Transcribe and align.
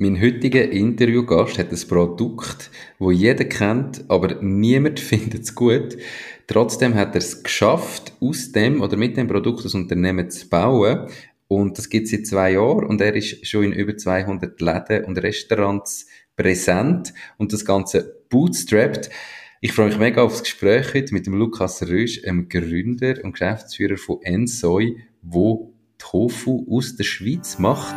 Mein 0.00 0.20
heutiger 0.20 0.70
Interviewgast 0.70 1.58
hat 1.58 1.72
ein 1.72 1.88
Produkt, 1.88 2.70
wo 3.00 3.10
jeder 3.10 3.44
kennt, 3.46 4.04
aber 4.06 4.40
niemand 4.40 5.00
findet 5.00 5.42
es 5.42 5.56
gut. 5.56 5.96
Trotzdem 6.46 6.94
hat 6.94 7.16
er 7.16 7.18
es 7.18 7.42
geschafft, 7.42 8.12
aus 8.20 8.52
dem 8.52 8.80
oder 8.80 8.96
mit 8.96 9.16
dem 9.16 9.26
Produkt 9.26 9.64
das 9.64 9.74
Unternehmen 9.74 10.30
zu 10.30 10.48
bauen. 10.48 11.08
Und 11.48 11.78
das 11.78 11.88
gibt 11.88 12.04
es 12.04 12.12
seit 12.12 12.28
zwei 12.28 12.52
Jahren 12.52 12.86
und 12.86 13.00
er 13.00 13.16
ist 13.16 13.44
schon 13.44 13.64
in 13.64 13.72
über 13.72 13.96
200 13.96 14.60
Läden 14.60 15.04
und 15.04 15.18
Restaurants 15.18 16.06
präsent 16.36 17.12
und 17.36 17.52
das 17.52 17.64
Ganze 17.64 18.22
bootstrapped. 18.28 19.10
Ich 19.60 19.72
freue 19.72 19.88
mich 19.88 19.98
mega 19.98 20.22
aufs 20.22 20.44
Gespräch 20.44 20.94
heute 20.94 21.12
mit 21.12 21.26
dem 21.26 21.34
Lukas 21.34 21.82
Rösch, 21.82 22.22
einem 22.24 22.48
Gründer 22.48 23.16
und 23.24 23.32
Geschäftsführer 23.32 23.96
von 23.96 24.22
Ensoy, 24.22 24.98
wo 25.22 25.72
Tofu 25.98 26.64
aus 26.70 26.94
der 26.94 27.02
Schweiz 27.02 27.58
macht. 27.58 27.96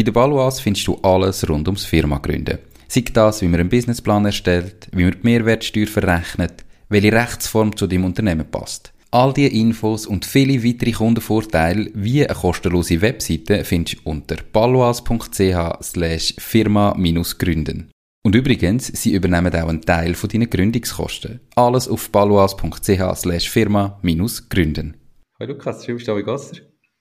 Bei 0.00 0.04
der 0.04 0.12
Baluas 0.12 0.60
findest 0.60 0.86
du 0.86 0.96
alles 1.02 1.46
rund 1.46 1.68
ums 1.68 1.84
Firma 1.84 2.16
gründen. 2.16 2.56
Sei 2.88 3.04
das, 3.12 3.42
wie 3.42 3.48
man 3.48 3.60
einen 3.60 3.68
Businessplan 3.68 4.24
erstellt, 4.24 4.88
wie 4.92 5.04
man 5.04 5.12
die 5.12 5.18
Mehrwertsteuer 5.24 5.86
verrechnet, 5.86 6.64
welche 6.88 7.12
Rechtsform 7.12 7.76
zu 7.76 7.86
deinem 7.86 8.06
Unternehmen 8.06 8.50
passt. 8.50 8.94
All 9.10 9.34
diese 9.34 9.52
Infos 9.52 10.06
und 10.06 10.24
viele 10.24 10.64
weitere 10.64 10.92
Kundenvorteile 10.92 11.90
wie 11.92 12.26
eine 12.26 12.34
kostenlose 12.34 13.02
Webseite 13.02 13.62
findest 13.62 13.98
du 13.98 14.10
unter 14.10 14.36
baluas.ch 14.50 15.82
slash 15.82 16.34
firma-gründen. 16.38 17.90
Und 18.24 18.34
übrigens, 18.34 18.86
sie 18.86 19.12
übernehmen 19.12 19.54
auch 19.54 19.68
einen 19.68 19.82
Teil 19.82 20.14
von 20.14 20.30
deinen 20.30 20.48
Gründungskosten. 20.48 21.40
Alles 21.56 21.88
auf 21.88 22.08
baluas.ch 22.08 23.16
slash 23.16 23.50
firma-gründen. 23.50 24.96
Hallo 25.38 25.52
Lukas, 25.52 25.84
schön, 25.84 25.96
bist 25.96 26.08
du 26.08 26.22
da 26.22 26.34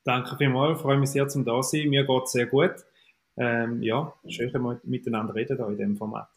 Danke 0.04 0.36
vielmals, 0.38 0.82
freue 0.82 0.98
mich 0.98 1.12
sehr 1.12 1.28
zum 1.30 1.46
da 1.46 1.62
sein. 1.62 1.90
Mir 1.90 2.06
geht 2.06 2.24
es 2.26 2.32
sehr 2.32 2.46
gut. 2.48 2.72
Ähm, 3.40 3.82
ja, 3.82 4.14
schön, 4.28 4.52
wir 4.52 4.82
miteinander 4.84 5.34
reden 5.34 5.58
hier 5.58 5.68
in 5.68 5.78
diesem 5.78 5.98
Format. 5.98 6.30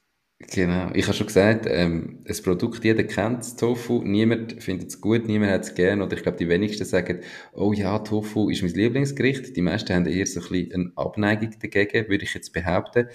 Genau, 0.51 0.91
ich 0.95 1.05
habe 1.07 1.17
schon 1.17 1.27
gesagt, 1.27 1.67
ähm, 1.69 2.21
das 2.25 2.43
Produkt, 2.43 2.85
jeder 2.85 3.05
kennt 3.05 3.41
das 3.41 3.57
Tofu, 3.57 4.03
niemand 4.03 4.63
findet 4.63 4.89
es 4.89 5.01
gut, 5.01 5.27
niemand 5.27 5.53
hat 5.53 5.63
es 5.63 5.75
gern 5.75 6.03
oder 6.03 6.17
ich 6.17 6.23
glaube, 6.23 6.39
die 6.39 6.49
wenigsten 6.49 6.85
sagen, 6.85 7.21
oh 7.53 7.73
ja, 7.73 7.99
Tofu 8.01 8.51
ist 8.51 8.63
mein 8.63 8.73
Lieblingsgericht. 8.73 9.57
Die 9.57 9.63
meisten 9.63 9.95
haben 9.95 10.07
eher 10.07 10.27
so 10.27 10.41
ein 10.41 10.49
bisschen 10.49 10.73
eine 10.73 10.93
Abneigung 10.97 11.51
dagegen, 11.61 12.09
würde 12.09 12.25
ich 12.25 12.35
jetzt 12.35 12.53
behaupten. 12.53 13.09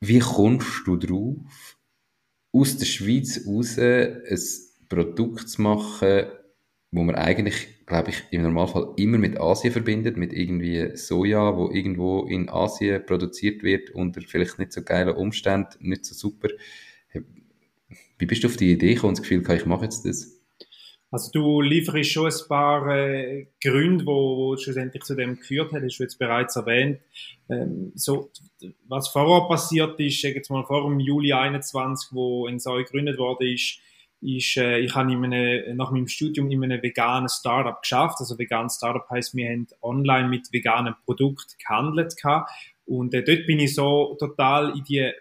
Wie 0.00 0.18
kommst 0.18 0.86
du 0.86 0.96
drauf, 0.96 1.78
aus 2.52 2.76
der 2.76 2.86
Schweiz 2.86 3.46
raus 3.46 3.78
ein 3.78 4.88
Produkt 4.88 5.48
zu 5.48 5.62
machen, 5.62 6.26
wo 6.96 7.02
man 7.02 7.14
eigentlich, 7.14 7.84
glaube 7.84 8.10
ich, 8.10 8.22
im 8.30 8.42
Normalfall 8.42 8.94
immer 8.96 9.18
mit 9.18 9.38
Asien 9.38 9.72
verbindet, 9.72 10.16
mit 10.16 10.32
irgendwie 10.32 10.96
Soja, 10.96 11.54
wo 11.54 11.70
irgendwo 11.70 12.24
in 12.24 12.48
Asien 12.48 13.04
produziert 13.04 13.62
wird 13.62 13.90
unter 13.90 14.22
vielleicht 14.22 14.58
nicht 14.58 14.72
so 14.72 14.82
geilen 14.82 15.14
Umständen, 15.14 15.88
nicht 15.88 16.06
so 16.06 16.14
super. 16.14 16.48
Wie 18.18 18.26
bist 18.26 18.42
du 18.42 18.48
auf 18.48 18.56
die 18.56 18.72
Idee 18.72 18.94
gekommen 18.94 19.10
und 19.10 19.18
das 19.18 19.28
Gefühl, 19.28 19.56
ich 19.56 19.66
mache 19.66 19.84
jetzt 19.84 20.06
das? 20.06 20.40
Also 21.10 21.30
du 21.32 21.60
lieferst 21.60 22.10
schon 22.10 22.26
ein 22.26 22.48
paar 22.48 22.88
äh, 22.88 23.46
Gründe, 23.62 24.06
wo, 24.06 24.38
wo 24.38 24.56
schlussendlich 24.56 25.04
zu 25.04 25.14
dem 25.14 25.36
geführt 25.36 25.72
hat, 25.72 25.82
hast 25.82 25.98
du 25.98 26.02
jetzt 26.02 26.18
bereits 26.18 26.56
erwähnt. 26.56 27.00
Ähm, 27.50 27.92
so, 27.94 28.30
was 28.88 29.08
vorher 29.08 29.46
passiert 29.48 30.00
ist, 30.00 30.22
jetzt 30.22 30.50
mal 30.50 30.64
vor 30.64 30.88
dem 30.88 30.98
Juli 30.98 31.32
21, 31.32 32.08
wo 32.12 32.46
in 32.48 32.58
Soi 32.58 32.84
gegründet 32.84 33.18
worden 33.18 33.52
ist, 33.52 33.80
ist, 34.26 34.56
äh, 34.56 34.78
ich 34.78 34.94
habe 34.94 35.12
in 35.12 35.24
einem, 35.24 35.76
nach 35.76 35.92
meinem 35.92 36.08
Studium 36.08 36.50
in 36.50 36.64
einem 36.64 36.82
veganen 36.82 37.28
Startup 37.28 37.80
geschafft. 37.80 38.16
Also 38.18 38.38
vegan 38.38 38.68
Startup 38.68 39.08
heißt, 39.08 39.34
wir 39.36 39.48
haben 39.48 39.68
online 39.80 40.28
mit 40.28 40.52
veganen 40.52 40.94
Produkten 41.04 41.54
gehandelt 41.58 42.16
gehabt. 42.16 42.50
Und 42.86 43.14
äh, 43.14 43.22
dort 43.22 43.46
bin 43.46 43.60
ich 43.60 43.74
so 43.74 44.16
total 44.18 44.76
in 44.76 44.84
die 44.84 45.12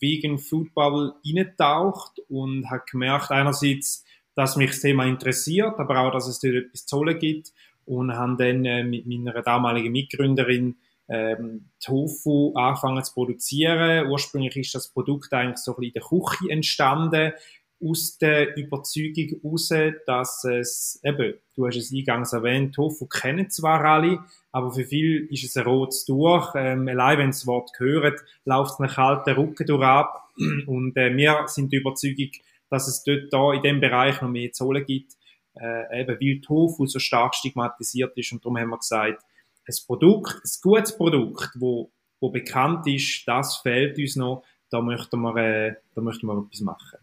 Vegan 0.00 0.38
Food 0.38 0.74
Bubble 0.74 1.14
eingetaucht 1.26 2.20
und 2.28 2.68
habe 2.70 2.84
gemerkt, 2.90 3.30
einerseits, 3.30 4.04
dass 4.34 4.56
mich 4.56 4.70
das 4.70 4.80
Thema 4.80 5.04
interessiert, 5.04 5.78
aber 5.78 6.00
auch, 6.00 6.12
dass 6.12 6.28
es 6.28 6.38
dort 6.40 6.54
etwas 6.54 6.86
zu 6.86 6.98
holen 6.98 7.18
gibt. 7.18 7.52
Und 7.84 8.12
habe 8.12 8.36
dann 8.36 8.64
äh, 8.64 8.84
mit 8.84 9.06
meiner 9.06 9.40
damaligen 9.42 9.92
Mitgründerin 9.92 10.76
ähm, 11.08 11.70
Tofu 11.80 12.52
angefangen 12.54 13.02
zu 13.02 13.14
produzieren. 13.14 14.10
Ursprünglich 14.10 14.56
ist 14.56 14.74
das 14.74 14.92
Produkt 14.92 15.32
eigentlich 15.32 15.58
so 15.58 15.72
ein 15.72 15.80
bisschen 15.80 15.88
in 15.88 15.92
der 15.94 16.02
Küche 16.02 16.50
entstanden 16.50 17.32
aus 17.80 18.18
der 18.18 18.56
Überzeugung 18.56 19.40
heraus, 19.40 19.68
dass 20.06 20.44
es, 20.44 21.00
eben, 21.04 21.34
du 21.54 21.66
hast 21.66 21.76
es 21.76 21.92
eingangs 21.92 22.32
erwähnt, 22.32 22.74
Tofu 22.74 23.06
kennen 23.06 23.50
zwar 23.50 23.84
alle, 23.84 24.18
aber 24.52 24.72
für 24.72 24.84
viele 24.84 25.26
ist 25.28 25.44
es 25.44 25.56
ein 25.56 25.64
rotes 25.64 26.04
Tuch. 26.04 26.54
Ähm, 26.56 26.88
allein 26.88 27.18
wenn 27.18 27.30
das 27.30 27.46
Wort 27.46 27.70
hören, 27.78 28.14
läuft 28.44 28.72
es 28.72 28.80
einen 28.80 28.90
kalten 28.90 29.30
Rücken 29.34 29.66
durch 29.66 29.84
ab. 29.84 30.30
Und 30.66 30.96
äh, 30.96 31.16
wir 31.16 31.44
sind 31.46 31.72
der 31.72 31.80
Überzeugung, 31.80 32.30
dass 32.70 32.88
es 32.88 33.04
dort 33.04 33.32
da 33.32 33.52
in 33.52 33.62
dem 33.62 33.80
Bereich 33.80 34.20
noch 34.20 34.28
mehr 34.28 34.52
zu 34.52 34.66
holen 34.66 34.84
gibt, 34.84 35.12
äh, 35.54 36.00
eben 36.00 36.18
weil 36.20 36.40
Tofu 36.40 36.86
so 36.86 36.98
stark 36.98 37.34
stigmatisiert 37.34 38.16
ist. 38.16 38.32
Und 38.32 38.44
darum 38.44 38.58
haben 38.58 38.70
wir 38.70 38.78
gesagt, 38.78 39.22
ein 39.66 39.74
Produkt, 39.86 40.34
ein 40.44 40.50
gutes 40.62 40.96
Produkt, 40.96 41.50
wo, 41.56 41.90
wo 42.20 42.30
bekannt 42.30 42.86
ist, 42.86 43.26
das 43.26 43.56
fehlt 43.58 43.98
uns 43.98 44.16
noch, 44.16 44.44
da 44.70 44.80
möchten 44.80 45.20
wir, 45.20 45.36
äh, 45.36 45.74
da 45.94 46.00
möchten 46.00 46.26
wir 46.26 46.38
etwas 46.38 46.60
machen. 46.60 46.97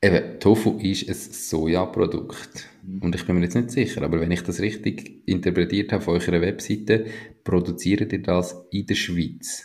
Eben, 0.00 0.38
Tofu 0.38 0.78
ist 0.78 1.08
ein 1.08 1.14
Sojaprodukt. 1.14 2.68
Mhm. 2.82 3.02
Und 3.02 3.14
ich 3.14 3.26
bin 3.26 3.36
mir 3.36 3.42
jetzt 3.42 3.56
nicht 3.56 3.70
sicher, 3.70 4.02
aber 4.02 4.20
wenn 4.20 4.30
ich 4.30 4.42
das 4.42 4.60
richtig 4.60 5.26
interpretiert 5.26 5.92
habe 5.92 6.02
von 6.02 6.14
eurer 6.14 6.40
Webseite, 6.40 7.06
produziert 7.42 8.12
ihr 8.12 8.22
das 8.22 8.66
in 8.70 8.86
der 8.86 8.94
Schweiz? 8.94 9.64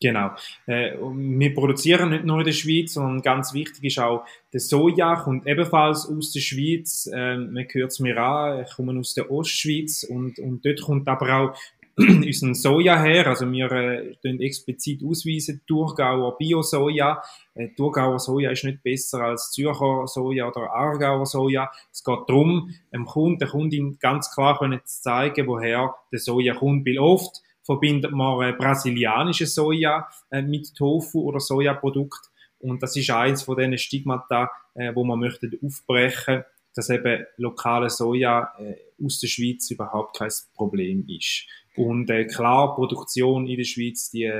Genau. 0.00 0.30
Äh, 0.66 0.92
wir 0.96 1.54
produzieren 1.54 2.10
nicht 2.10 2.24
nur 2.24 2.38
in 2.38 2.44
der 2.44 2.52
Schweiz, 2.52 2.94
sondern 2.94 3.20
ganz 3.20 3.52
wichtig 3.52 3.82
ist 3.82 3.98
auch, 3.98 4.24
der 4.52 4.60
Soja 4.60 5.16
kommt 5.16 5.46
ebenfalls 5.46 6.06
aus 6.06 6.32
der 6.32 6.40
Schweiz. 6.40 7.10
Äh, 7.12 7.36
man 7.36 7.66
hört 7.68 7.90
es 7.90 7.98
mir 7.98 8.16
an, 8.16 8.62
ich 8.62 8.70
komme 8.76 8.98
aus 8.98 9.14
der 9.14 9.30
Ostschweiz 9.30 10.04
und, 10.04 10.38
und 10.38 10.64
dort 10.64 10.82
kommt 10.82 11.08
aber 11.08 11.36
auch 11.36 11.58
unseren 12.26 12.54
Soja 12.54 13.02
her. 13.02 13.26
Also 13.26 13.50
wir 13.50 13.72
äh, 13.72 14.16
explizit 14.38 15.02
ausweisen 15.04 15.62
Thurgauer 15.66 16.38
Bio-Soja. 16.38 17.20
Äh, 17.54 17.70
Thurgauer 17.76 18.20
Soja 18.20 18.50
ist 18.52 18.64
nicht 18.64 18.82
besser 18.82 19.22
als 19.22 19.50
Zürcher 19.50 20.06
Soja 20.06 20.48
oder 20.48 20.70
Aargauer 20.72 21.26
Soja. 21.26 21.70
Es 21.92 22.04
geht 22.04 22.20
darum, 22.28 22.72
dem 22.92 23.04
Kunden, 23.04 23.40
der 23.40 23.48
Kundin 23.48 23.98
ganz 23.98 24.32
klar 24.32 24.58
zu 24.60 25.02
zeigen, 25.02 25.48
woher 25.48 25.94
der 26.12 26.20
Soja 26.20 26.54
kommt. 26.54 26.86
Weil 26.86 26.98
oft 26.98 27.42
verbindet 27.64 28.12
man 28.12 28.42
äh, 28.42 28.52
brasilianische 28.52 29.46
Soja 29.46 30.08
äh, 30.30 30.40
mit 30.40 30.74
Tofu 30.76 31.22
oder 31.22 31.40
Sojaprodukt. 31.40 32.30
Und 32.60 32.82
das 32.82 32.96
ist 32.96 33.10
eins 33.10 33.42
von 33.42 33.56
diesen 33.56 33.76
Stigmata, 33.76 34.50
äh, 34.74 34.94
wo 34.94 35.04
man 35.04 35.18
möchte 35.18 35.50
aufbrechen, 35.64 36.44
dass 36.78 36.90
eben 36.90 37.24
lokale 37.38 37.90
Soja 37.90 38.52
äh, 38.56 39.04
aus 39.04 39.18
der 39.18 39.26
Schweiz 39.26 39.68
überhaupt 39.68 40.16
kein 40.16 40.30
Problem 40.54 41.04
ist. 41.08 41.44
Und 41.74 42.08
äh, 42.08 42.24
klar, 42.24 42.76
Produktion 42.76 43.48
in 43.48 43.56
der 43.56 43.64
Schweiz, 43.64 44.10
die, 44.10 44.30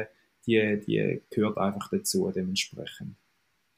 die, 0.46 0.80
die 0.86 1.20
gehört 1.30 1.58
einfach 1.58 1.90
dazu 1.90 2.30
dementsprechend. 2.32 3.16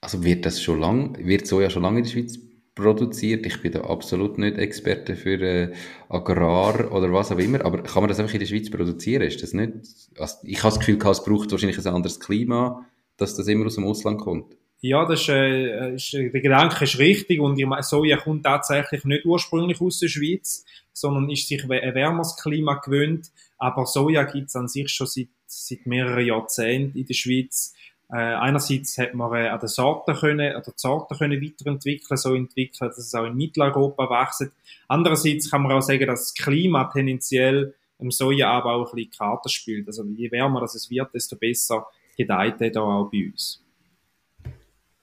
Also 0.03 0.23
wird 0.23 0.45
das 0.45 0.63
schon 0.63 0.79
lang, 0.79 1.17
wird 1.27 1.47
Soja 1.47 1.71
schon 1.71 1.83
lange 1.83 2.01
in 2.01 2.05
der 2.05 2.11
Schweiz 2.11 2.39
produziert? 2.75 3.47
Ich 3.47 3.63
bin 3.63 3.73
da 3.73 3.81
absolut 3.81 4.37
nicht 4.37 4.59
Experte 4.59 5.17
für 5.17 5.41
äh, 5.41 5.73
Agrar 6.11 6.93
oder 6.93 7.11
was 7.15 7.33
auch 7.33 7.39
immer, 7.39 7.65
aber 7.65 7.83
kann 7.83 8.03
man 8.03 8.09
das 8.09 8.21
einfach 8.21 8.35
in 8.35 8.41
der 8.41 8.47
Schweiz 8.47 8.71
produzieren? 8.71 9.23
Ist 9.23 9.43
das 9.43 9.55
nicht? 9.55 9.73
Also 10.19 10.37
ich 10.43 10.63
habe 10.63 10.75
das 10.75 10.81
Gefühl, 10.81 10.99
es 10.99 11.25
braucht 11.25 11.51
wahrscheinlich 11.51 11.79
ein 11.79 11.95
anderes 11.95 12.21
Klima, 12.21 12.85
dass 13.17 13.37
das 13.37 13.49
immer 13.49 13.65
aus 13.65 13.77
dem 13.77 13.85
Ausland 13.85 14.21
kommt. 14.21 14.55
Ja, 14.83 15.05
das 15.05 15.29
äh, 15.29 15.95
ist, 15.95 16.13
der 16.15 16.31
Gedanke 16.31 16.85
ist 16.85 16.99
richtig 16.99 17.39
und 17.39 17.59
ich 17.59 17.67
meine, 17.67 17.83
Soja 17.83 18.17
kommt 18.17 18.45
tatsächlich 18.45 19.05
nicht 19.05 19.27
ursprünglich 19.27 19.81
aus 19.81 19.99
der 19.99 20.09
Schweiz, 20.09 20.65
sondern 20.93 21.29
ist 21.29 21.49
sich 21.49 21.63
ein 21.63 21.69
wärmeres 21.69 22.37
Klima 22.37 22.75
gewöhnt. 22.77 23.31
Aber 23.59 23.85
Soja 23.85 24.23
gibt 24.23 24.49
es 24.49 24.57
an 24.57 24.69
sich 24.69 24.91
schon 24.91 25.07
seit, 25.07 25.29
seit 25.47 25.85
mehreren 25.85 26.25
Jahrzehnten 26.25 26.99
in 26.99 27.05
der 27.05 27.15
Schweiz. 27.15 27.75
Äh, 28.11 28.17
einerseits 28.17 28.97
hat 28.97 29.15
man 29.15 29.33
äh, 29.35 29.49
an 29.49 29.61
den 29.61 29.69
Sorten 29.69 30.15
können, 30.15 30.57
an 30.57 30.63
den 30.63 30.73
Sorten 30.75 31.17
können 31.17 31.43
weiterentwickeln, 31.43 32.17
so 32.17 32.35
entwickeln, 32.35 32.89
dass 32.89 32.99
es 32.99 33.15
auch 33.15 33.27
in 33.27 33.37
Mitteleuropa 33.37 34.09
wächst. 34.09 34.51
Andererseits 34.89 35.51
kann 35.51 35.63
man 35.63 35.73
auch 35.73 35.83
sagen, 35.83 36.07
dass 36.07 36.33
das 36.33 36.35
Klima 36.35 36.85
tendenziell 36.85 37.75
im 37.99 38.11
Sojaanbau 38.11 38.87
ein 38.87 38.95
bisschen 38.95 39.11
Karte 39.11 39.51
spielt. 39.51 39.87
Also 39.87 40.05
je 40.05 40.31
wärmer 40.31 40.61
das 40.61 40.75
es 40.75 40.91
wird, 40.91 41.15
desto 41.15 41.37
besser 41.37 41.87
gedeiht 42.17 42.61
er 42.61 42.71
da 42.71 42.81
auch 42.81 43.11
bei 43.11 43.31
uns. 43.31 43.63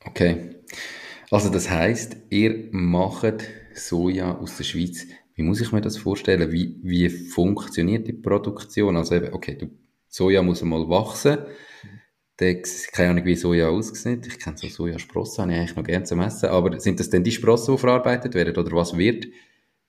Okay. 0.07 0.55
Also 1.29 1.49
das 1.49 1.69
heißt, 1.69 2.17
ihr 2.29 2.69
macht 2.71 3.43
Soja 3.73 4.37
aus 4.37 4.57
der 4.57 4.63
Schweiz. 4.63 5.05
Wie 5.35 5.43
muss 5.43 5.61
ich 5.61 5.71
mir 5.71 5.81
das 5.81 5.97
vorstellen? 5.97 6.51
Wie, 6.51 6.79
wie 6.81 7.09
funktioniert 7.09 8.07
die 8.07 8.13
Produktion? 8.13 8.95
Also 8.95 9.15
eben, 9.15 9.33
okay, 9.33 9.55
du, 9.55 9.69
Soja 10.07 10.41
muss 10.41 10.63
einmal 10.63 10.87
wachsen. 10.89 11.39
Dann, 12.37 12.61
keine 12.91 13.11
Ahnung, 13.11 13.25
wie 13.25 13.35
Soja 13.35 13.67
aussieht. 13.67 14.25
Ich 14.27 14.39
kenne 14.39 14.57
so 14.57 14.67
Sojasprossen, 14.67 15.43
habe 15.43 15.51
ich 15.51 15.57
eigentlich 15.59 15.75
noch 15.75 15.83
gerne 15.83 16.05
zum 16.05 16.21
Essen. 16.21 16.49
Aber 16.49 16.79
sind 16.79 16.99
das 16.99 17.09
denn 17.09 17.23
die 17.23 17.31
Sprossen, 17.31 17.75
die 17.75 17.81
verarbeitet 17.81 18.33
werden? 18.33 18.55
Oder 18.55 18.71
was 18.71 18.97
wird 18.97 19.27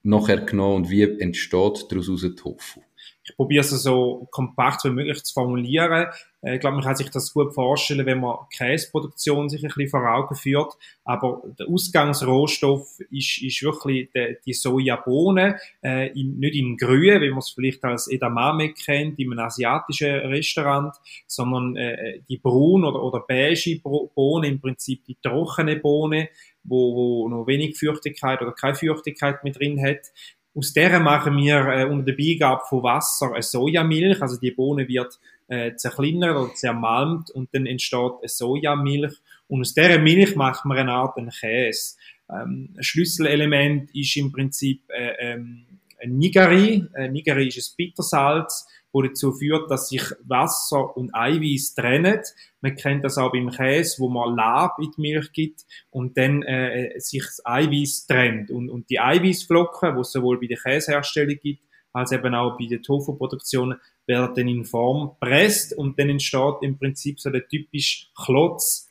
nachher 0.03 0.39
genommen 0.39 0.77
und 0.77 0.91
wie 0.91 1.03
entsteht 1.03 1.87
daraus 1.91 2.25
ein 2.25 2.37
Tofu? 2.37 2.81
Ich 3.25 3.37
probiere 3.37 3.61
es 3.61 3.71
so 3.71 4.27
kompakt 4.31 4.85
wie 4.85 4.91
möglich 4.91 5.23
zu 5.23 5.35
formulieren. 5.35 6.07
Äh, 6.43 6.55
ich 6.55 6.61
glaube, 6.61 6.77
man 6.77 6.85
kann 6.85 6.97
sich 6.97 7.11
das 7.11 7.33
gut 7.33 7.55
vorstellen, 7.55 8.07
wenn 8.07 8.21
man 8.21 8.37
Käseproduktion 8.57 9.49
sich 9.49 9.63
ein 9.63 9.69
bisschen 9.69 9.89
vor 9.89 10.09
Augen 10.09 10.35
führt. 10.35 10.75
Aber 11.05 11.43
der 11.59 11.69
Ausgangsrohstoff 11.69 13.01
ist, 13.11 13.43
ist 13.43 13.63
wirklich 13.63 14.11
die, 14.15 14.37
die 14.45 14.53
Sojabohne, 14.53 15.59
äh, 15.83 16.09
in, 16.19 16.39
nicht 16.39 16.55
in 16.55 16.77
Grün, 16.77 17.21
wie 17.21 17.31
man 17.31 17.39
es 17.39 17.51
vielleicht 17.51 17.85
als 17.85 18.09
Edamame 18.09 18.73
kennt, 18.73 19.19
in 19.19 19.33
einem 19.33 19.41
asiatischen 19.41 20.15
Restaurant, 20.15 20.95
sondern 21.27 21.77
äh, 21.77 22.21
die 22.29 22.39
braun 22.39 22.85
oder, 22.85 23.03
oder 23.03 23.25
beige 23.27 23.81
Bohne, 23.81 24.49
im 24.49 24.61
Prinzip 24.61 25.05
die 25.05 25.17
trockene 25.21 25.77
Bohne, 25.77 26.29
wo, 26.65 26.95
wo 26.95 27.29
noch 27.29 27.47
wenig 27.47 27.79
Feuchtigkeit 27.79 28.41
oder 28.43 28.53
keine 28.53 28.75
Feuchtigkeit 28.75 29.43
mit 29.45 29.59
drin 29.59 29.83
hat. 29.83 30.13
Aus 30.55 30.73
der 30.73 30.99
machen 30.99 31.37
wir 31.37 31.67
äh, 31.69 31.85
unter 31.85 32.07
der 32.07 32.15
Beigabe 32.15 32.63
von 32.69 32.83
Wasser 32.83 33.33
eine 33.33 33.43
Sojamilch, 33.43 34.21
also 34.21 34.39
die 34.41 34.51
Bohne 34.51 34.89
wird 34.89 35.19
äh, 35.49 35.75
zerkleinert 35.75 36.37
oder 36.37 36.55
zermalmt 36.55 37.31
und 37.31 37.49
dann 37.53 37.67
entsteht 37.67 38.13
eine 38.21 38.29
Sojamilch 38.29 39.15
und 39.49 39.63
aus 39.63 39.75
dieser 39.75 39.99
Milch 39.99 40.37
machen 40.37 40.69
wir 40.69 40.77
eine 40.77 40.93
Art 40.93 41.17
einen 41.17 41.31
Käse. 41.31 41.97
Ähm, 42.31 42.75
ein 42.77 42.83
Schlüsselelement 42.83 43.95
ist 43.95 44.17
im 44.17 44.31
Prinzip 44.31 44.83
äh, 44.91 45.33
ähm, 45.33 45.65
ein 46.01 46.19
Nigari. 46.19 46.85
Ein 46.95 47.13
Nigari 47.13 47.49
ist 47.49 47.73
ein 47.73 47.75
Bittersalz, 47.77 48.69
wo 48.93 49.03
dazu 49.03 49.33
führt, 49.33 49.71
dass 49.71 49.89
sich 49.89 50.03
Wasser 50.25 50.97
und 50.97 51.15
Eiweiß 51.15 51.75
trennen. 51.75 52.21
Man 52.61 52.77
kennt 52.77 53.05
das 53.05 53.19
auch 53.19 53.33
beim 53.33 53.51
Käse, 53.51 54.01
wo 54.01 54.09
man 54.09 54.37
Lab 54.37 54.79
in 54.81 54.91
die 54.97 55.01
Milch 55.01 55.33
gibt 55.33 55.65
und 55.91 56.17
dann 56.17 56.43
äh, 56.43 56.99
sich 56.99 57.23
das 57.23 57.45
Eiweiß 57.45 58.07
trennt. 58.07 58.51
Und, 58.51 58.71
und 58.71 58.89
die 58.91 59.01
Eiweißflocken, 59.01 59.97
wo 59.97 60.03
es 60.03 60.13
sowohl 60.13 60.39
bei 60.39 60.47
der 60.47 60.59
Käseherstellung 60.59 61.37
gibt, 61.43 61.63
als 61.93 62.13
eben 62.13 62.35
auch 62.35 62.57
bei 62.59 62.67
der 62.67 62.83
Tofu-Produktion, 62.83 63.77
werden 64.09 64.35
dann 64.35 64.49
in 64.49 64.65
Form 64.65 65.13
presst 65.21 65.77
und 65.77 65.99
dann 65.99 66.09
entsteht 66.09 66.57
im 66.63 66.79
Prinzip 66.79 67.21
so 67.21 67.31
der 67.31 67.47
typische 67.47 68.07
Klotz, 68.17 68.89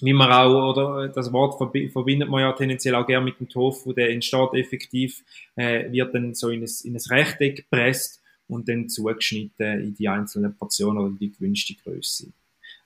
wie 0.00 0.12
man 0.12 0.30
auch, 0.30 0.72
oder 0.72 1.08
das 1.08 1.32
Wort 1.32 1.58
verbindet 1.58 2.28
man 2.28 2.42
ja 2.42 2.52
tendenziell 2.52 2.94
auch 2.94 3.06
gerne 3.06 3.24
mit 3.24 3.40
dem 3.40 3.48
Tofu, 3.48 3.92
der 3.94 4.10
entsteht 4.10 4.52
effektiv, 4.52 5.24
äh, 5.56 5.90
wird 5.90 6.14
dann 6.14 6.34
so 6.34 6.50
in 6.50 6.62
ein, 6.62 6.68
in 6.84 6.94
ein 6.94 7.02
Rechteck 7.10 7.56
gepresst 7.56 8.22
und 8.46 8.68
dann 8.68 8.88
zugeschnitten 8.88 9.80
in 9.80 9.94
die 9.94 10.08
einzelnen 10.08 10.56
Portionen 10.56 10.98
oder 10.98 11.16
die 11.18 11.32
gewünschte 11.32 11.74
Größe. 11.74 12.30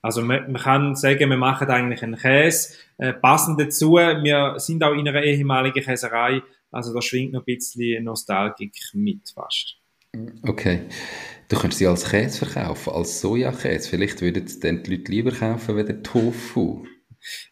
Also 0.02 0.22
man, 0.22 0.50
man 0.52 0.62
kann 0.62 0.96
sagen, 0.96 1.28
wir 1.28 1.36
machen 1.36 1.68
eigentlich 1.68 2.02
einen 2.02 2.16
Käse. 2.16 2.74
Äh, 2.96 3.12
passend 3.12 3.60
dazu, 3.60 3.94
wir 3.94 4.54
sind 4.58 4.82
auch 4.82 4.94
in 4.94 5.06
einer 5.06 5.22
ehemaligen 5.22 5.82
Käserei, 5.82 6.42
also 6.70 6.94
da 6.94 7.02
schwingt 7.02 7.32
noch 7.32 7.40
ein 7.40 7.44
bisschen 7.44 8.04
Nostalgik 8.04 8.76
mit 8.94 9.30
fast. 9.34 9.76
Okay. 10.42 10.82
Du 11.50 11.56
könntest 11.56 11.80
sie 11.80 11.86
als 11.88 12.08
Käse 12.08 12.46
verkaufen, 12.46 12.92
als 12.92 13.20
Sojakäse. 13.20 13.90
Vielleicht 13.90 14.20
würden 14.22 14.44
es 14.44 14.60
dann 14.60 14.84
die 14.84 14.94
Leute 14.94 15.10
lieber 15.10 15.32
kaufen 15.32 15.76
wie 15.76 15.84
der 15.84 16.00
Tofu. 16.00 16.86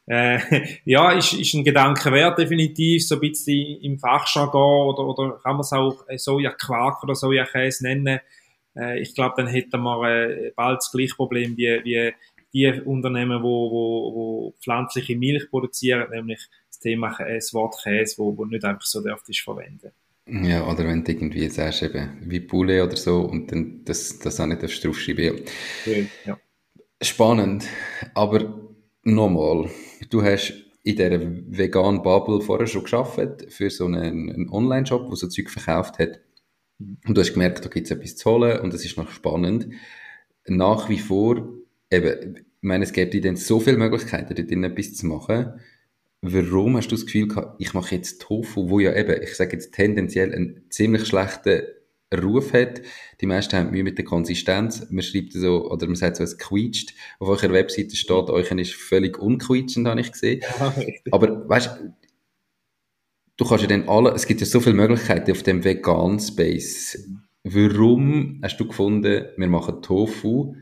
Äh, 0.07 0.39
ja, 0.85 1.11
ist, 1.11 1.33
ist 1.33 1.53
ein 1.55 1.65
Gedanke 1.65 2.13
wert, 2.13 2.39
definitiv, 2.39 3.05
so 3.05 3.17
ein 3.17 3.21
bisschen 3.21 3.81
im 3.83 3.99
Fachjargon 3.99 4.95
oder, 4.95 5.05
oder 5.05 5.41
kann 5.43 5.55
man 5.55 5.63
es 5.63 5.73
auch 5.73 6.05
Soja-Quark 6.17 7.03
oder 7.03 7.17
Sojakäse 7.17 7.83
nennen. 7.83 8.21
Äh, 8.77 9.01
ich 9.01 9.17
glaube, 9.17 9.35
dann 9.37 9.49
hätten 9.49 9.83
wir 9.83 10.05
äh, 10.05 10.53
bald 10.55 10.79
das 10.79 10.93
gleiche 10.93 11.17
Problem 11.17 11.57
wie, 11.57 11.81
wie 11.83 12.13
die 12.53 12.81
Unternehmen, 12.81 13.43
wo, 13.43 13.71
wo, 13.73 14.15
wo 14.15 14.55
pflanzliche 14.63 15.17
Milch 15.17 15.51
produzieren, 15.51 16.09
nämlich 16.11 16.47
das 16.69 16.79
Thema 16.79 17.17
das 17.19 17.53
Wort 17.53 17.75
Käse, 17.83 18.15
wo, 18.19 18.37
wo 18.39 18.45
nicht 18.45 18.65
einfach 18.65 18.87
so 18.87 19.03
dürftest 19.03 19.41
verwenden. 19.41 19.91
Ja, 20.31 20.69
oder 20.71 20.87
wenn 20.87 21.05
du 21.05 21.13
irgendwie 21.13 21.49
sagst, 21.49 21.83
eben, 21.83 22.19
wie 22.23 22.41
Poulet 22.41 22.83
oder 22.83 22.97
so, 22.97 23.23
und 23.23 23.51
dann 23.51 23.83
das, 23.85 24.19
das 24.19 24.41
auch 24.41 24.47
nicht 24.47 24.63
draufschreiben. 24.63 25.41
Ja. 26.25 26.39
Spannend. 27.01 27.65
Aber 28.15 28.71
nochmal, 29.05 29.71
du 30.11 30.23
hast 30.23 30.53
in 30.83 30.97
dieser 30.97 31.21
veganen 31.21 32.03
Bubble 32.03 32.41
vorher 32.41 32.67
schon 32.67 32.83
geschafft 32.83 33.47
für 33.49 33.71
so 33.71 33.87
einen, 33.87 34.31
einen 34.31 34.49
Online-Shop, 34.51 35.09
der 35.09 35.17
so 35.17 35.29
Zeug 35.29 35.51
verkauft 35.51 35.99
hat. 35.99 36.21
Und 36.79 37.17
du 37.17 37.21
hast 37.21 37.33
gemerkt, 37.33 37.65
da 37.65 37.69
gibt 37.69 37.87
es 37.87 37.91
etwas 37.91 38.17
zu 38.17 38.31
holen 38.31 38.61
und 38.61 38.73
es 38.75 38.85
ist 38.85 38.97
noch 38.97 39.11
spannend. 39.11 39.69
Nach 40.47 40.89
wie 40.89 40.99
vor, 40.99 41.49
eben, 41.91 42.37
ich 42.37 42.45
meine, 42.61 42.85
es 42.85 42.93
gibt 42.93 43.25
dann 43.25 43.37
so 43.37 43.61
viele 43.61 43.79
Möglichkeiten, 43.79 44.35
dort 44.35 44.51
etwas 44.51 44.95
zu 44.95 45.07
machen. 45.07 45.61
Warum 46.21 46.77
hast 46.77 46.89
du 46.89 46.97
das 46.97 47.07
Gefühl 47.07 47.29
gehabt, 47.29 47.61
ich 47.61 47.75
mache 47.75 47.95
jetzt 47.95 48.21
Tofu, 48.21 48.69
wo 48.69 48.81
ja 48.81 48.95
eben, 48.97 49.23
ich 49.23 49.37
sage 49.37 49.53
jetzt 49.53 49.73
tendenziell 49.73 50.35
einen 50.35 50.65
ziemlich 50.69 51.07
schlechten 51.07 51.63
Ruf 52.13 52.53
hat. 52.53 52.81
Die 53.21 53.27
meisten 53.27 53.57
haben 53.57 53.71
Mühe 53.71 53.85
mit 53.85 53.99
der 53.99 54.05
Konsistenz. 54.05 54.87
Man 54.91 55.03
schreibt 55.03 55.33
so, 55.33 55.71
oder 55.71 55.87
man 55.87 55.97
sagt 55.97 56.17
so, 56.17 56.25
es 56.25 56.39
quietscht. 56.39 56.95
Auf 57.21 57.29
eurer 57.29 57.53
Webseite 57.53 57.95
steht, 57.97 58.31
euch 58.31 58.51
ist 58.51 58.75
völlig 58.75 59.19
unquietschend, 59.19 59.87
habe 59.87 60.01
ich 60.01 60.11
gesehen. 60.11 60.43
Aber, 61.11 61.49
weißt 61.49 61.79
du, 63.37 63.45
kannst 63.45 63.63
ja 63.63 63.69
dann 63.69 63.89
alle, 63.89 64.11
es 64.13 64.27
gibt 64.27 64.41
ja 64.41 64.47
so 64.47 64.61
viele 64.61 64.75
Möglichkeiten 64.75 65.31
auf 65.31 65.43
dem 65.43 65.65
vegan 65.65 66.19
Space. 66.19 67.09
Warum 67.45 68.41
hast 68.43 68.59
du 68.59 68.67
gefunden, 68.67 69.27
wir 69.37 69.47
machen 69.47 69.83
Tofu 69.83 70.55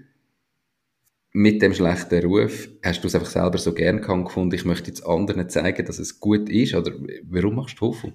mit 1.37 1.61
dem 1.61 1.75
schlechten 1.75 2.25
Ruf? 2.25 2.67
Hast 2.83 3.05
du 3.05 3.09
es 3.09 3.15
einfach 3.15 3.29
selber 3.29 3.59
so 3.59 3.75
gern 3.75 4.00
gefunden, 4.00 4.55
ich 4.55 4.65
möchte 4.65 4.88
jetzt 4.88 5.06
anderen 5.06 5.50
zeigen, 5.50 5.85
dass 5.85 5.99
es 5.99 6.19
gut 6.19 6.49
ist? 6.49 6.75
Oder 6.75 6.93
warum 7.25 7.56
machst 7.56 7.75
du 7.75 7.87
Tofu? 7.91 8.12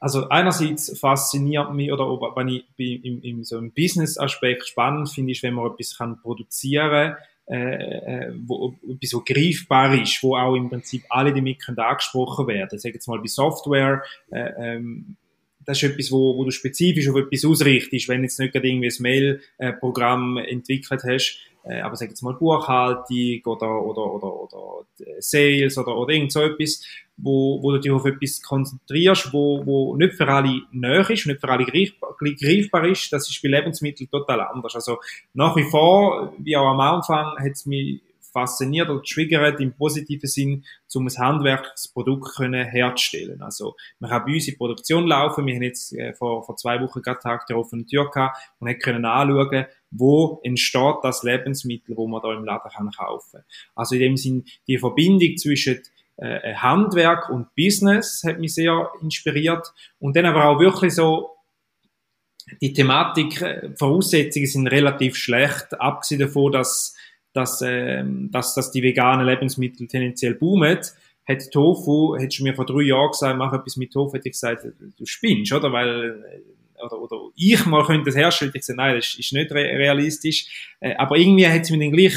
also 0.00 0.28
einerseits 0.28 0.96
fasziniert 0.96 1.74
mich, 1.74 1.90
oder 1.90 2.04
wenn 2.36 2.48
ich 2.48 2.64
im, 2.76 3.20
im, 3.22 3.42
so 3.42 3.58
im 3.58 3.72
Business-Aspekt 3.72 4.68
spannend 4.68 5.10
finde, 5.10 5.32
ist, 5.32 5.42
wenn 5.42 5.54
man 5.54 5.72
etwas 5.72 5.96
kann 5.96 6.20
produzieren 6.20 7.16
äh, 7.50 8.26
äh, 8.26 8.32
wo, 8.46 8.74
etwas, 8.88 9.10
so 9.10 9.22
greifbar 9.24 10.00
ist, 10.00 10.22
wo 10.22 10.36
auch 10.36 10.54
im 10.54 10.68
Prinzip 10.68 11.04
alle 11.08 11.32
damit 11.32 11.64
können 11.64 11.78
angesprochen 11.78 12.46
werden. 12.46 12.78
Sage 12.78 12.94
jetzt 12.94 13.08
mal 13.08 13.18
bei 13.18 13.26
Software, 13.26 14.02
äh, 14.30 14.76
ähm, 14.76 15.16
das 15.64 15.82
ist 15.82 15.90
etwas, 15.90 16.12
wo, 16.12 16.36
wo 16.36 16.44
du 16.44 16.50
spezifisch 16.50 17.08
auf 17.08 17.16
etwas 17.16 17.44
ausrichtest, 17.44 18.08
wenn 18.08 18.18
du 18.18 18.24
jetzt 18.24 18.38
nicht 18.38 18.52
gerade 18.52 18.68
irgendwie 18.68 18.88
ein 18.88 19.02
Mail-Programm 19.02 20.36
entwickelt 20.38 21.02
hast, 21.04 21.36
äh, 21.36 21.47
aber 21.74 21.96
sag 21.96 22.08
jetzt 22.08 22.22
mal 22.22 22.34
Buchhaltung 22.34 23.40
oder, 23.44 23.82
oder, 23.82 24.14
oder, 24.14 24.34
oder 24.42 24.86
Sales 25.18 25.76
oder, 25.78 25.96
oder 25.96 26.14
irgend 26.14 26.32
so 26.32 26.42
etwas, 26.42 26.82
wo, 27.16 27.62
wo 27.62 27.72
du 27.72 27.78
dich 27.78 27.90
auf 27.90 28.04
etwas 28.04 28.40
konzentrierst, 28.42 29.32
wo, 29.32 29.64
wo 29.66 29.96
nicht 29.96 30.14
für 30.14 30.28
alle 30.28 30.62
näher 30.72 31.08
ist, 31.10 31.26
nicht 31.26 31.40
für 31.40 31.48
alle 31.48 31.64
greifbar, 31.64 32.16
greifbar 32.18 32.86
ist, 32.86 33.12
das 33.12 33.28
ist 33.28 33.42
bei 33.42 33.48
Lebensmitteln 33.48 34.08
total 34.10 34.40
anders. 34.40 34.74
Also 34.74 34.98
nach 35.34 35.56
wie 35.56 35.64
vor, 35.64 36.32
wie 36.38 36.56
auch 36.56 36.68
am 36.68 36.80
Anfang, 36.80 37.36
hat 37.38 37.52
es 37.52 37.66
mich 37.66 38.02
fasziniert 38.32 38.88
oder 38.88 39.02
triggert 39.02 39.60
im 39.60 39.72
positiven 39.74 40.28
Sinn, 40.28 40.64
um 40.94 41.06
ein 41.06 41.18
Handwerksprodukt 41.18 42.36
können 42.36 42.64
herzustellen. 42.64 43.42
Also, 43.42 43.74
man 43.98 44.10
kann 44.10 44.24
bei 44.24 44.34
uns 44.34 44.48
in 44.48 44.56
Produktion 44.56 45.06
laufen. 45.06 45.46
Wir 45.46 45.54
haben 45.54 45.62
jetzt 45.62 45.92
äh, 45.94 46.12
vor, 46.14 46.44
vor 46.44 46.56
zwei 46.56 46.80
Wochen 46.80 47.02
gerade 47.02 47.20
Tag 47.20 47.46
der 47.46 47.58
offenen 47.58 47.86
Tür 47.86 48.10
gehabt 48.10 48.38
und 48.58 48.68
haben 48.68 48.78
können 48.78 49.04
anschauen, 49.04 49.66
wo 49.90 50.40
entsteht 50.42 50.96
das 51.02 51.22
Lebensmittel, 51.22 51.96
wo 51.96 52.06
man 52.06 52.22
da 52.22 52.32
im 52.34 52.44
Laden 52.44 52.70
kann 52.70 52.90
kaufen. 52.90 53.40
Also 53.74 53.94
in 53.94 54.00
dem 54.00 54.16
Sinn, 54.16 54.44
die 54.66 54.78
Verbindung 54.78 55.36
zwischen 55.36 55.80
äh, 56.16 56.54
Handwerk 56.54 57.28
und 57.30 57.54
Business 57.54 58.22
hat 58.26 58.38
mich 58.38 58.54
sehr 58.54 58.90
inspiriert 59.00 59.72
und 59.98 60.16
dann 60.16 60.26
aber 60.26 60.46
auch 60.46 60.60
wirklich 60.60 60.94
so 60.94 61.30
die 62.60 62.72
Thematik, 62.72 63.40
äh, 63.42 63.70
Voraussetzungen 63.76 64.46
sind 64.46 64.66
relativ 64.68 65.16
schlecht, 65.16 65.80
abgesehen 65.80 66.20
davon, 66.20 66.52
dass 66.52 66.96
dass, 67.32 67.62
ähm, 67.62 68.30
dass, 68.32 68.54
dass 68.54 68.70
die 68.70 68.82
veganen 68.82 69.26
Lebensmittel 69.26 69.86
tendenziell 69.86 70.34
boomen, 70.34 70.78
hat 71.26 71.50
Tofu, 71.52 72.16
hättest 72.16 72.40
du 72.40 72.44
mir 72.44 72.54
vor 72.54 72.66
drei 72.66 72.82
Jahren 72.82 73.10
gesagt, 73.10 73.38
mach 73.38 73.52
etwas 73.52 73.76
mit 73.76 73.92
Tofu, 73.92 74.14
hätte 74.14 74.28
ich 74.28 74.32
gesagt, 74.32 74.66
du 74.80 75.06
spinnst, 75.06 75.52
oder? 75.52 75.72
Weil, 75.72 76.24
äh, 76.24 76.40
oder, 76.84 77.00
oder 77.00 77.30
ich 77.36 77.64
mal 77.66 77.84
könnte 77.84 78.06
das 78.06 78.16
herstellen, 78.16 78.52
ich 78.54 78.60
gesagt, 78.60 78.76
nein, 78.76 78.96
das 78.96 79.14
ist 79.18 79.32
nicht 79.32 79.50
realistisch. 79.52 80.76
Äh, 80.80 80.94
aber 80.96 81.16
irgendwie 81.16 81.46
hat 81.46 81.62
es 81.62 81.70
mich 81.70 81.80
dann 81.80 81.92
gleich 81.92 82.14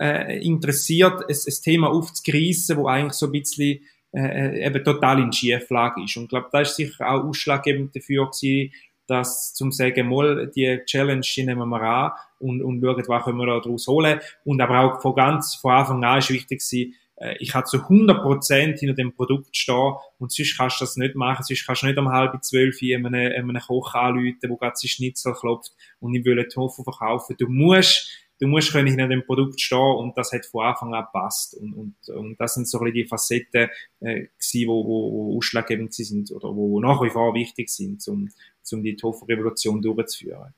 äh, 0.00 0.44
interessiert, 0.44 1.20
ein, 1.28 1.36
ein 1.36 1.54
Thema 1.62 1.90
aufzugreissen, 1.90 2.76
wo 2.76 2.86
eigentlich 2.86 3.14
so 3.14 3.26
ein 3.26 3.32
bisschen 3.32 3.80
äh, 4.14 4.66
eben 4.66 4.84
total 4.84 5.20
in 5.20 5.32
Schieflage 5.32 6.04
ist. 6.04 6.16
Und 6.16 6.24
ich 6.24 6.28
glaube, 6.30 6.48
das 6.52 6.70
ist 6.70 6.76
sicher 6.76 7.10
auch 7.10 7.24
ausschlaggebend 7.24 7.94
dafür 7.94 8.26
gewesen, 8.26 8.72
dass 9.06 9.52
zum 9.54 9.72
sagen, 9.72 10.08
mal, 10.08 10.50
die 10.54 10.80
Challenge 10.86 11.20
die 11.20 11.44
nehmen 11.44 11.68
wir 11.68 11.82
an 11.82 12.12
und, 12.38 12.62
und 12.62 12.80
schauen, 12.80 13.04
was 13.06 13.24
können 13.24 13.38
wir 13.38 13.46
da 13.46 13.60
daraus 13.60 13.86
holen. 13.86 14.20
Und 14.44 14.60
aber 14.60 14.80
auch 14.80 15.02
von 15.02 15.14
ganz, 15.14 15.56
von 15.56 15.72
Anfang 15.72 16.04
an 16.04 16.18
ist 16.18 16.30
wichtig 16.30 16.60
gewesen, 16.60 16.94
äh, 17.22 17.36
ich 17.38 17.54
habe 17.54 17.64
zu 17.64 17.78
100% 17.78 18.78
hinter 18.78 18.94
dem 18.94 19.14
Produkt 19.14 19.56
stehen 19.56 19.94
und 20.18 20.32
sonst 20.32 20.56
kannst 20.56 20.80
du 20.80 20.84
das 20.84 20.96
nicht 20.96 21.14
machen, 21.14 21.44
sonst 21.44 21.64
kannst 21.66 21.82
du 21.82 21.86
nicht 21.86 21.98
um 21.98 22.08
halb 22.08 22.32
zwölf 22.42 22.78
einem, 22.82 23.14
einem 23.14 23.62
Koch 23.62 23.94
anrufen, 23.94 24.38
der 24.42 24.50
gerade 24.50 24.76
sein 24.76 24.88
Schnitzel 24.88 25.32
klopft 25.34 25.72
und 26.00 26.14
ich 26.14 26.24
will 26.24 26.46
Tofu 26.48 26.82
verkaufen. 26.82 27.36
Du 27.38 27.48
musst, 27.48 28.10
du 28.40 28.48
musst 28.48 28.72
können 28.72 28.88
hinter 28.88 29.08
dem 29.08 29.24
Produkt 29.24 29.60
stehen 29.60 29.78
und 29.78 30.16
das 30.18 30.32
hat 30.32 30.44
von 30.46 30.66
Anfang 30.66 30.94
an 30.94 31.04
gepasst 31.04 31.54
und, 31.54 31.74
und, 31.74 32.08
und 32.08 32.40
das 32.40 32.54
sind 32.54 32.68
so 32.68 32.80
ein 32.80 32.92
die 32.92 33.06
Facetten 33.06 33.68
äh, 34.00 34.26
gewesen, 34.38 34.68
wo, 34.68 34.84
wo, 34.84 35.12
wo 35.12 35.38
ausschlaggebend 35.38 35.94
sind 35.94 36.32
oder 36.32 36.54
wo 36.54 36.80
nach 36.80 37.00
wie 37.02 37.10
vor 37.10 37.34
wichtig 37.34 37.70
sind, 37.70 38.06
um, 38.08 38.28
um 38.72 38.82
die 38.82 38.96
Tofu-Revolution 38.96 39.80
durchzuführen. 39.80 40.54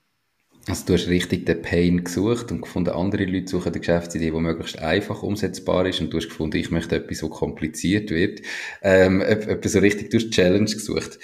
Also 0.67 0.85
du 0.87 0.93
hast 0.93 1.07
richtig 1.07 1.45
den 1.45 1.61
Pain 1.61 2.03
gesucht 2.03 2.51
und 2.51 2.61
gefunden, 2.61 2.89
andere 2.89 3.25
Leute 3.25 3.47
suchen 3.47 3.71
eine 3.71 3.79
Geschäftsidee, 3.79 4.31
die 4.31 4.39
möglichst 4.39 4.79
einfach 4.79 5.21
umsetzbar 5.21 5.85
ist 5.85 6.01
und 6.01 6.11
du 6.11 6.17
hast 6.17 6.29
gefunden, 6.29 6.57
ich 6.57 6.71
möchte 6.71 6.95
etwas, 6.95 7.19
so 7.19 7.29
kompliziert 7.29 8.09
wird. 8.09 8.41
Ähm, 8.81 9.21
etwas 9.21 9.73
so 9.73 9.79
richtig, 9.79 10.09
du 10.09 10.17
hast 10.17 10.31
Challenge 10.31 10.65
gesucht. 10.65 11.19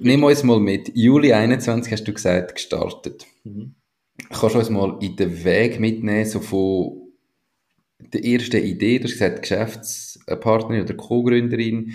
Nimm 0.00 0.24
uns 0.24 0.42
mal 0.42 0.60
mit. 0.60 0.92
Juli 0.94 1.32
21 1.32 1.92
hast 1.92 2.04
du 2.04 2.12
gesagt, 2.12 2.54
gestartet. 2.56 3.26
Mhm. 3.44 3.76
Kannst 4.28 4.54
du 4.54 4.58
uns 4.58 4.70
mal 4.70 4.98
in 5.00 5.16
den 5.16 5.44
Weg 5.44 5.80
mitnehmen, 5.80 6.26
so 6.26 6.40
von 6.40 7.12
der 7.98 8.24
ersten 8.24 8.62
Idee, 8.62 8.98
du 8.98 9.04
hast 9.04 9.12
gesagt, 9.12 9.42
Geschäftspartnerin 9.42 10.82
oder 10.82 10.94
Co-Gründerin, 10.94 11.94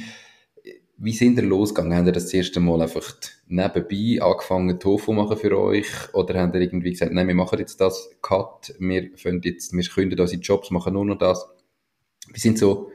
wie 0.98 1.12
sind 1.12 1.38
ihr 1.38 1.44
losgegangen? 1.44 1.98
Habt 1.98 2.08
ihr 2.08 2.14
das, 2.14 2.34
erste 2.34 2.60
Mal 2.60 2.82
einfach 2.82 3.16
nebenbei 3.48 4.22
angefangen, 4.22 4.80
Tofu 4.80 5.14
machen 5.14 5.38
für 5.38 5.58
euch? 5.58 5.88
Oder 6.14 6.42
habt 6.42 6.56
ihr 6.56 6.62
irgendwie 6.62 6.92
gesagt, 6.92 7.12
nein, 7.12 7.28
wir 7.28 7.36
machen 7.36 7.60
jetzt 7.60 7.82
das, 7.82 8.10
Cut, 8.22 8.74
wir, 8.80 9.10
jetzt, 9.44 9.74
wir 9.74 9.84
können 9.84 10.20
unsere 10.20 10.42
Jobs 10.42 10.72
machen, 10.72 10.94
nur 10.94 11.06
noch 11.06 11.18
das? 11.18 11.46
Wie 12.32 12.40
sind 12.40 12.58
so 12.58 12.92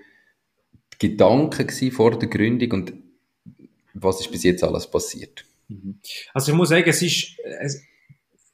die 0.95 1.09
Gedanken 1.09 1.69
vor 1.91 2.19
der 2.19 2.29
Gründung 2.29 2.73
und 2.73 2.93
was 3.95 4.21
ist 4.21 4.31
bis 4.31 4.45
jetzt 4.45 4.65
alles 4.65 4.91
passiert? 4.91 5.45
Mhm. 5.69 6.01
Also 6.33 6.53
ich 6.53 6.59
muss 6.59 6.71
sagen, 6.71 6.89
es 6.89 7.03
ist, 7.03 7.39
es, 7.61 7.83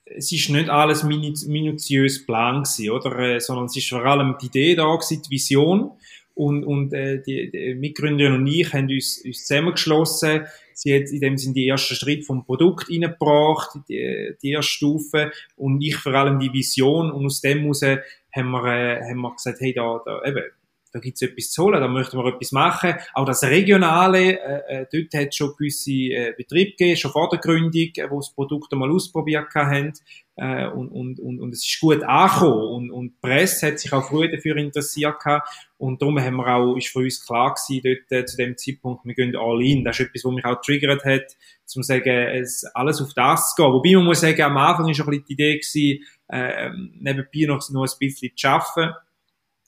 es 0.04 0.32
ist 0.32 0.50
nicht 0.50 0.68
alles 0.68 1.02
minutiös 1.02 2.24
Plan 2.24 2.64
oder? 2.90 3.18
Äh, 3.18 3.40
sondern 3.40 3.66
es 3.66 3.76
ist 3.76 3.88
vor 3.88 4.04
allem 4.04 4.36
die 4.40 4.46
Idee 4.46 4.74
da 4.74 4.98
die 5.10 5.30
Vision 5.30 5.92
und, 6.36 6.64
und 6.64 6.92
äh, 6.92 7.22
die, 7.22 7.50
die 7.50 7.74
Mitgründerin 7.74 8.34
und 8.34 8.46
ich 8.46 8.72
haben 8.74 8.90
uns, 8.90 9.22
uns 9.24 9.46
zusammengeschlossen. 9.46 10.46
Sie 10.74 10.94
hat 10.94 11.10
in 11.10 11.20
dem 11.20 11.38
Sinne 11.38 11.54
die 11.54 11.66
ersten 11.66 11.94
Schritt 11.94 12.26
vom 12.26 12.44
Produkt 12.44 12.90
reingebracht, 12.90 13.78
die, 13.88 14.34
die 14.42 14.50
erste 14.50 14.70
Stufe 14.70 15.32
und 15.56 15.80
ich 15.80 15.96
vor 15.96 16.12
allem 16.12 16.38
die 16.38 16.52
Vision 16.52 17.10
und 17.10 17.24
aus 17.24 17.40
dem 17.40 17.60
heraus 17.60 17.82
haben 17.82 18.50
wir, 18.50 18.64
äh, 18.66 19.08
haben 19.08 19.20
wir 19.22 19.32
gesagt, 19.32 19.60
hey, 19.60 19.72
da, 19.72 20.02
da 20.04 20.22
eben, 20.26 20.44
da 20.92 21.00
gibt's 21.00 21.22
etwas 21.22 21.50
zu 21.50 21.64
holen, 21.64 21.80
da 21.80 21.88
möchten 21.88 22.18
wir 22.18 22.26
etwas 22.26 22.52
machen. 22.52 22.94
Auch 23.14 23.24
das 23.24 23.42
Regionale, 23.42 24.38
äh, 24.38 24.82
äh, 24.82 24.86
dort 24.92 25.14
hat 25.14 25.28
es 25.28 25.36
schon 25.36 25.54
gewisse 25.56 25.90
äh, 25.90 26.34
Betriebe 26.36 26.72
gegeben, 26.72 26.96
schon 26.96 27.12
vor 27.12 27.30
der 27.30 27.38
Gründung, 27.38 27.72
äh, 27.96 28.10
wo 28.10 28.18
das 28.18 28.34
Produkt 28.34 28.70
einmal 28.74 28.90
ausprobiert 28.90 29.54
haben. 29.54 29.94
Äh, 30.36 30.68
und, 30.68 30.88
und, 30.88 31.18
und, 31.18 31.40
und 31.40 31.52
es 31.52 31.64
ist 31.64 31.80
gut 31.80 32.02
angekommen. 32.02 32.68
Und, 32.68 32.90
und 32.90 33.08
die 33.08 33.18
Presse 33.20 33.68
hat 33.68 33.78
sich 33.78 33.92
auch 33.92 34.06
früher 34.06 34.30
dafür 34.30 34.56
interessiert 34.56 35.18
gehabt. 35.18 35.48
Und 35.78 36.00
darum 36.02 36.20
haben 36.20 36.36
wir 36.36 36.46
auch, 36.46 36.76
ist 36.76 36.88
für 36.88 37.00
uns 37.00 37.24
klar 37.24 37.54
gewesen, 37.54 37.82
dort, 37.82 38.12
äh, 38.12 38.24
zu 38.26 38.36
dem 38.36 38.56
Zeitpunkt, 38.56 39.04
wir 39.04 39.14
gehen 39.14 39.36
all 39.36 39.62
in. 39.62 39.84
Das 39.84 39.98
ist 39.98 40.06
etwas, 40.06 40.24
was 40.24 40.34
mich 40.34 40.44
auch 40.44 40.60
triggert 40.60 41.04
hat, 41.04 41.36
zum 41.64 41.82
sagen, 41.82 42.10
es, 42.10 42.64
alles 42.74 43.00
auf 43.00 43.14
das 43.14 43.54
zu 43.54 43.62
gehen. 43.62 43.72
Wobei 43.72 43.92
man 43.94 44.04
muss 44.04 44.20
sagen, 44.20 44.42
am 44.42 44.56
Anfang 44.56 44.88
ist 44.88 45.00
ein 45.00 45.06
bisschen 45.06 45.24
die 45.26 45.32
Idee 45.32 45.58
gewesen, 45.58 46.04
äh, 46.28 46.70
nebenbei 47.00 47.46
noch, 47.46 47.68
noch 47.70 47.82
ein 47.82 47.98
bisschen 47.98 48.36
zu 48.36 48.48
arbeiten 48.48 48.94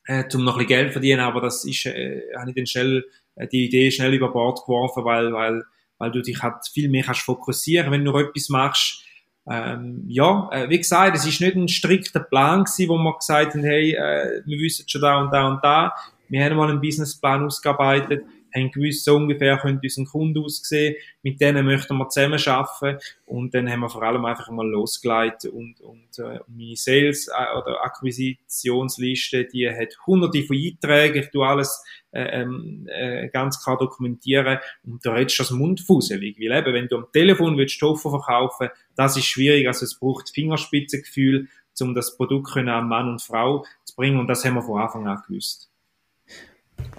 äh, 0.09 0.25
um 0.35 0.43
noch 0.43 0.55
ein 0.55 0.67
bisschen 0.67 0.81
Geld 0.81 0.93
verdienen, 0.93 1.21
aber 1.21 1.43
das 1.43 1.65
ist, 1.65 1.87
äh, 1.87 2.23
habe 2.37 2.51
ich 2.51 2.57
dann 2.57 2.67
schnell, 2.67 3.05
äh, 3.37 3.47
die 3.47 3.67
Idee 3.67 3.91
schnell 3.91 4.15
über 4.15 4.33
Bord 4.33 4.65
geworfen, 4.65 5.05
weil, 5.05 5.33
weil, 5.33 5.63
weil 5.99 6.11
du 6.11 6.23
dich 6.23 6.43
halt 6.43 6.67
viel 6.73 6.89
mehr 6.89 7.05
kannst 7.05 7.21
fokussieren, 7.21 7.93
wenn 7.93 8.05
du 8.05 8.17
etwas 8.17 8.49
machst. 8.49 9.05
Ähm, 9.51 10.05
ja, 10.09 10.49
äh, 10.53 10.69
wie 10.69 10.79
gesagt, 10.79 11.17
es 11.17 11.27
ist 11.27 11.41
nicht 11.41 11.57
ein 11.57 11.69
strikter 11.69 12.21
Plan 12.21 12.65
gewesen, 12.65 12.89
wo 12.89 12.99
wir 12.99 13.17
gesagt 13.17 13.55
haben, 13.55 13.65
hey, 13.65 13.93
äh, 13.93 14.43
wir 14.45 14.59
wissen 14.59 14.89
schon 14.89 15.01
da 15.01 15.19
und 15.21 15.33
da 15.33 15.49
und 15.49 15.65
da. 15.65 15.95
Wir 16.29 16.45
haben 16.45 16.57
mal 16.57 16.69
einen 16.69 16.81
Businessplan 16.81 17.45
ausgearbeitet 17.45 18.25
haben 18.55 18.71
gewusst, 18.71 19.05
so 19.05 19.17
ungefähr 19.17 19.59
könnte 19.59 19.83
unser 19.85 20.05
Kunde 20.05 20.41
aussehen, 20.41 20.97
mit 21.23 21.41
denen 21.41 21.67
möchten 21.67 21.97
wir 21.97 22.09
zusammen 22.09 22.41
arbeiten 22.47 22.99
und 23.27 23.55
dann 23.55 23.71
haben 23.71 23.81
wir 23.81 23.91
vor 23.91 24.03
allem 24.03 24.25
einfach 24.25 24.51
mal 24.51 24.69
losgeleitet 24.69 25.53
und, 25.53 25.81
und 25.81 26.19
äh, 26.19 26.41
meine 26.47 26.77
Sales- 26.77 27.29
äh, 27.29 27.59
oder 27.59 27.83
Akquisitionsliste, 27.85 29.45
die 29.47 29.69
hat 29.69 29.97
hunderte 30.07 30.43
von 30.43 30.57
Einträgen, 30.57 31.23
ich 31.23 31.31
tue 31.31 31.47
alles 31.47 31.83
äh, 32.11 32.41
ähm, 32.41 32.89
äh, 32.91 33.29
ganz 33.29 33.63
klar 33.63 33.77
dokumentieren. 33.77 34.59
Und 34.83 35.05
da 35.05 35.13
redest 35.13 35.39
du 35.39 35.43
das 35.43 35.51
Mundfuselig, 35.51 36.39
weil 36.41 36.59
eben, 36.59 36.75
wenn 36.75 36.89
du 36.89 36.97
am 36.97 37.13
Telefon 37.13 37.59
willst 37.59 37.79
Tofu 37.79 38.09
verkaufen, 38.09 38.71
das 38.97 39.17
ist 39.17 39.27
schwierig, 39.27 39.67
also 39.67 39.85
es 39.85 39.99
braucht 39.99 40.31
Fingerspitzengefühl, 40.31 41.49
um 41.81 41.95
das 41.95 42.17
Produkt 42.17 42.57
an 42.57 42.89
Mann 42.89 43.09
und 43.09 43.23
Frau 43.23 43.65
zu 43.85 43.95
bringen. 43.95 44.19
Und 44.19 44.27
das 44.27 44.45
haben 44.45 44.55
wir 44.55 44.63
von 44.63 44.81
Anfang 44.81 45.07
an 45.07 45.23
gewusst. 45.27 45.71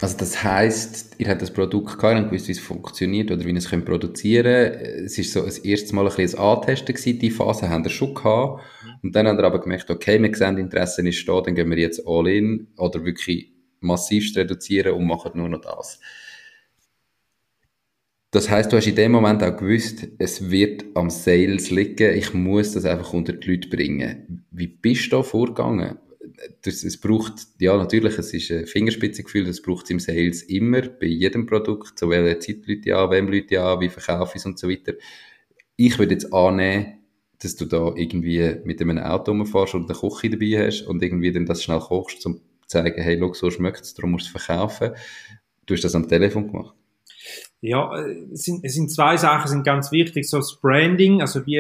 Also 0.01 0.17
das 0.17 0.43
heißt, 0.43 1.15
ihr 1.17 1.27
habt 1.27 1.41
das 1.41 1.51
Produkt 1.51 1.99
gehabt 1.99 2.17
und 2.17 2.29
gewusst, 2.29 2.47
wie 2.47 2.53
es 2.53 2.59
funktioniert 2.59 3.31
oder 3.31 3.43
wie 3.43 3.49
ihr 3.49 3.57
es 3.57 3.69
könnt 3.69 3.85
produzieren 3.85 4.73
Es 5.05 5.17
ist 5.17 5.33
so 5.33 5.41
das 5.41 5.57
erste 5.59 5.93
Mal 5.93 6.07
ein 6.07 6.15
bisschen 6.15 6.39
ein 6.39 6.45
Antesten 6.45 6.95
gewesen, 6.95 7.19
die 7.19 7.31
Phase 7.31 7.69
haben 7.69 7.83
wir 7.83 7.91
schon 7.91 8.13
gehabt. 8.13 8.63
Und 9.03 9.13
dann 9.15 9.27
haben 9.27 9.37
wir 9.37 9.43
aber 9.43 9.59
gemerkt, 9.59 9.89
okay, 9.89 10.21
wir 10.21 10.33
sehen, 10.33 10.57
Interesse 10.57 11.05
ist 11.07 11.27
da, 11.27 11.41
dann 11.41 11.55
gehen 11.55 11.69
wir 11.69 11.77
jetzt 11.77 12.01
all 12.07 12.27
in 12.27 12.67
oder 12.77 13.03
wirklich 13.03 13.51
massivst 13.81 14.37
reduzieren 14.37 14.93
und 14.93 15.05
machen 15.05 15.31
nur 15.35 15.49
noch 15.49 15.61
das. 15.61 15.99
Das 18.31 18.49
heißt, 18.49 18.71
du 18.71 18.77
hast 18.77 18.87
in 18.87 18.95
dem 18.95 19.11
Moment 19.11 19.43
auch 19.43 19.57
gewusst, 19.57 20.07
es 20.19 20.51
wird 20.51 20.85
am 20.93 21.09
Sales 21.09 21.71
liegen, 21.71 22.15
ich 22.15 22.33
muss 22.33 22.73
das 22.73 22.85
einfach 22.85 23.11
unter 23.13 23.33
die 23.33 23.51
Leute 23.51 23.69
bringen. 23.69 24.45
Wie 24.51 24.67
bist 24.67 25.07
du 25.07 25.17
da 25.17 25.23
vorgegangen? 25.23 25.97
Das, 26.61 26.83
es 26.83 26.99
braucht, 26.99 27.33
ja, 27.59 27.75
natürlich, 27.77 28.17
es 28.17 28.33
ist 28.33 28.51
ein 28.51 28.65
Fingerspitzengefühl, 28.65 29.45
das 29.45 29.61
braucht 29.61 29.85
es 29.85 29.89
im 29.91 29.99
Sales 29.99 30.43
immer, 30.43 30.81
bei 30.81 31.07
jedem 31.07 31.45
Produkt, 31.45 31.97
so 31.99 32.09
welche 32.09 32.39
Zeit 32.39 32.67
Leute 32.67 32.95
an, 32.97 33.11
wem 33.11 33.27
Leute 33.27 33.61
an, 33.61 33.79
wie 33.79 33.89
verkaufe 33.89 34.33
ich 34.35 34.41
es 34.41 34.45
und 34.45 34.59
so 34.59 34.69
weiter. 34.69 34.93
Ich 35.75 35.97
würde 35.97 36.13
jetzt 36.13 36.33
annehmen, 36.33 36.99
dass 37.41 37.55
du 37.55 37.65
da 37.65 37.93
irgendwie 37.95 38.55
mit 38.63 38.81
einem 38.81 38.97
Auto 38.97 39.31
rumfährst 39.31 39.75
und 39.75 39.89
eine 39.89 39.99
Küche 39.99 40.29
dabei 40.29 40.67
hast 40.67 40.81
und 40.83 41.01
irgendwie 41.01 41.31
dann 41.31 41.45
das 41.45 41.63
schnell 41.63 41.79
kochst, 41.79 42.25
um 42.25 42.35
zu 42.35 42.41
zeigen, 42.67 43.01
hey, 43.01 43.17
schau, 43.19 43.33
so 43.33 43.49
schmeckt 43.49 43.81
es, 43.81 43.93
darum 43.93 44.11
musst 44.11 44.33
du 44.33 44.37
es 44.37 44.43
verkaufen. 44.43 44.91
Du 45.65 45.73
hast 45.73 45.83
das 45.83 45.95
am 45.95 46.07
Telefon 46.07 46.47
gemacht. 46.47 46.75
Ja, 47.61 47.93
es 48.31 48.43
sind, 48.43 48.63
es 48.63 48.73
sind 48.75 48.91
zwei 48.91 49.17
Sachen 49.17 49.49
sind 49.49 49.63
ganz 49.65 49.91
wichtig. 49.91 50.29
So 50.29 50.37
das 50.37 50.59
Branding, 50.61 51.21
also 51.21 51.45
wie, 51.45 51.57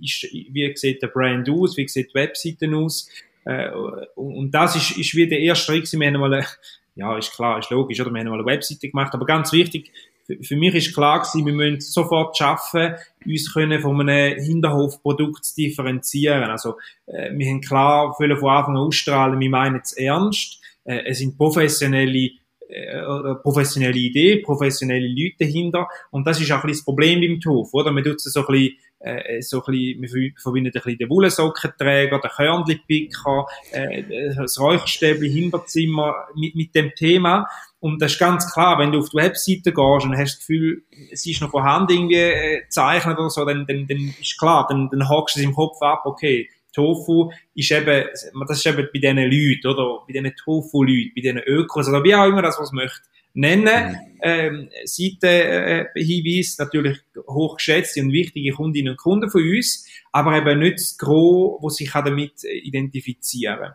ist, 0.00 0.22
wie 0.32 0.72
sieht 0.76 1.02
der 1.02 1.08
Brand 1.08 1.48
aus, 1.50 1.76
wie 1.76 1.88
sieht 1.88 2.10
die 2.10 2.14
Webseite 2.14 2.68
aus, 2.74 3.08
äh, 3.44 3.70
und 4.14 4.50
das 4.52 4.76
ist, 4.76 4.96
ist 4.98 5.14
wie 5.14 5.28
der 5.28 5.40
erste 5.40 5.72
Schritt. 5.72 5.92
Wir 5.92 6.06
haben 6.06 6.20
mal, 6.20 6.32
eine, 6.32 6.46
ja, 6.94 7.16
ist 7.16 7.32
klar, 7.32 7.58
ist 7.58 7.70
logisch, 7.70 8.00
oder? 8.00 8.12
Wir 8.12 8.20
haben 8.20 8.28
mal 8.28 8.38
eine 8.38 8.46
Webseite 8.46 8.88
gemacht, 8.88 9.14
aber 9.14 9.26
ganz 9.26 9.52
wichtig, 9.52 9.92
für, 10.26 10.42
für 10.42 10.56
mich 10.56 10.74
ist 10.74 10.94
klar 10.94 11.20
gewesen, 11.20 11.46
wir 11.46 11.52
müssen 11.52 11.80
sofort 11.80 12.36
schaffen, 12.36 12.94
uns 13.26 13.52
können 13.52 13.80
von 13.80 14.00
einem 14.00 14.40
Hinterhofprodukt 14.40 15.44
zu 15.44 15.54
differenzieren. 15.56 16.50
Also, 16.50 16.76
äh, 17.06 17.30
wir 17.32 17.48
haben 17.48 17.60
klar, 17.60 18.14
von 18.14 18.30
Anfang 18.30 18.76
an 18.76 18.76
ausstrahlen, 18.76 19.40
wir 19.40 19.50
meinen 19.50 19.80
es 19.82 19.92
ernst. 19.92 20.60
Äh, 20.84 21.02
es 21.06 21.18
sind 21.18 21.36
professionelle 21.36 22.30
äh, 22.70 23.34
professionelle 23.42 23.98
Idee, 23.98 24.36
professionelle 24.36 25.08
Leute 25.08 25.36
dahinter. 25.40 25.88
Und 26.12 26.26
das 26.26 26.40
ist 26.40 26.52
auch 26.52 26.62
ein 26.62 26.68
bisschen 26.68 26.78
das 26.78 26.84
Problem 26.84 27.20
beim 27.20 27.40
Tofu, 27.40 27.80
oder? 27.80 27.90
Man 27.90 28.04
tut 28.04 28.16
es 28.16 28.24
so 28.24 28.40
ein 28.40 28.46
bisschen 28.46 28.76
äh, 29.00 29.40
so 29.40 29.62
ein 29.64 29.72
bisschen, 29.72 30.02
wir 30.02 30.32
verbinden 30.36 30.68
ein 30.68 30.72
bisschen 30.72 30.98
den 30.98 31.08
Wollensockentrager, 31.08 32.20
den 32.20 32.30
Körnli-Picker, 32.30 33.46
äh, 33.72 34.34
das 34.36 34.60
Räucherstäbli, 34.60 35.30
Himbeerzimmer 35.30 36.14
mit, 36.34 36.54
mit 36.54 36.74
dem 36.74 36.92
Thema. 36.94 37.48
Und 37.80 38.00
das 38.00 38.12
ist 38.12 38.18
ganz 38.18 38.52
klar, 38.52 38.78
wenn 38.78 38.92
du 38.92 38.98
auf 38.98 39.08
die 39.08 39.16
Webseite 39.16 39.72
gehst 39.72 40.04
und 40.04 40.16
hast 40.16 40.34
das 40.34 40.38
Gefühl, 40.40 40.82
es 41.10 41.24
ist 41.26 41.40
noch 41.40 41.50
vorhanden 41.50 41.92
irgendwie 41.92 42.14
äh, 42.16 42.60
gezeichnet 42.60 43.18
oder 43.18 43.30
so, 43.30 43.44
dann, 43.44 43.66
dann, 43.66 43.86
dann 43.86 44.14
ist 44.20 44.38
klar, 44.38 44.66
dann, 44.68 44.90
dann 44.90 45.08
hakst 45.08 45.36
du 45.36 45.40
es 45.40 45.46
im 45.46 45.54
Kopf 45.54 45.80
ab, 45.80 46.02
okay, 46.04 46.48
Tofu 46.72 47.32
ist 47.54 47.72
eben, 47.72 48.06
das 48.46 48.58
ist 48.58 48.66
eben 48.66 48.88
bei 48.92 49.00
diesen 49.00 49.16
Leuten, 49.16 49.66
oder? 49.66 50.04
Bei 50.06 50.12
diesen 50.12 50.36
Tofu-Leuten, 50.36 51.12
bei 51.16 51.20
diesen 51.22 51.38
Ökos, 51.38 51.88
oder 51.88 52.04
wie 52.04 52.14
auch 52.14 52.26
immer 52.26 52.42
das 52.42 52.60
was 52.60 52.70
möchte 52.70 53.00
nennen. 53.34 53.92
Mhm. 53.92 53.98
Ähm, 54.22 54.68
Seitenhinweis, 54.84 56.58
äh, 56.58 56.62
natürlich 56.62 56.98
hochgeschätzte 57.26 58.02
und 58.02 58.12
wichtige 58.12 58.52
Kundinnen 58.52 58.92
und 58.92 58.98
Kunden 58.98 59.30
von 59.30 59.42
uns, 59.42 59.86
aber 60.12 60.36
eben 60.36 60.58
nicht 60.58 60.74
das 60.74 60.98
Gros, 60.98 61.58
wo 61.62 61.70
sich 61.70 61.90
damit 61.92 62.44
identifizieren 62.44 63.72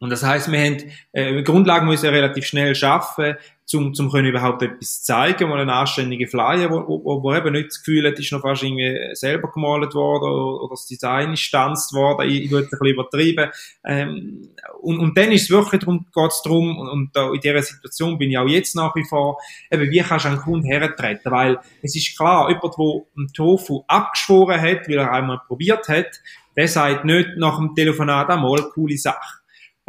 Und 0.00 0.08
das 0.08 0.22
heißt, 0.22 0.50
wir 0.50 0.58
haben 0.58 0.78
äh, 1.12 1.42
Grundlagen 1.42 1.86
müssen 1.86 2.08
relativ 2.08 2.46
schnell 2.46 2.74
schaffen, 2.74 3.36
zum, 3.66 3.94
zum 3.94 4.10
können 4.10 4.26
überhaupt 4.26 4.62
etwas 4.62 5.02
zeigen, 5.02 5.48
mal 5.48 5.60
einen 5.60 5.70
anständigen 5.70 6.26
Flyer, 6.26 6.70
wo, 6.70 7.04
wo, 7.04 7.22
wo 7.22 7.34
eben 7.34 7.52
nicht 7.52 7.68
das 7.68 7.78
Gefühl 7.80 8.08
hat, 8.08 8.18
ist 8.18 8.32
noch 8.32 8.40
fast 8.40 8.62
irgendwie 8.62 9.14
selber 9.14 9.52
gemalt 9.52 9.94
worden 9.94 10.24
oder, 10.24 10.62
oder 10.62 10.70
das 10.70 10.86
Design 10.86 11.34
ist 11.34 11.42
stanzt 11.42 11.92
worden, 11.92 12.28
ich, 12.28 12.44
ich 12.44 12.50
würde 12.50 12.66
es 12.66 12.72
ein 12.72 12.78
bisschen 12.78 12.94
übertreiben. 12.94 13.50
Ähm, 13.84 14.48
und, 14.80 14.98
und 14.98 15.16
dann 15.16 15.30
ist 15.32 15.42
es 15.42 15.50
wirklich 15.50 15.82
darum, 15.82 16.06
geht 16.12 16.30
es 16.30 16.42
darum, 16.42 16.78
und, 16.78 16.88
und 16.88 17.10
da 17.14 17.32
in 17.32 17.40
dieser 17.40 17.62
Situation 17.62 18.18
bin 18.18 18.30
ich 18.30 18.38
auch 18.38 18.48
jetzt 18.48 18.74
nach 18.74 18.96
wie 18.96 19.04
vor, 19.04 19.38
eben, 19.70 19.88
wie 19.90 20.00
kannst 20.00 20.24
du 20.24 20.30
einen 20.30 20.38
Kunden 20.38 20.66
hertreten, 20.66 21.30
weil 21.30 21.58
es 21.82 21.94
ist 21.94 22.16
klar, 22.16 22.48
jemand, 22.48 22.74
der 22.76 23.02
einen 23.18 23.32
Tofu 23.34 23.84
abgeschworen 23.86 24.60
hat, 24.60 24.88
weil 24.88 24.98
er 24.98 25.12
einmal 25.12 25.42
probiert 25.46 25.86
hat, 25.88 26.20
der 26.56 26.66
sagt 26.66 27.04
nicht 27.04 27.36
nach 27.36 27.58
dem 27.58 27.74
Telefonat 27.74 28.30
einmal 28.30 28.62
coole 28.72 28.96
Sache 28.96 29.39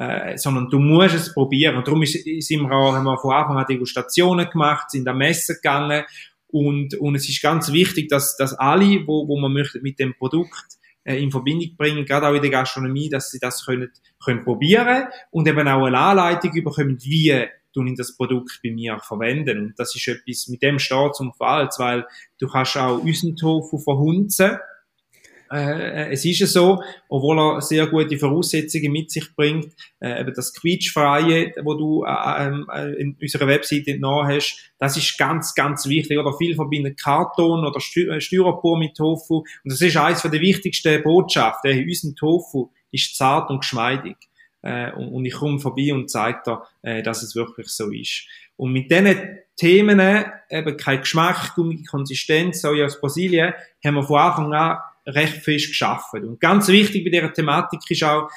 äh, 0.01 0.35
sondern 0.35 0.67
du 0.69 0.79
musst 0.79 1.13
es 1.13 1.33
probieren. 1.33 1.77
Und 1.77 1.87
darum 1.87 2.01
ist, 2.01 2.13
sind 2.13 2.61
wir 2.61 2.71
auch, 2.71 2.93
haben 2.93 3.03
wir 3.03 3.19
von 3.19 3.33
Anfang 3.33 3.57
an 3.57 3.65
Degustationen 3.69 4.49
gemacht, 4.49 4.89
sind 4.89 5.07
an 5.07 5.17
Messen 5.17 5.55
gegangen 5.55 6.05
und, 6.47 6.95
und 6.95 7.15
es 7.15 7.29
ist 7.29 7.41
ganz 7.41 7.71
wichtig, 7.71 8.09
dass, 8.09 8.35
dass 8.35 8.53
alle, 8.53 9.05
wo, 9.05 9.27
wo 9.27 9.39
man 9.39 9.53
möchte 9.53 9.79
mit 9.81 9.99
dem 9.99 10.15
Produkt 10.15 10.79
äh, 11.03 11.21
in 11.21 11.29
Verbindung 11.29 11.75
bringen, 11.77 12.05
gerade 12.05 12.27
auch 12.27 12.33
in 12.33 12.41
der 12.41 12.49
Gastronomie, 12.49 13.09
dass 13.09 13.29
sie 13.29 13.39
das 13.39 13.63
können, 13.63 13.91
können 14.23 14.43
probieren 14.43 15.05
und 15.29 15.47
eben 15.47 15.67
auch 15.67 15.85
eine 15.85 15.97
Anleitung 15.99 16.51
bekommen, 16.51 16.97
wie 17.03 17.47
tun 17.71 17.87
in 17.87 17.95
das 17.95 18.17
Produkt 18.17 18.59
bei 18.63 18.71
mir 18.71 18.99
verwenden. 18.99 19.59
Und 19.59 19.73
das 19.77 19.95
ist 19.95 20.07
etwas, 20.07 20.47
mit 20.47 20.63
dem 20.63 20.79
steht 20.79 21.15
zum 21.15 21.31
Fall, 21.33 21.69
weil 21.77 22.05
du 22.39 22.47
kannst 22.47 22.75
auch 22.75 22.97
unseren 23.03 23.35
Tofu 23.35 23.77
verhunzen 23.77 24.57
äh, 25.51 26.11
es 26.11 26.23
ist 26.23 26.39
ja 26.39 26.47
so, 26.47 26.81
obwohl 27.09 27.39
er 27.39 27.61
sehr 27.61 27.87
gute 27.87 28.17
Voraussetzungen 28.17 28.91
mit 28.91 29.11
sich 29.11 29.35
bringt, 29.35 29.73
äh, 29.99 30.21
eben 30.21 30.33
das 30.33 30.53
Quietschfreie, 30.53 31.53
wo 31.63 31.73
du 31.73 32.05
äh, 32.05 32.47
ähm, 32.47 32.67
äh, 32.73 32.93
in 32.93 33.17
unserer 33.21 33.47
Webseite 33.47 33.91
entnommen 33.91 34.27
hast, 34.27 34.71
das 34.79 34.95
ist 34.95 35.17
ganz, 35.17 35.53
ganz 35.53 35.87
wichtig. 35.87 36.17
Oder 36.17 36.33
viel 36.37 36.55
verbinden 36.55 36.95
Karton 36.95 37.65
oder 37.65 37.79
äh, 37.79 38.21
Styropor 38.21 38.79
mit 38.79 38.95
Tofu. 38.95 39.39
Und 39.39 39.47
das 39.65 39.81
ist 39.81 39.97
eines 39.97 40.21
der 40.21 40.31
wichtigsten 40.31 41.03
Botschaften. 41.03 41.71
Äh, 41.71 41.83
unser 41.83 42.15
Tofu 42.15 42.71
ist 42.91 43.17
zart 43.17 43.49
und 43.49 43.59
geschmeidig. 43.59 44.15
Äh, 44.61 44.91
und, 44.93 45.09
und 45.09 45.25
ich 45.25 45.33
komme 45.33 45.59
vorbei 45.59 45.93
und 45.93 46.09
zeige 46.09 46.39
dir, 46.45 46.63
äh, 46.81 47.03
dass 47.03 47.23
es 47.23 47.35
wirklich 47.35 47.67
so 47.67 47.91
ist. 47.91 48.25
Und 48.55 48.73
mit 48.73 48.89
diesen 48.91 49.39
Themen, 49.55 49.99
eben 50.49 50.77
kein 50.77 50.99
Geschmack, 50.99 51.55
Gummi, 51.55 51.83
Konsistenz, 51.83 52.61
Soja 52.61 52.85
aus 52.85 53.01
Brasilien, 53.01 53.53
haben 53.83 53.95
wir 53.95 54.03
von 54.03 54.19
Anfang 54.19 54.53
an 54.53 54.77
recht 55.05 55.43
fest 55.43 55.67
geschaffen. 55.69 56.25
Und 56.25 56.39
ganz 56.39 56.67
wichtig 56.67 57.03
bei 57.03 57.09
dieser 57.09 57.33
Thematik 57.33 57.79
ist 57.89 58.03
auch, 58.03 58.29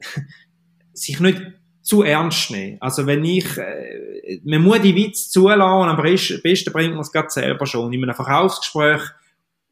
sich 0.92 1.20
nicht 1.20 1.42
zu 1.82 2.02
ernst 2.02 2.50
nehmen. 2.50 2.78
Also 2.80 3.06
wenn 3.06 3.24
ich, 3.24 3.58
äh, 3.58 4.40
man 4.44 4.62
muss 4.62 4.82
die 4.82 4.94
Witze 4.94 5.30
zulassen, 5.30 5.88
am 5.88 5.96
besten 5.96 6.72
bringt 6.72 6.92
man 6.92 7.00
es 7.00 7.12
gerade 7.12 7.30
selber 7.30 7.66
schon. 7.66 7.92
In 7.92 8.02
einem 8.02 8.14
Verkaufsgespräch 8.14 9.02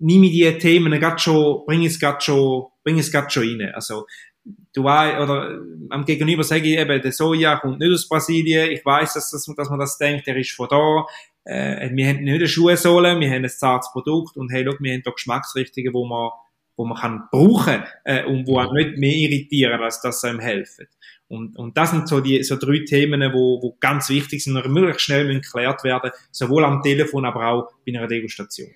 nehme 0.00 0.26
ich 0.26 0.32
die 0.32 0.58
Themen 0.58 0.98
gerade 0.98 1.18
schon, 1.18 1.64
bringe 1.66 1.86
es 1.86 2.00
gerade 2.00 2.20
schon, 2.20 2.66
bringe 2.82 3.00
es 3.00 3.12
gerade 3.12 3.30
schon 3.30 3.60
rein. 3.60 3.72
Also, 3.74 4.06
du 4.74 4.82
weißt, 4.84 5.20
oder 5.20 5.60
am 5.90 6.04
Gegenüber 6.04 6.42
sage 6.42 6.68
ich 6.68 6.78
eben, 6.78 7.00
der 7.00 7.12
Soja 7.12 7.56
kommt 7.58 7.78
nicht 7.78 7.92
aus 7.92 8.08
Brasilien, 8.08 8.70
ich 8.70 8.84
weiß, 8.84 9.14
dass, 9.14 9.30
das, 9.30 9.44
dass 9.44 9.70
man 9.70 9.78
das 9.78 9.98
denkt, 9.98 10.26
der 10.26 10.36
ist 10.36 10.52
von 10.52 10.68
da, 10.68 11.06
äh, 11.44 11.90
wir 11.92 12.06
haben 12.08 12.24
nicht 12.24 12.34
eine 12.34 12.48
Schuhsohle, 12.48 13.18
wir 13.18 13.30
haben 13.30 13.44
ein 13.44 13.48
zartes 13.48 13.90
Produkt 13.92 14.36
und 14.36 14.50
hey, 14.50 14.62
look, 14.62 14.80
wir 14.80 14.92
haben 14.92 15.02
da 15.02 15.10
Geschmacksrichtungen, 15.10 15.92
wo 15.92 16.06
man, 16.06 16.30
wo 16.76 16.84
man 16.84 16.98
kann 16.98 17.24
brauchen 17.30 17.82
äh, 18.04 18.24
und 18.24 18.46
wo 18.46 18.58
auch 18.58 18.72
nicht 18.72 18.98
mehr 18.98 19.14
irritieren, 19.14 19.80
als 19.80 20.00
dass 20.00 20.20
sie 20.20 20.28
einem 20.28 20.40
helfen. 20.40 20.86
Und, 21.28 21.56
und 21.56 21.76
das 21.76 21.92
sind 21.92 22.08
so 22.08 22.20
die 22.20 22.42
so 22.42 22.56
drei 22.56 22.80
Themen, 22.80 23.20
wo, 23.32 23.62
wo 23.62 23.76
ganz 23.78 24.08
wichtig 24.08 24.42
sind 24.42 24.56
und 24.56 24.72
möglichst 24.72 25.02
schnell 25.02 25.28
geklärt 25.28 25.84
werden, 25.84 26.10
sowohl 26.32 26.64
am 26.64 26.82
Telefon, 26.82 27.24
aber 27.24 27.46
auch 27.46 27.72
bei 27.86 27.96
einer 27.96 28.08
Degustation. 28.08 28.70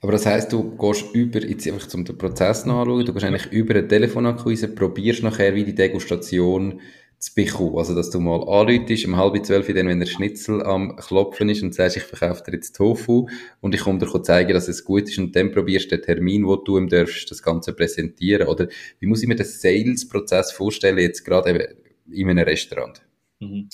Aber 0.00 0.12
das 0.12 0.26
heißt, 0.26 0.52
du 0.52 0.76
gehst 0.76 1.14
über, 1.14 1.40
jetzt 1.42 1.66
einfach 1.66 1.88
zum 1.88 2.04
Prozess 2.04 2.64
nachschauen, 2.64 3.04
du 3.04 3.12
gehst 3.12 3.24
eigentlich 3.24 3.52
über 3.52 3.74
eine 3.74 3.88
Telefonakquise, 3.88 4.74
probierst 4.74 5.22
nachher 5.22 5.54
wie 5.54 5.64
die 5.64 5.74
Degustation 5.74 6.80
zu 7.26 7.34
bekommen. 7.34 7.76
Also, 7.76 7.94
dass 7.94 8.10
du 8.10 8.20
mal 8.20 8.42
anläutest, 8.48 9.06
um 9.06 9.16
halb 9.16 9.44
zwölf, 9.44 9.66
dann, 9.66 9.88
wenn 9.88 10.00
der 10.00 10.06
Schnitzel 10.06 10.62
am 10.62 10.96
Klopfen 10.96 11.48
ist 11.48 11.62
und 11.62 11.74
sagst, 11.74 11.96
ich 11.96 12.02
verkaufe 12.04 12.42
dir 12.44 12.54
jetzt 12.54 12.76
Tofu 12.76 13.28
und 13.60 13.74
ich 13.74 13.80
komme 13.80 13.98
dir 13.98 14.22
zeigen, 14.22 14.52
dass 14.52 14.68
es 14.68 14.84
gut 14.84 15.08
ist 15.08 15.18
und 15.18 15.34
dann 15.34 15.52
probierst 15.52 15.90
du 15.90 15.96
den 15.96 16.04
Termin, 16.04 16.46
wo 16.46 16.56
du 16.56 16.78
ihm 16.78 16.88
darfst, 16.88 17.30
das 17.30 17.42
Ganze 17.42 17.72
präsentieren. 17.72 18.48
Oder 18.48 18.68
wie 19.00 19.06
muss 19.06 19.22
ich 19.22 19.28
mir 19.28 19.36
den 19.36 19.46
Sales-Prozess 19.46 20.52
vorstellen, 20.52 20.98
jetzt 20.98 21.24
gerade 21.24 21.50
eben 21.50 21.64
in 22.10 22.30
einem 22.30 22.44
Restaurant? 22.44 23.02
Mhm. 23.40 23.68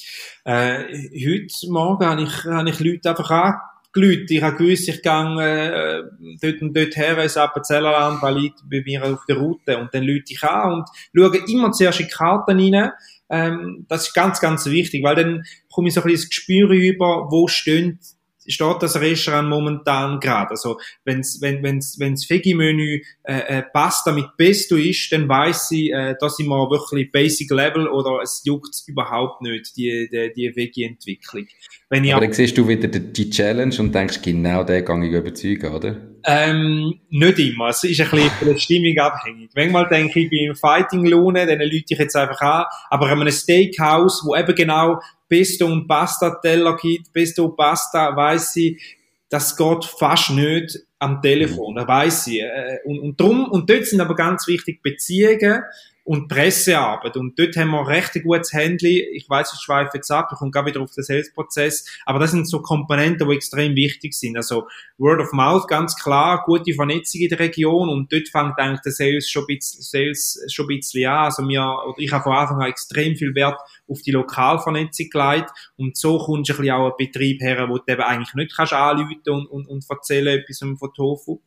Äh, 0.45 0.85
heute 1.15 1.71
Morgen 1.71 2.07
habe 2.07 2.23
ich, 2.23 2.45
habe 2.45 2.71
ich 2.71 2.81
Leute 2.81 3.11
einfach 3.11 3.31
angerufen. 3.31 4.27
Ich 4.29 4.43
habe 4.43 4.57
gewusst, 4.57 4.89
ich 4.89 5.03
gehe 5.03 5.13
äh, 5.13 6.03
dort 6.41 6.63
und 6.63 6.77
dort 6.77 6.97
her 6.97 7.19
ins 7.19 7.37
Appenzellerland, 7.37 8.23
weil 8.23 8.47
ich 8.47 8.53
bei 8.69 8.83
mir 8.85 9.05
auf 9.05 9.25
der 9.29 9.37
Route 9.37 9.79
und 9.79 9.95
dann 9.95 10.03
Leute 10.03 10.33
ich 10.33 10.43
an 10.43 10.73
und 10.73 10.89
schaue 11.15 11.37
immer 11.47 11.71
zuerst 11.73 12.01
in 12.01 12.07
die 12.07 12.13
Karten 12.13 12.59
rein, 12.59 12.91
ähm, 13.31 13.87
das 13.89 14.09
ist 14.09 14.15
ganz, 14.15 14.41
ganz 14.41 14.67
wichtig, 14.67 15.03
weil 15.03 15.17
dann 15.17 15.43
komme 15.71 15.89
ich 15.89 15.95
so 15.95 16.01
ein 16.01 16.05
bisschen 16.05 16.23
das 16.23 16.29
Gespür 16.29 16.71
über, 16.71 17.29
wo 17.31 17.49
stehen 17.49 17.99
steht 18.47 18.77
das 18.83 19.01
Restaurant 19.01 19.49
momentan 19.49 20.21
gerade. 20.21 20.51
Also 20.51 20.79
wenn's, 21.05 21.41
wenn 21.41 21.63
wenn's, 21.63 21.99
wenn's 21.99 22.29
Veggie-Menü 22.29 23.01
äh, 23.25 23.59
äh, 23.59 23.63
Pasta 23.63 24.13
mit 24.13 24.27
Pesto 24.37 24.77
ist, 24.77 25.13
dann 25.13 25.29
weiß 25.29 25.71
ich, 25.73 25.93
äh, 25.93 26.15
da 26.19 26.29
sind 26.29 26.49
wir 26.49 26.71
wirklich 26.71 27.11
Basic 27.11 27.51
Level 27.51 27.89
oder 27.89 28.21
es 28.23 28.43
juckt 28.45 28.75
überhaupt 28.87 29.43
nicht 29.43 29.77
die 29.77 30.09
die, 30.11 30.33
die 30.35 30.57
Veggie-Entwicklung. 30.57 31.47
Wenn 31.89 32.05
ich 32.05 32.15
Aber 32.15 32.25
dann 32.25 32.33
siehst 32.33 32.57
du 32.57 32.67
wieder 32.67 32.89
die 32.89 33.31
Challenge 33.31 33.75
und 33.79 33.95
denkst, 33.95 34.23
genau 34.23 34.65
den 34.65 34.85
kann 34.85 35.03
ich 35.03 35.13
überzeugen, 35.13 35.75
oder? 35.75 35.97
Ähm, 36.25 37.01
nicht 37.11 37.39
immer. 37.39 37.69
Es 37.69 37.83
ist 37.85 38.01
ein 38.01 38.11
bisschen 38.11 38.31
von 38.31 38.49
der 38.49 38.59
Stimmung 38.59 38.97
abhängig. 38.99 39.51
Manchmal 39.55 39.89
denke 39.89 40.21
ich, 40.21 40.25
ich 40.25 40.31
bin 40.31 40.49
im 40.51 40.55
Fighting-Lohne, 40.55 41.47
dann 41.47 41.61
lüte 41.61 41.95
ich 41.95 41.99
jetzt 41.99 42.17
einfach 42.17 42.41
an. 42.41 42.65
Aber 42.91 43.07
an 43.07 43.21
einem 43.21 43.33
Steakhouse, 43.33 44.23
wo 44.25 44.37
eben 44.37 44.55
genau 44.55 45.01
Pesto 45.33 45.65
und 45.65 45.89
Pasta-Teller 45.89 46.77
gibt, 46.77 47.11
Pesto 47.11 47.47
und 47.47 47.57
Pasta, 47.57 48.15
weiss 48.15 48.55
ich, 48.55 48.99
das 49.31 49.57
geht 49.57 49.83
fast 49.87 50.29
nicht 50.33 50.79
am 50.99 51.23
Telefon, 51.23 51.75
da 51.75 51.89
weiss 51.89 52.27
ich. 52.27 52.43
Äh, 52.43 52.81
und, 52.85 53.01
und 53.01 53.19
drum, 53.19 53.47
und 53.47 53.71
dort 53.71 53.87
sind 53.87 54.03
aber 54.03 54.15
ganz 54.15 54.47
wichtig 54.47 54.83
Beziehungen, 54.83 55.63
und 56.05 56.29
Pressearbeit. 56.29 57.17
Und 57.17 57.39
dort 57.39 57.57
haben 57.57 57.71
wir 57.71 57.87
recht 57.87 58.17
ein 58.17 58.23
gutes 58.23 58.53
Handy. 58.53 59.07
Ich 59.15 59.29
weiß, 59.29 59.53
ich 59.55 59.61
schweife 59.61 59.93
jetzt 59.95 60.11
ab, 60.11 60.31
ich 60.33 60.39
komme 60.39 60.51
gerade 60.51 60.69
wieder 60.69 60.81
auf 60.81 60.91
den 60.91 61.05
Sales-Prozess. 61.05 61.87
Aber 62.07 62.19
das 62.19 62.33
sind 62.33 62.49
so 62.49 62.61
Komponenten, 62.61 63.29
die 63.29 63.35
extrem 63.37 63.77
wichtig 63.77 64.15
sind. 64.15 64.37
Also 64.37 64.67
Word 64.99 65.21
of 65.21 65.33
Mouth, 65.33 65.69
ganz 65.69 65.97
klar, 65.97 66.43
gute 66.45 66.75
Vernetzung 66.75 67.21
in 67.21 67.29
der 67.29 67.39
Region. 67.39 67.89
Und 67.89 68.13
dort 68.13 68.29
fängt 68.29 68.59
eigentlich 68.59 68.81
der 68.81 68.93
Sales 68.93 69.31
schon 69.31 69.45
ein 69.45 69.57
bisschen, 69.57 69.83
Sales 69.83 70.45
schon 70.49 70.67
ein 70.67 70.77
bisschen 70.77 71.07
an. 71.07 71.25
Also 71.25 71.43
oder 71.43 71.99
ich 71.99 72.11
habe 72.11 72.25
von 72.25 72.33
Anfang 72.33 72.63
an 72.63 72.69
extrem 72.69 73.15
viel 73.15 73.35
Wert 73.35 73.61
auf 73.89 74.03
die 74.03 74.11
Lokalvernetzung 74.11 75.09
gelegt. 75.09 75.51
Und 75.77 75.97
so 75.97 76.19
kommst 76.19 76.51
du 76.51 76.55
ein 76.55 76.59
bisschen 76.59 76.75
auch 76.75 76.87
einen 76.87 76.95
Betrieb 76.99 77.41
her, 77.41 77.69
wo 77.69 77.79
du 77.79 77.93
eben 77.93 78.03
eigentlich 78.03 78.35
nicht 78.35 78.57
kannst 78.57 78.73
anrufen 78.73 79.21
und, 79.29 79.47
und, 79.47 79.67
und 79.69 79.85
erzählen 79.89 80.41
etwas 80.41 80.59
von 80.59 80.93
Tofu. 80.95 81.41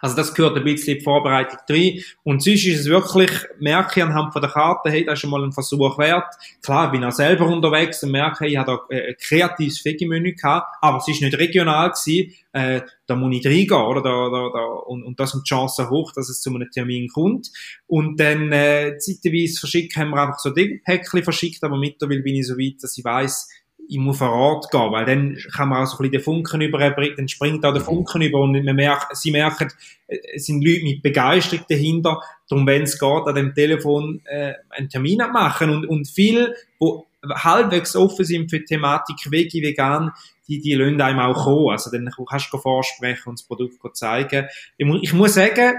Also 0.00 0.16
das 0.16 0.34
gehört 0.34 0.56
ein 0.56 0.64
bisschen 0.64 0.94
in 0.94 0.98
die 0.98 1.04
Vorbereitung 1.04 1.58
rein. 1.68 2.00
Und 2.22 2.42
sonst 2.42 2.64
ist 2.64 2.80
es 2.80 2.86
wirklich, 2.86 3.30
merke 3.60 4.00
ich 4.00 4.04
anhand 4.04 4.32
von 4.32 4.42
der 4.42 4.50
Karte, 4.50 4.90
hey, 4.90 5.04
das 5.04 5.14
ist 5.14 5.20
schon 5.20 5.30
mal 5.30 5.42
ein 5.42 5.52
Versuch 5.52 5.98
wert. 5.98 6.34
Klar, 6.62 6.86
ich 6.86 6.92
bin 6.92 7.04
auch 7.04 7.12
selber 7.12 7.46
unterwegs 7.46 8.02
und 8.02 8.10
merke, 8.10 8.46
ich 8.46 8.56
habe 8.56 8.72
da 8.72 8.96
ein 8.96 9.16
kreatives 9.20 9.84
Veggie-Menü 9.84 10.34
gehabt, 10.34 10.76
aber 10.80 10.98
es 10.98 11.08
ist 11.08 11.22
nicht 11.22 11.38
regional 11.38 11.90
gewesen. 11.90 12.32
Äh, 12.52 12.82
da 13.06 13.16
muss 13.16 13.34
ich 13.34 13.46
reingehen, 13.46 13.72
oder? 13.72 14.02
Da, 14.02 14.28
da, 14.28 14.50
da, 14.52 14.64
und, 14.86 15.04
und 15.04 15.18
da 15.18 15.26
sind 15.26 15.44
die 15.46 15.48
Chancen 15.48 15.88
hoch, 15.88 16.12
dass 16.12 16.28
es 16.28 16.40
zu 16.40 16.50
einem 16.54 16.70
Termin 16.70 17.08
kommt. 17.08 17.50
Und 17.86 18.20
dann, 18.20 18.52
äh, 18.52 18.98
zeitweise 18.98 19.58
verschickt, 19.58 19.96
haben 19.96 20.10
wir 20.10 20.20
einfach 20.20 20.38
so 20.38 20.52
Päckchen 20.52 21.24
verschickt, 21.24 21.64
aber 21.64 21.78
mittlerweile 21.78 22.22
bin 22.22 22.36
ich 22.36 22.46
so 22.46 22.54
weit, 22.54 22.82
dass 22.82 22.96
ich 22.96 23.04
weiss, 23.04 23.48
ich 23.88 23.98
muss 23.98 24.18
vor 24.18 24.32
Ort 24.32 24.70
gehen, 24.70 24.92
weil 24.92 25.04
dann 25.04 25.36
kann 25.54 25.68
man 25.68 25.82
auch 25.82 25.86
so 25.86 25.96
ein 25.96 25.98
bisschen 25.98 26.12
den 26.12 26.20
Funken 26.22 26.60
überbringen, 26.60 27.14
dann 27.16 27.28
springt 27.28 27.64
auch 27.64 27.72
der 27.72 27.82
Funken 27.82 28.22
über 28.22 28.40
und 28.40 28.52
man 28.64 28.76
merkt, 28.76 29.16
sie 29.16 29.30
merken, 29.30 29.68
es 30.06 30.46
sind 30.46 30.64
Leute 30.64 30.82
mit 30.82 31.02
Begeisterung 31.02 31.64
dahinter, 31.68 32.20
darum, 32.48 32.66
wenn 32.66 32.82
es 32.82 32.98
geht, 32.98 33.26
an 33.26 33.34
dem 33.34 33.54
Telefon 33.54 34.22
äh, 34.24 34.54
einen 34.70 34.88
Termin 34.88 35.20
abmachen. 35.20 35.70
Und, 35.70 35.86
und 35.86 36.08
viel, 36.08 36.54
wo 36.78 37.06
halbwegs 37.22 37.94
offen 37.96 38.24
sind 38.24 38.50
für 38.50 38.60
die 38.60 38.64
Thematik 38.64 39.30
Veggie, 39.30 39.62
Vegan, 39.62 40.12
die, 40.48 40.60
die 40.60 40.74
lassen 40.74 41.00
einem 41.00 41.20
auch 41.20 41.44
kommen, 41.44 41.70
also 41.70 41.90
dann 41.90 42.10
kannst 42.28 42.52
du 42.52 42.58
vorsprechen 42.58 43.30
und 43.30 43.38
das 43.38 43.46
Produkt 43.46 43.96
zeigen. 43.96 44.46
Ich, 44.76 44.86
ich 45.02 45.12
muss 45.12 45.34
sagen, 45.34 45.76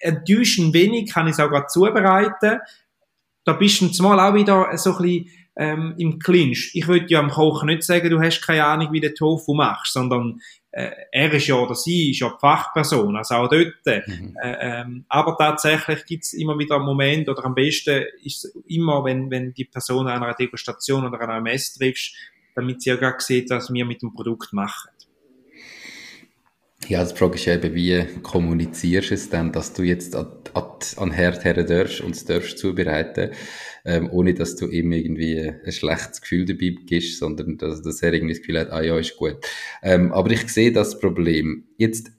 enttäuschend 0.00 0.72
wenig 0.74 1.12
kann 1.12 1.26
ich 1.26 1.32
es 1.32 1.40
auch 1.40 1.48
gerade 1.48 1.66
zubereiten, 1.66 2.60
da 3.44 3.52
bist 3.52 3.80
du 3.80 3.88
zumal 3.88 4.20
auch 4.20 4.34
wieder 4.34 4.76
so 4.76 4.96
ein 4.96 5.02
bisschen 5.02 5.30
ähm, 5.56 5.94
im 5.98 6.18
Clinch. 6.18 6.70
Ich 6.74 6.88
würde 6.88 7.06
ja 7.08 7.20
am 7.20 7.30
Kochen 7.30 7.66
nicht 7.66 7.82
sagen, 7.82 8.10
du 8.10 8.20
hast 8.20 8.40
keine 8.40 8.64
Ahnung, 8.64 8.92
wie 8.92 9.00
du 9.00 9.12
Tofu 9.14 9.54
machst, 9.54 9.92
sondern 9.92 10.40
äh, 10.72 10.90
er 11.12 11.32
ist 11.32 11.46
ja 11.46 11.54
oder 11.54 11.74
sie 11.74 12.10
ist 12.10 12.20
ja 12.20 12.30
die 12.30 12.38
Fachperson, 12.40 13.16
also 13.16 13.36
auch 13.36 13.48
dort. 13.48 13.74
Mhm. 13.84 14.36
Äh, 14.42 14.56
ähm, 14.60 15.04
aber 15.08 15.36
tatsächlich 15.36 16.04
gibt 16.06 16.24
es 16.24 16.32
immer 16.32 16.58
wieder 16.58 16.78
Momente, 16.80 17.30
oder 17.30 17.44
am 17.44 17.54
besten 17.54 18.04
ist 18.22 18.44
es 18.44 18.56
immer, 18.66 19.04
wenn, 19.04 19.30
wenn 19.30 19.54
die 19.54 19.66
Person 19.66 20.08
an 20.08 20.22
einer 20.22 20.34
Degustation 20.34 21.06
oder 21.06 21.20
an 21.20 21.30
einem 21.30 21.44
Mess 21.44 21.74
triffst, 21.74 22.14
damit 22.56 22.82
sie 22.82 22.90
ja 22.90 22.96
gerade 22.96 23.20
sieht, 23.20 23.50
was 23.50 23.72
wir 23.72 23.84
mit 23.84 24.02
dem 24.02 24.12
Produkt 24.12 24.52
machen. 24.52 24.90
Ja, 26.88 27.02
die 27.02 27.16
Frage 27.16 27.36
ist 27.36 27.46
eben, 27.46 27.74
wie 27.74 28.04
kommunizierst 28.22 29.10
du 29.10 29.14
es 29.14 29.30
denn, 29.30 29.52
dass 29.52 29.72
du 29.72 29.82
jetzt 29.82 30.14
an, 30.14 30.26
an, 30.96 31.10
Herd 31.12 31.44
her 31.44 31.62
darfst 31.64 32.02
und 32.02 32.14
es 32.14 32.26
darfst 32.26 32.58
zubereiten, 32.58 33.30
ähm, 33.86 34.10
ohne 34.10 34.34
dass 34.34 34.56
du 34.56 34.66
ihm 34.68 34.92
irgendwie 34.92 35.40
ein 35.40 35.72
schlechtes 35.72 36.20
Gefühl 36.20 36.44
dabei 36.44 36.74
gibst, 36.84 37.18
sondern 37.18 37.56
dass, 37.56 37.80
dass 37.80 38.02
er 38.02 38.12
irgendwie 38.12 38.34
das 38.34 38.40
Gefühl 38.40 38.60
hat, 38.60 38.70
ah 38.70 38.82
ja, 38.82 38.98
ist 38.98 39.16
gut. 39.16 39.36
Ähm, 39.82 40.12
aber 40.12 40.30
ich 40.32 40.46
sehe 40.48 40.72
das 40.72 40.98
Problem. 40.98 41.64
Jetzt, 41.78 42.10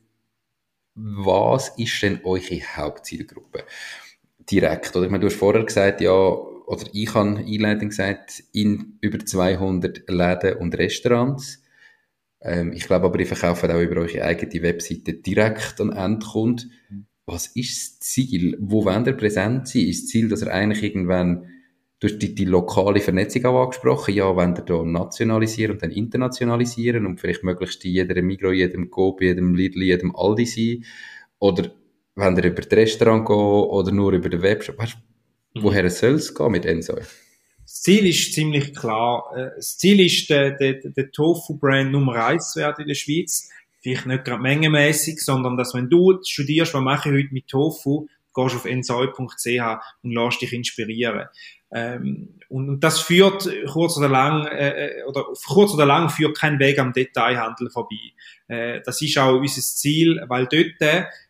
was 0.96 1.70
ist 1.78 2.02
denn 2.02 2.22
eure 2.24 2.62
Hauptzielgruppe? 2.76 3.66
Direkt, 4.50 4.96
oder? 4.96 5.06
Ich 5.06 5.12
meine, 5.12 5.22
du 5.22 5.28
hast 5.28 5.38
vorher 5.38 5.64
gesagt, 5.64 6.02
ja, 6.02 6.12
oder 6.12 6.86
ich 6.92 7.14
habe 7.14 7.38
einleitend 7.38 7.92
gesagt, 7.92 8.44
in 8.52 8.98
über 9.02 9.20
200 9.20 10.10
Läden 10.10 10.58
und 10.58 10.76
Restaurants 10.76 11.65
ähm, 12.46 12.74
ich 12.74 12.86
glaube 12.86 13.06
aber, 13.06 13.20
ihr 13.20 13.26
verkauft 13.26 13.66
auch 13.66 13.82
über 13.82 14.02
eure 14.02 14.24
eigene 14.24 14.62
Webseite 14.62 15.14
direkt 15.14 15.82
an 15.82 15.92
Endkunden. 15.92 16.72
Was 17.26 17.48
ist 17.48 18.02
das 18.02 18.08
Ziel? 18.08 18.56
Wo 18.60 18.86
wollt 18.86 19.08
ihr 19.08 19.14
präsent 19.14 19.68
sein? 19.68 19.82
Ist 19.82 20.04
das 20.04 20.10
Ziel, 20.12 20.30
dass 20.30 20.44
ihr 20.44 20.54
eigentlich 20.54 20.84
irgendwann 20.84 21.48
durch 22.00 22.20
die, 22.20 22.36
die 22.36 22.46
lokale 22.46 23.00
Vernetzung 23.00 23.46
auch 23.46 23.64
angesprochen, 23.64 24.14
ja, 24.14 24.36
wenn 24.38 24.56
ihr 24.56 24.62
da 24.62 24.84
nationalisieren 24.84 25.74
und 25.74 25.82
dann 25.82 25.90
internationalisieren 25.90 27.08
und 27.08 27.20
vielleicht 27.20 27.44
möglichst 27.44 27.84
in 27.84 27.94
jedem 27.94 28.28
Migro, 28.28 28.52
jedem 28.52 28.92
Coop, 28.92 29.22
jedem 29.22 29.56
Lidl, 29.56 29.82
jedem 29.82 30.16
Aldi 30.16 30.46
sein? 30.46 30.86
Oder 31.40 31.72
wenn 32.14 32.38
ihr 32.38 32.46
über 32.46 32.62
das 32.62 32.72
Restaurant 32.78 33.26
gehen 33.26 33.36
oder 33.36 33.92
nur 33.92 34.14
über 34.14 34.30
den 34.30 34.44
Webshop? 34.44 34.78
Weißt, 34.78 34.98
woher 35.56 35.90
soll 35.90 36.16
es 36.16 36.36
gehen 36.36 36.52
mit 36.52 36.66
Ensoy? 36.68 37.02
Das 37.76 37.82
Ziel 37.82 38.08
ist 38.08 38.34
ziemlich 38.34 38.74
klar. 38.74 39.30
Äh, 39.36 39.50
das 39.58 39.78
Ziel 39.78 40.00
ist, 40.00 40.30
der, 40.30 40.52
der, 40.52 40.76
der 40.76 41.12
Tofu-Brand 41.12 41.92
Nummer 41.92 42.26
eins 42.26 42.54
zu 42.54 42.62
werden 42.62 42.84
in 42.84 42.88
der 42.88 42.96
Schweiz. 42.96 43.50
Vielleicht 43.82 44.06
nicht 44.06 44.24
gerade 44.24 44.42
mengenmäßig, 44.42 45.20
sondern 45.20 45.58
dass 45.58 45.74
wenn 45.74 45.90
du 45.90 46.18
studierst, 46.24 46.74
was 46.74 46.82
mache 46.82 47.10
ich 47.10 47.16
heute 47.16 47.34
mit 47.34 47.50
Tofu, 47.50 48.08
gehst 48.34 48.56
auf 48.56 48.64
ensoi.ch 48.64 49.18
und 50.04 50.12
lässt 50.12 50.42
dich 50.42 50.54
inspirieren. 50.54 51.28
Ähm, 51.74 52.40
und, 52.48 52.70
und, 52.70 52.84
das 52.84 53.02
führt 53.02 53.50
kurz 53.70 53.98
oder 53.98 54.08
lang, 54.08 54.48
äh, 54.48 55.02
äh, 55.02 55.04
oder 55.04 55.26
kurz 55.46 55.74
oder 55.74 55.86
lang 55.86 56.10
führt 56.10 56.38
kein 56.38 56.58
Weg 56.60 56.80
am 56.80 56.94
Detailhandel 56.94 57.70
vorbei. 57.70 58.14
Äh, 58.48 58.80
das 58.86 59.02
ist 59.02 59.18
auch 59.18 59.34
unser 59.34 59.62
Ziel, 59.62 60.24
weil 60.30 60.48
dort 60.48 60.80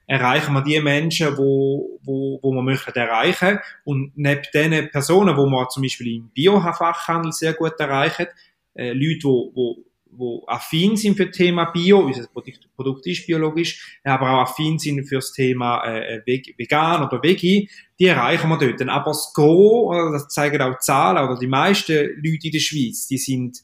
erreichen 0.08 0.54
wir 0.54 0.62
die 0.62 0.80
Menschen, 0.80 1.38
wo, 1.38 2.00
wo, 2.04 2.40
wo 2.42 2.52
wir 2.52 2.62
möchten 2.62 2.98
erreichen. 2.98 3.60
Und 3.84 4.12
neben 4.16 4.44
den 4.54 4.90
Personen, 4.90 5.36
wo 5.36 5.46
wir 5.46 5.68
zum 5.70 5.84
Beispiel 5.84 6.16
im 6.16 6.30
Bio-Fachhandel 6.30 7.32
sehr 7.32 7.54
gut 7.54 7.80
erreichen, 7.80 8.28
äh, 8.76 8.94
Leute, 8.94 9.24
wo, 9.24 9.52
wo, 9.56 9.78
wo 10.18 10.44
affin 10.48 10.96
sind 10.96 11.18
für 11.18 11.28
das 11.28 11.36
Thema 11.36 11.66
Bio, 11.66 12.00
unser 12.00 12.28
Produkt, 12.28 12.70
Produkt 12.76 13.08
ist 13.08 13.26
biologisch, 13.26 14.00
aber 14.04 14.32
auch 14.32 14.42
affin 14.44 14.78
sind 14.80 15.06
für 15.08 15.16
das 15.16 15.32
Thema 15.32 15.84
äh, 15.84 16.22
vegan 16.26 17.04
oder 17.04 17.22
Veggie, 17.22 17.70
die 18.00 18.06
erreichen 18.06 18.50
wir 18.50 18.58
dort. 18.58 18.82
Aber 18.88 19.12
das 19.12 19.32
Gros, 19.34 20.12
das 20.14 20.28
zeigen 20.30 20.62
auch 20.62 20.80
Zahlen, 20.80 21.28
oder 21.28 21.40
die 21.40 21.48
meisten 21.48 21.94
Leute 21.94 22.48
in 22.48 22.52
der 22.52 22.60
Schweiz, 22.60 23.08
die 23.08 23.18
sind 23.18 23.62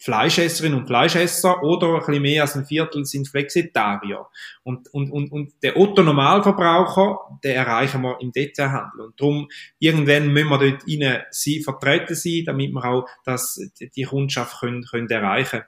Fleischesserinnen 0.00 0.78
und 0.78 0.86
Fleischesser 0.86 1.62
oder 1.62 1.94
ein 1.94 1.98
bisschen 1.98 2.22
mehr 2.22 2.42
als 2.42 2.56
ein 2.56 2.64
Viertel 2.64 3.04
sind 3.04 3.28
Flexitarier. 3.28 4.26
Und, 4.62 4.88
und, 4.94 5.10
und, 5.10 5.30
und 5.30 5.52
der 5.62 5.76
Otto 5.76 6.02
Normalverbraucher, 6.02 7.38
der 7.44 7.56
erreichen 7.56 8.00
wir 8.00 8.18
im 8.20 8.32
Detailhandel. 8.32 9.02
Und 9.02 9.20
darum, 9.20 9.48
irgendwann 9.78 10.32
müssen 10.32 10.48
wir 10.48 10.58
dort 10.58 10.88
innen 10.88 11.20
sie 11.30 11.62
vertreten 11.62 12.14
sein, 12.14 12.44
damit 12.46 12.72
wir 12.72 12.84
auch 12.84 13.06
das, 13.24 13.60
die 13.78 14.04
Kundschaft 14.04 14.60
können, 14.60 14.84
können 14.84 15.10
erreichen 15.10 15.62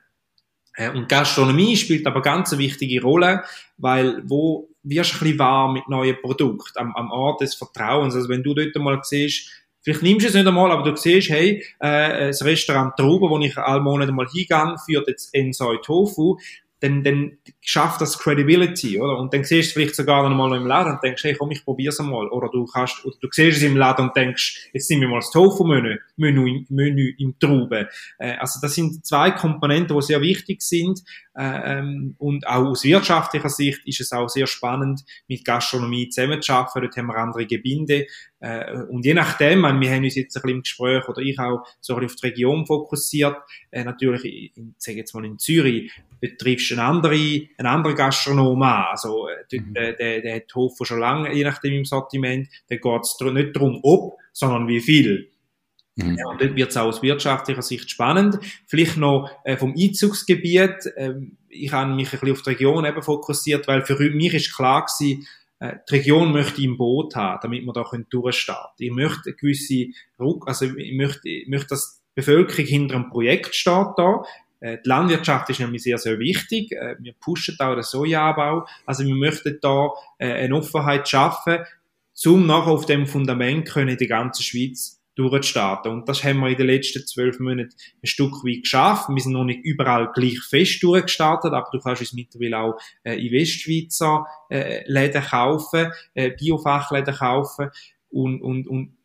äh, 0.76 0.88
Und 0.90 1.10
Gastronomie 1.10 1.76
spielt 1.76 2.06
aber 2.06 2.22
ganz 2.22 2.52
eine 2.52 2.62
wichtige 2.62 3.02
Rolle, 3.02 3.44
weil 3.76 4.22
wo 4.24 4.70
wirst 4.82 5.12
du 5.12 5.16
ein 5.16 5.20
bisschen 5.20 5.38
warm 5.38 5.74
mit 5.74 5.88
neuen 5.88 6.16
Produkten 6.20 6.78
am, 6.78 6.96
am 6.96 7.10
Ort 7.10 7.42
des 7.42 7.54
Vertrauens. 7.54 8.14
Also 8.14 8.28
wenn 8.30 8.42
du 8.42 8.54
dort 8.54 8.74
mal 8.76 8.98
siehst, 9.02 9.62
Vielleicht 9.82 10.02
nimmst 10.02 10.24
du 10.24 10.28
es 10.28 10.34
nicht 10.34 10.46
einmal, 10.46 10.70
aber 10.70 10.88
du 10.88 10.96
siehst, 10.96 11.30
hey, 11.30 11.64
äh, 11.80 12.28
das 12.28 12.44
Restaurant 12.44 12.96
Trauben, 12.96 13.28
wo 13.28 13.38
ich 13.40 13.56
alle 13.58 13.80
Monate 13.80 14.12
mal 14.12 14.26
hingehe, 14.26 14.76
führt 14.86 15.08
jetzt 15.08 15.34
Ensoi 15.34 15.78
Tofu 15.82 16.36
dann, 16.82 17.04
dann 17.04 17.38
schafft 17.60 18.00
das 18.00 18.18
Credibility, 18.18 19.00
oder? 19.00 19.16
Und 19.18 19.32
dann 19.32 19.44
siehst 19.44 19.70
du 19.70 19.74
vielleicht 19.74 19.94
sogar 19.94 20.28
noch 20.28 20.36
mal 20.36 20.56
im 20.56 20.66
Laden 20.66 20.94
und 20.94 21.02
denkst, 21.02 21.22
hey, 21.22 21.34
komm, 21.34 21.52
ich 21.52 21.64
probier's 21.64 22.00
einmal. 22.00 22.28
Oder 22.28 22.48
du 22.48 22.66
kannst, 22.66 23.04
oder 23.04 23.14
du 23.20 23.28
siehst 23.30 23.58
es 23.58 23.62
im 23.62 23.76
Laden 23.76 24.08
und 24.08 24.16
denkst, 24.16 24.70
jetzt 24.72 24.90
nehmen 24.90 25.02
wir 25.02 25.08
mal 25.08 25.18
das 25.18 25.30
Tofu-Menü, 25.30 25.98
Menü, 26.16 26.64
Menü 26.68 27.14
im 27.18 27.38
Trauben. 27.38 27.86
Äh, 28.18 28.32
also 28.36 28.58
das 28.60 28.74
sind 28.74 29.06
zwei 29.06 29.30
Komponenten, 29.30 29.96
die 29.96 30.02
sehr 30.02 30.20
wichtig 30.20 30.60
sind. 30.60 31.02
Äh, 31.34 31.78
ähm, 31.78 32.14
und 32.18 32.46
auch 32.46 32.66
aus 32.66 32.84
wirtschaftlicher 32.84 33.48
Sicht 33.48 33.80
ist 33.86 34.00
es 34.00 34.12
auch 34.12 34.28
sehr 34.28 34.46
spannend, 34.46 35.02
mit 35.28 35.44
Gastronomie 35.44 36.08
zusammenzuarbeiten. 36.10 36.82
Dort 36.82 36.96
haben 36.96 37.06
wir 37.06 37.16
andere 37.16 37.46
Gebinde. 37.46 38.06
Äh, 38.40 38.82
und 38.90 39.06
je 39.06 39.14
nachdem, 39.14 39.62
wir 39.62 39.90
haben 39.90 40.04
uns 40.04 40.14
jetzt 40.14 40.36
ein 40.36 40.42
bisschen 40.42 40.56
im 40.56 40.62
Gespräch, 40.62 41.08
oder 41.08 41.22
ich 41.22 41.38
auch, 41.38 41.64
so 41.80 41.94
ein 41.94 42.00
bisschen 42.00 42.14
auf 42.14 42.20
die 42.20 42.26
Region 42.26 42.66
fokussiert. 42.66 43.36
Äh, 43.70 43.84
natürlich, 43.84 44.56
in, 44.56 44.74
sag 44.76 44.96
jetzt 44.96 45.14
mal 45.14 45.24
in 45.24 45.38
Zürich, 45.38 45.90
betriffst 46.20 46.70
du 46.70 46.74
einen 46.74 46.86
anderen, 46.86 47.48
einen 47.56 47.66
anderen 47.66 47.96
Gastronom 47.96 48.62
an. 48.62 48.86
Also, 48.90 49.28
äh, 49.28 49.58
mhm. 49.58 49.74
der, 49.74 49.92
der, 49.94 50.20
der 50.20 50.36
hat 50.36 50.54
Hofer 50.54 50.84
schon 50.84 51.00
lange, 51.00 51.34
je 51.34 51.44
nachdem 51.44 51.72
im 51.72 51.84
Sortiment. 51.84 52.48
Da 52.68 52.76
geht 52.76 53.02
es 53.02 53.16
nicht 53.20 53.56
darum, 53.56 53.80
ob, 53.82 54.18
sondern 54.32 54.68
wie 54.68 54.80
viel. 54.80 55.31
Mhm. 55.96 56.16
Ja, 56.18 56.26
und 56.28 56.40
dort 56.40 56.57
wird 56.57 56.70
es 56.70 56.76
auch 56.76 56.87
aus 56.87 57.02
wirtschaftlicher 57.02 57.62
Sicht 57.62 57.90
spannend. 57.90 58.38
Vielleicht 58.66 58.96
noch 58.96 59.31
äh, 59.44 59.57
vom 59.57 59.74
Einzugsgebiet. 59.78 60.87
Äh, 60.96 61.14
ich 61.48 61.72
habe 61.72 61.94
mich 61.94 62.12
ein 62.12 62.18
bisschen 62.18 62.33
auf 62.33 62.42
die 62.42 62.50
Region 62.50 62.85
eben 62.85 63.02
fokussiert, 63.02 63.68
weil 63.68 63.83
für 63.83 63.98
mich 64.11 64.35
ist 64.35 64.55
klar 64.55 64.87
gewesen, 64.87 65.26
äh, 65.59 65.76
die 65.88 65.94
Region 65.96 66.33
möchte 66.33 66.62
im 66.62 66.78
Boot 66.78 67.14
haben, 67.14 67.40
damit 67.42 67.64
wir 67.64 67.72
da 67.72 67.85
durchstarten 68.09 68.74
können. 68.78 68.88
Ich 68.88 68.92
möchte 68.92 69.35
gewisse 69.35 69.88
Ruck, 70.18 70.48
also 70.48 70.64
ich 70.64 70.94
möchte, 70.94 71.28
ich 71.28 71.48
möchte, 71.48 71.68
dass 71.68 71.98
die 71.98 72.20
Bevölkerung 72.20 72.66
hinter 72.66 72.94
einem 72.94 73.11
Projekt 73.11 73.55
steht 73.55 73.88
da. 73.96 74.22
Äh, 74.61 74.78
die 74.83 74.88
Landwirtschaft 74.88 75.50
ist 75.50 75.61
nämlich 75.61 75.83
sehr, 75.83 75.98
sehr 75.98 76.18
wichtig. 76.18 76.70
Wir 76.70 77.12
pushen 77.20 77.57
auch 77.59 77.74
den 77.74 77.83
Sojaanbau. 77.83 78.66
Also 78.87 79.05
wir 79.05 79.14
möchten 79.14 79.59
da 79.61 79.90
eine 80.18 80.55
Offenheit 80.55 81.07
schaffen, 81.07 81.59
um 82.24 82.46
nachher 82.46 82.72
auf 82.72 82.87
dem 82.87 83.07
Fundament 83.07 83.68
können 83.68 83.90
in 83.90 83.98
der 83.98 84.07
ganzen 84.07 84.42
Schweiz 84.42 85.01
durchzustarten. 85.14 85.92
Und 85.92 86.09
das 86.09 86.25
haben 86.25 86.40
wir 86.40 86.48
in 86.48 86.57
den 86.57 86.66
letzten 86.66 87.07
zwölf 87.07 87.38
Monaten 87.38 87.75
ein 88.03 88.07
Stück 88.07 88.33
weit 88.44 88.62
geschafft. 88.62 89.09
Wir 89.09 89.22
sind 89.22 89.33
noch 89.33 89.44
nicht 89.44 89.64
überall 89.64 90.11
gleich 90.14 90.40
fest 90.40 90.83
durchgestartet, 90.83 91.53
aber 91.53 91.68
du 91.72 91.79
kannst 91.81 92.01
uns 92.01 92.12
mittlerweile 92.12 92.59
auch 92.59 92.79
äh, 93.05 93.14
in 93.14 93.33
Westschweizer 93.33 94.27
äh, 94.48 94.83
Läden 94.87 95.22
kaufen, 95.22 95.92
äh, 96.14 96.31
Biofachläden 96.31 97.14
kaufen 97.14 97.70
und, 98.09 98.40
und, 98.40 98.66
und 98.66 98.96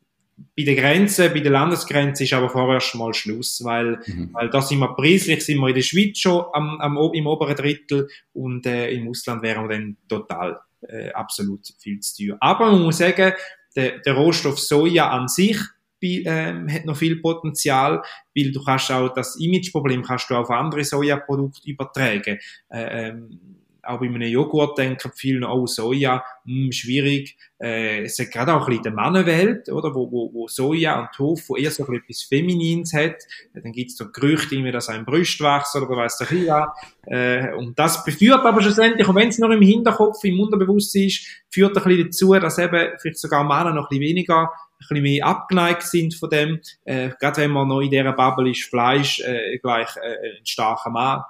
bei 0.56 0.64
der 0.64 0.76
Grenze, 0.76 1.30
bei 1.32 1.40
der 1.40 1.52
Landesgrenze 1.52 2.24
ist 2.24 2.34
aber 2.34 2.50
vorerst 2.50 2.94
mal 2.96 3.14
Schluss, 3.14 3.64
weil, 3.64 4.00
mhm. 4.06 4.30
weil 4.34 4.50
da 4.50 4.62
sind 4.62 4.80
wir 4.80 4.94
preislich, 4.94 5.44
sind 5.44 5.58
wir 5.60 5.70
in 5.70 5.76
der 5.76 5.82
Schweiz 5.82 6.20
schon 6.20 6.46
am, 6.54 6.80
am, 6.80 6.98
im 7.14 7.28
oberen 7.28 7.56
Drittel 7.56 8.08
und 8.34 8.66
äh, 8.68 8.92
im 8.92 9.10
Ausland 9.10 9.42
wären 9.42 9.68
wir 9.68 9.76
dann 9.76 9.98
total 10.08 10.60
äh, 10.82 11.10
absolut 11.12 11.68
viel 11.80 12.00
zu 12.02 12.28
teuer. 12.28 12.38
Aber 12.40 12.72
man 12.72 12.84
muss 12.84 13.00
sagen, 13.00 13.34
der, 13.76 14.00
der 14.00 14.14
Rohstoff 14.14 14.60
Soja 14.60 15.10
an 15.10 15.28
sich 15.28 15.58
ähm, 16.02 16.72
hat 16.72 16.86
noch 16.86 16.98
viel 16.98 17.22
Potenzial, 17.22 18.02
weil 18.36 18.52
du 18.52 18.64
kannst 18.64 18.92
auch 18.92 19.10
das 19.14 19.40
Imageproblem 19.40 20.04
kannst 20.04 20.30
du 20.30 20.36
auf 20.36 20.50
andere 20.50 20.84
Sojaprodukte 20.84 21.70
übertragen. 21.70 22.40
Äh, 22.70 23.10
ähm, 23.10 23.40
auch 23.88 24.00
bei 24.00 24.08
einem 24.08 24.22
Joghurt 24.22 24.78
denken 24.78 25.12
viele, 25.16 25.48
oh, 25.48 25.66
Soja, 25.66 26.24
mh, 26.46 26.66
hm, 26.66 26.72
schwierig. 26.72 27.38
Äh, 27.60 28.04
es 28.04 28.20
hat 28.20 28.32
gerade 28.32 28.54
auch 28.54 28.62
ein 28.62 28.68
bisschen 28.68 28.84
die 28.84 28.90
Mannenwelt, 28.92 29.70
oder, 29.70 29.94
wo, 29.96 30.12
wo, 30.12 30.32
wo 30.34 30.48
Soja 30.48 31.00
und 31.00 31.12
Tofu 31.14 31.56
eher 31.56 31.72
so 31.72 31.84
etwas 31.92 32.24
Feminins 32.24 32.94
hat. 32.94 33.16
Dann 33.54 33.72
gibt's 33.72 33.96
da 33.96 34.06
Gerüchte, 34.06 34.56
irgendwie, 34.56 34.72
dass 34.72 34.90
ein 34.90 35.06
Brustwachs 35.06 35.76
oder 35.76 35.90
weiss 35.90 36.18
der 36.18 36.38
ja. 36.38 36.74
Äh, 37.06 37.54
und 37.54 37.78
das 37.80 38.04
beführt 38.04 38.46
aber 38.46 38.62
schlussendlich, 38.62 39.08
auch 39.08 39.16
wenn 39.16 39.30
es 39.30 39.40
noch 39.40 39.50
im 39.50 39.62
Hinterkopf, 39.62 40.24
im 40.24 40.40
Unterbewusstsein 40.40 41.04
ist, 41.04 41.26
führt 41.50 41.76
ein 41.78 41.84
bisschen 41.84 42.06
dazu, 42.06 42.34
dass 42.34 42.58
eben 42.60 42.92
vielleicht 43.00 43.20
sogar 43.20 43.44
Männer 43.44 43.74
noch 43.74 43.86
ein 43.86 43.90
bisschen 43.90 44.02
weniger 44.02 44.52
ein 44.80 44.88
bisschen 44.88 45.04
mehr 45.04 45.26
abgeneigt 45.26 45.84
sind 45.84 46.14
von 46.14 46.30
dem. 46.30 46.60
Äh, 46.86 47.10
gerade 47.20 47.42
wenn 47.42 47.52
man 47.52 47.68
noch 47.68 47.82
in 47.82 47.90
dieser 47.90 48.14
Bubble 48.14 48.52
ist, 48.52 48.66
Fleisch 48.66 49.20
äh, 49.22 49.58
gleich 49.58 49.90
äh, 49.98 50.38
ein 50.38 50.46
starker 50.46 50.90
Mann. 50.90 51.22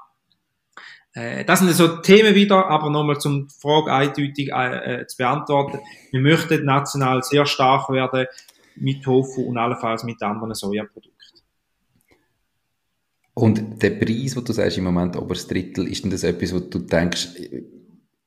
Äh, 1.17 1.45
das 1.45 1.59
sind 1.59 1.71
so 1.71 1.97
Themen 1.97 2.35
wieder, 2.35 2.67
aber 2.67 2.89
nochmal 2.89 3.19
zum 3.19 3.49
Frage 3.49 3.91
eindeutig 3.91 4.51
äh, 4.53 5.01
äh, 5.01 5.07
zu 5.07 5.17
beantworten. 5.17 5.79
Wir 6.11 6.21
möchten 6.21 6.63
national 6.63 7.23
sehr 7.23 7.45
stark 7.45 7.89
werden 7.89 8.27
mit 8.75 9.03
Tofu 9.03 9.41
und 9.41 9.57
allenfalls 9.57 10.03
mit 10.03 10.21
anderen 10.21 10.53
Sojaprodukten. 10.53 11.15
Und 13.33 13.81
der 13.81 13.91
Preis, 13.91 14.35
wo 14.35 14.41
du 14.41 14.53
sagst, 14.53 14.77
im 14.77 14.83
Moment 14.83 15.15
oberes 15.15 15.47
Drittel, 15.47 15.87
ist 15.87 16.03
denn 16.03 16.11
das 16.11 16.23
etwas, 16.23 16.53
wo 16.53 16.59
du 16.59 16.79
denkst, 16.79 17.29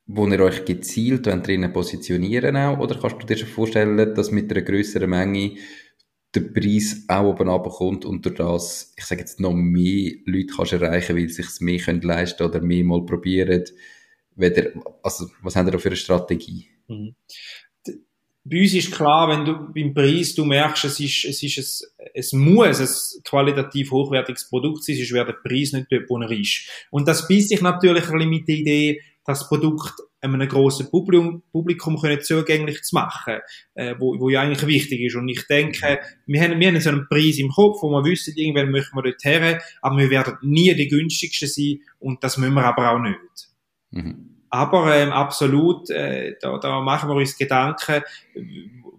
wo 0.06 0.26
ihr 0.26 0.40
euch 0.40 0.64
gezielt 0.64 1.26
drinnen 1.26 1.72
positionieren 1.72 2.56
auch, 2.56 2.78
oder 2.78 2.98
kannst 3.00 3.22
du 3.22 3.26
dir 3.26 3.36
schon 3.36 3.48
vorstellen, 3.48 4.14
dass 4.14 4.30
mit 4.30 4.50
einer 4.50 4.62
größeren 4.62 5.10
Menge 5.10 5.56
der 6.34 6.42
Preis 6.42 7.04
auch 7.08 7.24
oben 7.24 7.48
runterkommt 7.48 8.04
und 8.04 8.24
durch 8.24 8.36
das, 8.36 8.94
ich 8.96 9.04
sage 9.04 9.22
jetzt, 9.22 9.40
noch 9.40 9.52
mehr 9.52 10.12
Leute 10.26 10.46
kannst 10.54 10.72
erreichen, 10.72 11.16
weil 11.16 11.28
sie 11.28 11.42
es 11.42 11.60
mehr 11.60 11.78
können 11.78 12.02
leisten 12.02 12.44
oder 12.44 12.60
mehr 12.60 12.84
mal 12.84 13.04
probieren. 13.04 13.64
Weder, 14.36 14.70
also, 15.02 15.28
was 15.42 15.56
haben 15.56 15.66
ihr 15.66 15.72
da 15.72 15.78
für 15.78 15.88
eine 15.88 15.96
Strategie? 15.96 16.68
Mhm. 16.86 17.14
Bei 18.42 18.62
uns 18.62 18.72
ist 18.72 18.92
klar, 18.92 19.28
wenn 19.28 19.44
du 19.44 19.72
beim 19.72 19.92
Preis, 19.92 20.34
du 20.34 20.44
merkst, 20.44 20.84
es 20.84 20.98
ist, 20.98 21.24
es 21.26 21.42
ist 21.42 21.84
ein, 21.98 22.10
es 22.14 22.32
muss 22.32 22.80
ein 22.80 23.22
qualitativ 23.22 23.90
hochwertiges 23.90 24.48
Produkt 24.48 24.82
sein, 24.82 24.96
sonst 24.96 25.12
wäre 25.12 25.26
der 25.26 25.34
Preis 25.34 25.72
nicht 25.72 25.88
dort, 25.90 26.08
wo 26.08 26.18
er 26.18 26.30
ist. 26.30 26.68
Und 26.90 27.06
das 27.06 27.28
beißt 27.28 27.50
sich 27.50 27.60
natürlich 27.60 28.08
ein 28.08 28.12
bisschen 28.12 28.30
mit 28.30 28.48
der 28.48 28.54
Idee, 28.56 29.02
das 29.26 29.46
Produkt 29.46 29.92
einem 30.20 30.48
grossen 30.48 30.90
Publikum, 30.90 31.42
Publikum 31.52 31.98
können 31.98 32.20
zugänglich 32.20 32.82
zu 32.82 32.94
machen, 32.94 33.38
äh, 33.74 33.94
wo, 33.98 34.18
wo 34.18 34.28
ja 34.28 34.42
eigentlich 34.42 34.66
wichtig 34.66 35.00
ist. 35.00 35.16
Und 35.16 35.28
ich 35.28 35.46
denke, 35.46 36.00
wir 36.26 36.40
haben, 36.42 36.60
wir 36.60 36.68
haben 36.68 36.80
so 36.80 36.90
einen 36.90 37.06
Preis 37.08 37.38
im 37.38 37.48
Kopf, 37.48 37.82
wo 37.82 37.90
wir 37.90 38.04
wissen, 38.04 38.34
irgendwann 38.36 38.70
möchten 38.70 38.96
wir 38.96 39.02
dort 39.02 39.24
her, 39.24 39.60
aber 39.82 39.98
wir 39.98 40.10
werden 40.10 40.36
nie 40.42 40.74
die 40.74 40.88
günstigsten 40.88 41.48
sein 41.48 41.80
und 41.98 42.22
das 42.22 42.36
müssen 42.36 42.54
wir 42.54 42.64
aber 42.64 42.92
auch 42.92 42.98
nicht. 42.98 43.18
Mhm. 43.90 44.30
Aber 44.50 44.94
ähm, 44.96 45.12
absolut, 45.12 45.90
äh, 45.90 46.34
da, 46.40 46.58
da 46.58 46.80
machen 46.80 47.08
wir 47.08 47.14
uns 47.14 47.38
Gedanken, 47.38 48.02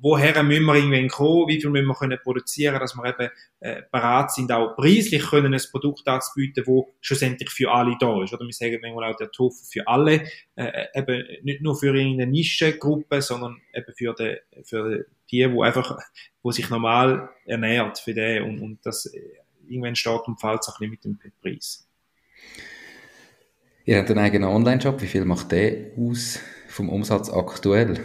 woher 0.01 0.43
müssen 0.43 0.65
wir 0.65 0.75
irgendwann 0.75 1.07
kommen, 1.09 1.47
wie 1.47 1.61
viel 1.61 1.69
müssen 1.69 1.87
wir 1.87 1.95
können 1.95 2.19
produzieren, 2.21 2.79
dass 2.79 2.95
wir 2.95 3.05
eben 3.05 3.29
äh, 3.59 3.83
bereit 3.91 4.31
sind, 4.31 4.51
auch 4.51 4.75
preislich 4.75 5.23
können 5.23 5.53
ein 5.53 5.61
Produkt 5.71 6.07
anzubieten, 6.07 6.63
wo 6.65 6.93
schlussendlich 6.99 7.49
für 7.49 7.71
alle 7.71 7.95
da 7.99 8.23
ist. 8.23 8.33
Oder 8.33 8.45
wir 8.45 8.53
sagen 8.53 8.79
manchmal 8.81 9.11
auch 9.11 9.17
der 9.17 9.31
Tofu 9.31 9.63
für 9.63 9.87
alle, 9.87 10.23
äh, 10.55 10.87
eben 10.95 11.23
nicht 11.43 11.61
nur 11.61 11.77
für 11.77 11.95
irgendeine 11.95 12.31
Nischengruppe, 12.31 13.21
sondern 13.21 13.61
eben 13.73 13.93
für 13.95 14.15
die, 14.15 14.37
für 14.63 15.05
die, 15.29 15.51
wo 15.51 15.61
einfach, 15.61 15.97
wo 16.41 16.51
sich 16.51 16.69
normal 16.69 17.29
ernährt 17.45 17.99
für 17.99 18.13
den 18.13 18.43
und, 18.43 18.59
und 18.59 18.85
das 18.85 19.05
äh, 19.05 19.19
irgendwann 19.67 19.95
steht 19.95 20.21
und 20.25 20.39
fällt 20.39 20.61
auch 20.61 20.81
ein 20.81 20.89
bisschen 20.89 21.11
mit 21.11 21.23
dem 21.23 21.31
Preis. 21.41 21.87
Ihr 23.85 23.97
habt 23.97 24.09
einen 24.09 24.19
eigenen 24.19 24.49
Online-Shop. 24.49 25.01
Wie 25.01 25.07
viel 25.07 25.25
macht 25.25 25.51
der 25.51 25.91
aus 25.97 26.39
vom 26.67 26.89
Umsatz 26.89 27.29
aktuell? 27.29 27.99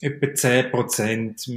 Etwa 0.00 0.34
10 0.34 0.70
Prozent, 0.70 1.50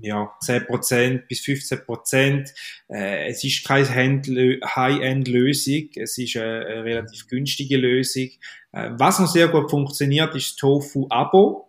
ja, 0.00 0.32
10 0.40 0.66
Prozent 0.66 1.28
bis 1.28 1.40
15 1.40 1.84
Prozent. 1.84 2.54
Äh, 2.88 3.28
es 3.28 3.44
ist 3.44 3.66
keine 3.66 3.86
High-End-Lösung, 3.86 5.90
es 5.96 6.18
ist 6.18 6.36
eine, 6.36 6.66
eine, 6.66 6.84
relativ 6.84 7.28
günstige 7.28 7.76
Lösung. 7.76 8.30
Äh, 8.72 8.90
was 8.98 9.18
noch 9.18 9.28
sehr 9.28 9.48
gut 9.48 9.70
funktioniert, 9.70 10.34
ist 10.34 10.50
das 10.50 10.56
Tofu-Abo 10.56 11.66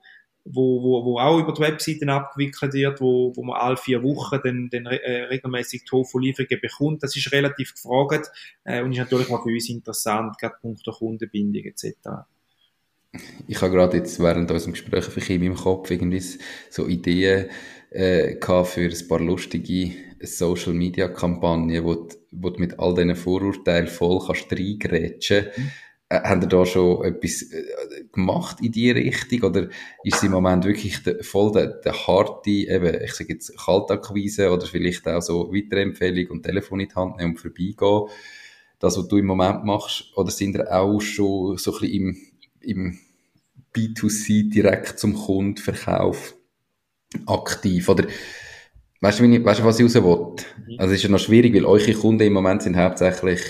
wo, 0.49 0.81
wo, 0.81 1.05
wo 1.05 1.19
auch 1.19 1.39
über 1.39 1.53
die 1.53 1.61
Webseiten 1.61 2.09
abgewickelt 2.09 2.73
wird, 2.73 3.01
wo, 3.01 3.35
wo 3.35 3.43
man 3.43 3.59
alle 3.59 3.77
vier 3.77 4.01
Wochen 4.03 4.39
dann, 4.43 4.69
dann 4.71 4.85
äh, 4.85 5.23
regelmäßig 5.23 5.85
Tofu-Lieferungen 5.85 6.61
bekommt. 6.61 7.03
Das 7.03 7.15
ist 7.15 7.31
relativ 7.31 7.73
gefragt 7.73 8.31
äh, 8.63 8.81
und 8.81 8.93
ist 8.93 8.99
natürlich 8.99 9.29
auch 9.29 9.43
für 9.43 9.49
uns 9.49 9.69
interessant, 9.69 10.37
gerade 10.37 10.55
punkto 10.61 10.91
Kundenbindung 10.91 11.65
etc 11.65 12.27
ich 13.47 13.61
habe 13.61 13.73
gerade 13.73 13.97
jetzt 13.97 14.19
während 14.19 14.51
unserem 14.51 14.73
Gespräch 14.73 15.05
für 15.05 15.33
in 15.33 15.41
meinem 15.41 15.55
Kopf 15.55 15.89
irgendwie 15.89 16.21
so 16.69 16.87
Ideen 16.87 17.47
äh, 17.91 18.35
gehabt 18.35 18.69
für 18.69 18.89
ein 18.89 19.07
paar 19.07 19.19
lustige 19.19 19.91
Social 20.21 20.73
Media 20.73 21.07
Kampagnen, 21.07 21.83
wo, 21.83 21.95
du, 21.95 22.15
wo 22.31 22.49
du 22.49 22.59
mit 22.59 22.79
all 22.79 22.95
diesen 22.95 23.15
Vorurteilen 23.15 23.87
voll 23.87 24.19
kannst 24.25 24.51
reingrätschen. 24.51 25.47
Mhm. 25.55 25.71
Äh, 26.09 26.21
haben 26.21 26.41
ihr 26.41 26.47
da 26.47 26.65
schon 26.65 27.03
etwas 27.03 27.43
äh, 27.43 27.63
gemacht 28.11 28.57
in 28.61 28.71
die 28.71 28.91
Richtung 28.91 29.49
oder 29.49 29.69
ist 30.03 30.15
es 30.15 30.23
im 30.23 30.31
Moment 30.31 30.65
wirklich 30.65 31.03
der, 31.03 31.23
voll 31.23 31.51
der, 31.51 31.67
der 31.67 31.93
harte, 32.07 32.49
eben, 32.49 33.03
ich 33.03 33.13
sage 33.13 33.33
jetzt 33.33 33.57
Kaltakquise 33.57 34.51
oder 34.51 34.65
vielleicht 34.65 35.07
auch 35.07 35.21
so 35.21 35.53
Weiterempfehlung 35.53 36.31
und 36.31 36.43
Telefon 36.43 36.79
in 36.79 36.89
die 36.89 36.95
Hand 36.95 37.17
nehmen 37.17 37.31
und 37.31 37.39
vorbeigehen? 37.39 38.09
Das, 38.79 38.97
was 38.97 39.07
du 39.07 39.17
im 39.17 39.25
Moment 39.25 39.65
machst, 39.65 40.11
oder 40.15 40.29
sind 40.29 40.55
ihr 40.55 40.71
auch 40.71 40.99
schon 40.99 41.57
so 41.57 41.73
ein 41.73 41.79
bisschen 41.79 41.93
im 41.93 42.17
im 42.67 42.99
B2C 43.77 44.49
direkt 44.49 44.99
zum 44.99 45.13
Kunden 45.13 45.57
Verkauf 45.57 46.35
aktiv? 47.25 47.87
Oder 47.89 48.05
weißt 49.01 49.19
du, 49.19 49.45
weißt 49.45 49.63
was 49.63 49.79
ich 49.79 49.85
raus 49.85 49.95
will? 49.95 50.01
Mhm. 50.01 50.79
Also 50.79 50.93
es 50.93 50.99
ist 50.99 51.03
ja 51.03 51.09
noch 51.09 51.19
schwierig, 51.19 51.53
weil 51.53 51.65
eure 51.65 51.93
Kunden 51.93 52.23
im 52.23 52.33
Moment 52.33 52.63
sind 52.63 52.77
hauptsächlich 52.77 53.41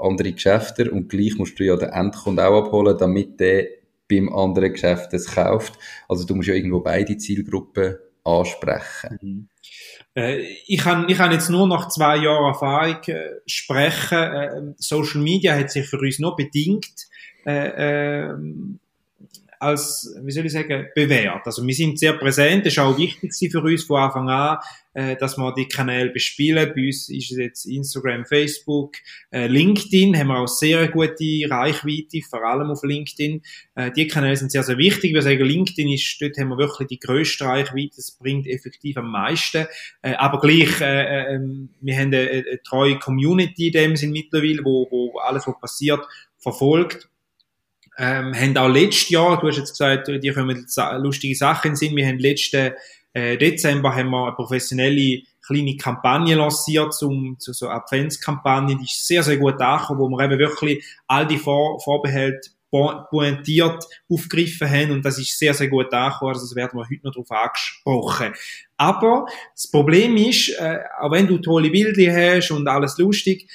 andere 0.00 0.32
Geschäfte 0.32 0.90
und 0.90 1.08
gleich 1.08 1.36
musst 1.36 1.58
du 1.58 1.64
ja 1.64 1.76
den 1.76 1.90
Endkunden 1.90 2.44
auch 2.44 2.64
abholen, 2.64 2.96
damit 2.98 3.38
der 3.40 3.66
beim 4.08 4.32
anderen 4.34 4.72
Geschäft 4.72 5.12
es 5.14 5.26
kauft. 5.34 5.78
Also 6.08 6.26
du 6.26 6.34
musst 6.34 6.48
ja 6.48 6.54
irgendwo 6.54 6.80
beide 6.80 7.16
Zielgruppen 7.16 7.96
ansprechen. 8.24 9.18
Mhm. 9.20 9.48
Äh, 10.14 10.40
ich 10.66 10.80
kann, 10.80 11.08
ich 11.08 11.16
kann 11.16 11.32
jetzt 11.32 11.50
nur 11.50 11.66
nach 11.66 11.88
zwei 11.88 12.16
Jahren 12.16 12.52
Erfahrung 12.52 13.02
äh, 13.06 13.40
sprechen. 13.46 14.18
Äh, 14.18 14.74
Social 14.76 15.20
Media 15.20 15.56
hat 15.56 15.70
sich 15.70 15.86
für 15.86 15.98
uns 15.98 16.18
nur 16.18 16.36
bedingt 16.36 17.08
äh, 17.46 18.26
äh, 18.26 18.34
als, 19.64 20.14
wie 20.22 20.30
soll 20.30 20.46
ich 20.46 20.52
sagen, 20.52 20.86
bewährt. 20.94 21.46
Also 21.46 21.66
wir 21.66 21.74
sind 21.74 21.98
sehr 21.98 22.12
präsent, 22.12 22.66
das 22.66 22.74
ist 22.74 22.78
auch 22.78 22.96
wichtig 22.98 23.50
für 23.50 23.60
uns 23.60 23.84
von 23.84 24.00
Anfang 24.00 24.28
an, 24.28 24.58
äh, 24.92 25.16
dass 25.16 25.36
wir 25.36 25.54
die 25.54 25.66
Kanäle 25.66 26.10
bespielen. 26.10 26.72
Bei 26.74 26.86
uns 26.86 27.08
ist 27.08 27.32
es 27.32 27.38
jetzt 27.38 27.64
Instagram, 27.64 28.24
Facebook, 28.26 28.94
äh, 29.30 29.46
LinkedIn, 29.46 30.16
haben 30.16 30.28
wir 30.28 30.38
auch 30.38 30.48
sehr 30.48 30.88
gute 30.88 31.48
Reichweite, 31.48 32.20
vor 32.28 32.44
allem 32.44 32.70
auf 32.70 32.82
LinkedIn. 32.82 33.42
Äh, 33.74 33.90
die 33.92 34.06
Kanäle 34.06 34.36
sind 34.36 34.52
sehr, 34.52 34.62
sehr 34.62 34.78
wichtig. 34.78 35.14
Wir 35.14 35.22
sagen, 35.22 35.44
LinkedIn 35.44 35.90
ist, 35.92 36.16
dort 36.20 36.36
haben 36.38 36.50
wir 36.50 36.58
wirklich 36.58 36.88
die 36.88 36.98
grösste 37.00 37.44
Reichweite, 37.44 37.96
das 37.96 38.12
bringt 38.12 38.46
effektiv 38.46 38.96
am 38.98 39.10
meisten. 39.10 39.66
Äh, 40.02 40.14
aber 40.14 40.40
gleich, 40.40 40.80
äh, 40.80 40.84
äh, 40.84 41.34
ähm, 41.34 41.70
wir 41.80 41.96
haben 41.96 42.14
eine, 42.14 42.30
eine 42.30 42.62
treue 42.62 42.98
Community 42.98 43.68
in 43.68 43.72
dem 43.72 43.96
Sinn 43.96 44.12
mittlerweile, 44.12 44.64
wo, 44.64 44.86
wo 44.90 45.18
alles, 45.18 45.46
was 45.46 45.58
passiert, 45.60 46.00
verfolgt 46.38 47.08
ähm, 47.98 48.34
haben 48.34 48.56
auch 48.56 48.68
letztes 48.68 49.10
Jahr, 49.10 49.40
du 49.40 49.48
hast 49.48 49.58
jetzt 49.58 49.72
gesagt, 49.72 50.08
dir 50.08 50.34
kommen 50.34 50.66
lustige 50.98 51.34
Sachen 51.34 51.72
in 51.72 51.76
Sinn, 51.76 51.96
wir 51.96 52.06
haben 52.06 52.18
letzten 52.18 52.72
äh, 53.12 53.38
Dezember 53.38 53.94
haben 53.94 54.10
wir 54.10 54.26
eine 54.26 54.34
professionelle 54.34 55.22
kleine 55.46 55.76
Kampagne 55.76 56.34
lanciert 56.34 56.94
zum, 56.94 57.36
zu 57.38 57.52
so 57.52 57.68
Adventskampagne, 57.68 58.76
die 58.76 58.84
ist 58.84 59.06
sehr, 59.06 59.22
sehr 59.22 59.36
gut 59.36 59.60
angekommen, 59.60 60.00
wo 60.00 60.08
wir 60.08 60.24
eben 60.24 60.38
wirklich 60.38 60.84
all 61.06 61.26
die 61.26 61.38
Vor 61.38 61.80
Vorbehalte 61.80 62.50
pointiert 63.10 63.84
aufgegriffen 64.08 64.68
haben. 64.68 64.90
Und 64.90 65.04
das 65.04 65.18
ist 65.18 65.38
sehr, 65.38 65.54
sehr 65.54 65.68
gut 65.68 65.92
angekommen, 65.92 66.32
also 66.32 66.44
das 66.44 66.56
werden 66.56 66.78
wir 66.78 66.84
heute 66.84 67.04
noch 67.04 67.12
darauf 67.12 67.30
angesprochen. 67.30 68.32
Aber 68.76 69.26
das 69.54 69.70
Problem 69.70 70.16
ist, 70.16 70.48
äh, 70.58 70.78
auch 71.00 71.12
wenn 71.12 71.28
du 71.28 71.38
tolle 71.38 71.70
Bilder 71.70 72.12
hast 72.12 72.50
und 72.50 72.66
alles 72.66 72.98
lustig, 72.98 73.48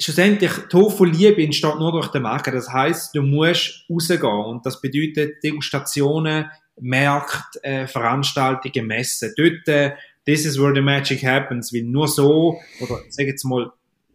schlussendlich, 0.00 0.52
Tofu 0.68 1.04
Liebe 1.04 1.42
entsteht 1.42 1.78
nur 1.78 1.92
durch 1.92 2.08
den 2.08 2.22
Markt. 2.22 2.46
Das 2.48 2.72
heißt, 2.72 3.14
du 3.14 3.22
musst 3.22 3.84
rausgehen. 3.90 4.24
Und 4.24 4.66
das 4.66 4.80
bedeutet 4.80 5.42
Degustationen, 5.42 6.50
Märkte, 6.80 7.62
äh, 7.62 7.86
Veranstaltungen, 7.86 8.86
Messen. 8.86 9.32
Dort, 9.36 9.68
äh, 9.68 9.92
this 10.24 10.44
is 10.46 10.58
where 10.58 10.74
the 10.74 10.80
magic 10.80 11.22
happens. 11.22 11.72
Weil 11.72 11.82
nur 11.82 12.08
so, 12.08 12.58
oder 12.80 13.00
sag 13.08 13.26
jetzt 13.26 13.44
mal, 13.44 13.70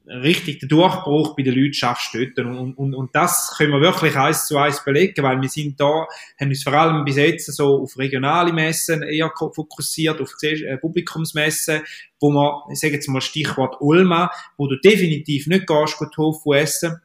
richtig 0.08 0.60
den 0.60 0.70
Durchbruch 0.70 1.36
bei 1.36 1.44
den 1.44 1.56
Leuten 1.56 1.74
schaffst 1.74 2.14
dort. 2.14 2.38
Und, 2.40 2.74
und, 2.74 2.94
und 2.94 3.16
das 3.16 3.56
können 3.58 3.72
wir 3.72 3.82
wirklich 3.82 4.16
eins 4.16 4.48
zu 4.48 4.58
eins 4.58 4.84
belegen, 4.84 5.24
weil 5.24 5.42
wir 5.42 5.50
sind 5.50 5.80
da, 5.80 6.08
haben 6.40 6.50
uns 6.50 6.64
vor 6.64 6.74
allem 6.74 7.04
bis 7.06 7.18
jetzt 7.18 7.52
so 7.54 7.82
auf 7.82 7.98
regionale 7.98 8.54
Messen 8.54 9.04
eher 9.04 9.32
fokussiert, 9.36 10.22
auf 10.22 10.34
äh, 10.44 10.78
Publikumsmessen, 10.78 11.82
wo 12.20 12.32
man, 12.32 12.72
ich 12.72 12.80
sage 12.80 12.94
jetzt 12.94 13.08
mal 13.08 13.22
Stichwort 13.22 13.78
Ulma, 13.80 14.30
wo 14.58 14.68
du 14.68 14.78
definitiv 14.80 15.48
nicht 15.48 15.68
gehst, 15.68 15.98
gut 15.98 16.14
Tofu 16.14 16.54
essen. 16.54 17.02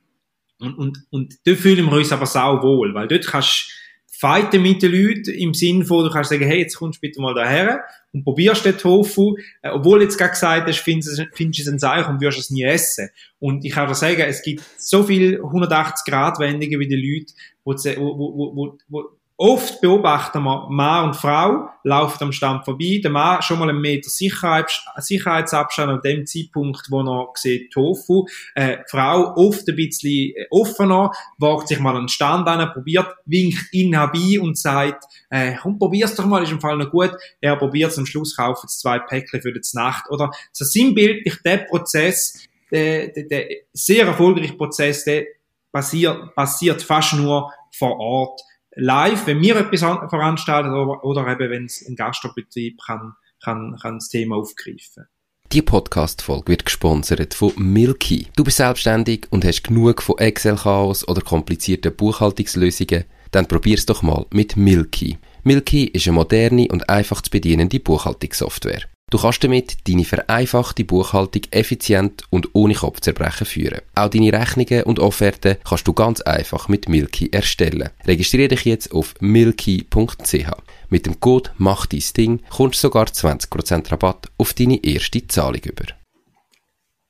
Und, 0.58 0.74
und, 0.74 0.98
und 1.10 1.34
dort 1.44 1.58
fühlen 1.58 1.86
wir 1.86 1.96
uns 1.96 2.12
aber 2.12 2.26
sau 2.26 2.62
wohl, 2.62 2.94
weil 2.94 3.08
dort 3.08 3.26
kannst 3.26 3.72
fighten 4.20 4.60
mit 4.60 4.82
den 4.82 4.92
Leuten 4.92 5.30
im 5.30 5.54
Sinn 5.54 5.84
von, 5.84 6.04
du 6.04 6.10
kannst 6.10 6.28
sagen, 6.28 6.44
hey, 6.44 6.58
jetzt 6.58 6.76
kommst 6.76 6.98
du 6.98 7.00
bitte 7.00 7.22
mal 7.22 7.34
daher 7.34 7.82
und 8.12 8.24
probierst 8.24 8.64
den 8.64 8.76
Tofu, 8.76 9.36
äh, 9.62 9.70
obwohl 9.70 10.02
jetzt 10.02 10.18
gerade 10.18 10.32
gesagt 10.32 10.68
hast, 10.68 10.78
findest 10.78 11.18
du 11.18 11.22
es 11.22 11.68
ein 11.68 11.78
Zeichen 11.78 12.10
und 12.10 12.20
wirst 12.20 12.38
es 12.38 12.50
nie 12.50 12.64
essen. 12.64 13.10
Und 13.38 13.64
ich 13.64 13.72
kann 13.72 13.88
dir 13.88 13.94
sagen, 13.94 14.20
es 14.20 14.42
gibt 14.42 14.62
so 14.78 15.04
viel 15.04 15.40
180-Grad-Wendungen 15.40 16.80
wie 16.80 16.88
die 16.88 16.96
Leute, 16.96 17.32
wo, 17.64 17.74
wo, 17.74 18.56
wo, 18.56 18.78
wo, 18.88 19.04
Oft 19.42 19.80
beobachten 19.80 20.42
wir 20.42 20.66
Mann 20.68 21.06
und 21.06 21.16
Frau, 21.16 21.70
laufen 21.82 22.24
am 22.24 22.30
Stand 22.30 22.62
vorbei, 22.66 23.00
der 23.02 23.10
Mann 23.10 23.40
schon 23.40 23.58
mal 23.58 23.70
einen 23.70 23.80
Meter 23.80 24.10
Sicherheits 24.10 24.84
Sicherheitsabstand 24.98 25.90
an 25.90 26.00
dem 26.04 26.26
Zeitpunkt, 26.26 26.90
wo 26.90 27.00
er 27.00 27.28
sieht 27.36 27.72
Tofu, 27.72 28.26
äh, 28.54 28.76
die 28.76 28.82
Frau 28.90 29.32
oft 29.36 29.66
ein 29.66 29.76
bisschen 29.76 30.36
äh, 30.36 30.44
offener, 30.50 31.10
wagt 31.38 31.68
sich 31.68 31.80
mal 31.80 31.96
an 31.96 32.02
den 32.02 32.08
Stand 32.10 32.46
an, 32.48 32.70
probiert, 32.74 33.06
winkt 33.24 33.72
ihn 33.72 33.94
herbei 33.94 34.38
und 34.42 34.58
sagt, 34.58 35.04
äh, 35.30 35.54
komm, 35.54 35.78
probier's 35.78 36.14
doch 36.14 36.26
mal, 36.26 36.42
ist 36.42 36.52
im 36.52 36.60
Fall 36.60 36.76
noch 36.76 36.90
gut. 36.90 37.12
Er 37.40 37.56
probiert 37.56 37.96
am 37.96 38.04
Schluss, 38.04 38.36
kauft 38.36 38.68
zwei 38.68 38.98
Päckchen 38.98 39.40
für 39.40 39.54
die 39.54 39.60
Nacht. 39.72 40.04
Oder 40.10 40.30
so 40.52 40.66
sinnbildlich 40.66 41.36
der 41.42 41.64
Prozess, 41.64 42.46
der, 42.70 43.08
der, 43.08 43.24
der 43.24 43.48
sehr 43.72 44.04
erfolgreiche 44.04 44.52
Prozess, 44.52 45.04
der 45.04 45.24
passiert, 45.72 46.34
passiert 46.34 46.82
fast 46.82 47.14
nur 47.14 47.50
vor 47.72 47.98
Ort 47.98 48.42
live, 48.76 49.26
wenn 49.26 49.40
wir 49.40 49.56
etwas 49.56 49.80
veranstalten 49.80 50.70
oder, 50.70 51.04
oder 51.04 51.26
eben, 51.28 51.50
wenn 51.50 51.64
es 51.64 51.84
ein 51.86 51.96
Gastbetrieb 51.96 52.78
kann, 52.84 53.14
kann, 53.42 53.76
kann 53.80 53.94
das 53.94 54.08
Thema 54.08 54.36
aufgreifen. 54.36 55.06
Die 55.52 55.62
Podcast-Folge 55.62 56.46
wird 56.48 56.64
gesponsert 56.64 57.34
von 57.34 57.52
Milky. 57.56 58.28
Du 58.36 58.44
bist 58.44 58.58
selbstständig 58.58 59.26
und 59.30 59.44
hast 59.44 59.64
genug 59.64 60.00
von 60.00 60.18
Excel-Chaos 60.18 61.08
oder 61.08 61.22
komplizierten 61.22 61.94
Buchhaltungslösungen? 61.94 63.04
Dann 63.32 63.48
probier's 63.48 63.84
doch 63.84 64.02
mal 64.02 64.26
mit 64.30 64.56
Milky. 64.56 65.18
Milky 65.42 65.86
ist 65.86 66.06
eine 66.06 66.14
moderne 66.14 66.68
und 66.70 66.88
einfach 66.88 67.20
zu 67.22 67.30
bedienende 67.30 67.80
Buchhaltungssoftware. 67.80 68.82
Du 69.10 69.18
kannst 69.18 69.42
damit 69.42 69.88
deine 69.88 70.04
vereinfachte 70.04 70.84
Buchhaltung 70.84 71.42
effizient 71.50 72.22
und 72.30 72.50
ohne 72.52 72.74
Kopfzerbrechen 72.74 73.44
führen. 73.44 73.80
Auch 73.96 74.08
deine 74.08 74.32
Rechnungen 74.32 74.84
und 74.84 75.00
Offerten 75.00 75.56
kannst 75.68 75.88
du 75.88 75.92
ganz 75.92 76.20
einfach 76.20 76.68
mit 76.68 76.88
Milky 76.88 77.28
erstellen. 77.32 77.90
Registriere 78.06 78.48
dich 78.48 78.64
jetzt 78.64 78.92
auf 78.92 79.14
milky.ch. 79.18 80.50
Mit 80.90 81.06
dem 81.06 81.18
Code 81.18 81.50
Mach 81.58 81.86
dein 81.86 82.02
Ding 82.16 82.40
kommst 82.50 82.84
du 82.84 82.86
sogar 82.86 83.06
20% 83.06 83.90
Rabatt 83.90 84.28
auf 84.38 84.54
deine 84.54 84.82
erste 84.84 85.26
Zahlung 85.26 85.62
über. 85.64 85.86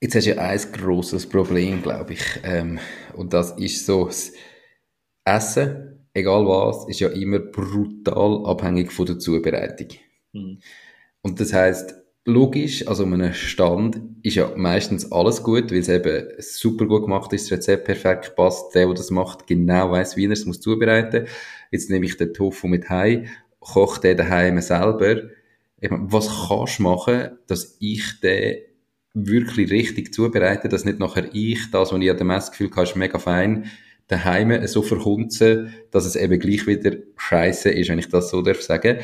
Jetzt 0.00 0.14
hast 0.14 0.26
du 0.26 0.30
ja 0.30 0.38
ein 0.38 0.60
grosses 0.72 1.28
Problem, 1.28 1.82
glaube 1.82 2.14
ich. 2.14 2.22
Ähm, 2.44 2.78
und 3.14 3.34
das 3.34 3.52
ist 3.58 3.84
so, 3.84 4.06
das 4.06 4.32
Essen, 5.26 6.06
egal 6.14 6.46
was, 6.46 6.88
ist 6.88 7.00
ja 7.00 7.10
immer 7.10 7.40
brutal 7.40 8.46
abhängig 8.46 8.90
von 8.90 9.04
der 9.04 9.18
Zubereitung. 9.18 9.88
Mhm. 10.32 10.60
Und 11.22 11.40
das 11.40 11.52
heißt, 11.52 11.94
logisch, 12.24 12.87
also 12.87 13.04
um 13.04 13.12
einen 13.12 13.35
Stand 13.35 14.00
ist 14.22 14.37
ja 14.37 14.52
meistens 14.56 15.11
alles 15.11 15.42
gut, 15.42 15.70
weil 15.70 15.78
es 15.78 15.88
eben 15.88 16.28
super 16.38 16.87
gut 16.87 17.04
gemacht 17.04 17.33
ist, 17.33 17.50
das 17.50 17.59
Rezept 17.59 17.85
perfekt 17.85 18.35
passt, 18.37 18.74
der, 18.74 18.87
der 18.87 18.94
das 18.94 19.11
macht, 19.11 19.46
genau 19.46 19.90
weiß, 19.90 20.16
wie 20.16 20.26
er 20.26 20.33
es 20.33 20.46
muss 20.46 20.61
zubereiten. 20.61 21.26
Jetzt 21.70 21.90
nehme 21.90 22.06
ich 22.06 22.16
den 22.16 22.35
Tofu 22.35 22.68
mit 22.68 22.88
heim, 22.88 23.26
koche 23.59 24.00
den 24.00 24.16
daheim 24.16 24.61
selber. 24.61 25.22
Was 25.80 26.48
kannst 26.48 26.78
du 26.78 26.83
machen, 26.83 27.30
dass 27.46 27.76
ich 27.80 28.20
den 28.20 28.59
wirklich 29.14 29.70
richtig 29.70 30.14
zubereite, 30.14 30.68
dass 30.68 30.85
nicht 30.85 30.98
nachher 30.98 31.28
ich, 31.33 31.70
das, 31.70 31.92
was 31.92 32.00
ich 32.00 32.11
an 32.11 32.16
dem 32.16 32.26
Messgefühl 32.28 32.70
habe, 32.70 32.83
ist 32.83 32.96
mega 32.96 33.18
fein, 33.18 33.70
daheim 34.09 34.66
so 34.66 34.83
verhunzen, 34.83 35.74
dass 35.90 36.04
es 36.04 36.16
eben 36.16 36.38
gleich 36.38 36.66
wieder 36.66 36.96
scheiße 37.16 37.70
ist, 37.70 37.88
wenn 37.88 37.98
ich 37.98 38.09
das 38.09 38.30
so 38.30 38.42
darf 38.42 38.61
sagen 38.61 38.98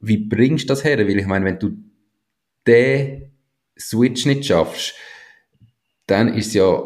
wie 0.00 0.16
bringst 0.16 0.64
du 0.64 0.68
das 0.68 0.84
her? 0.84 0.98
Weil 0.98 1.18
ich 1.18 1.26
meine, 1.26 1.44
wenn 1.44 1.58
du 1.58 1.76
den 2.66 3.32
Switch 3.78 4.26
nicht 4.26 4.46
schaffst, 4.46 4.94
dann 6.06 6.34
ist 6.34 6.54
ja, 6.54 6.82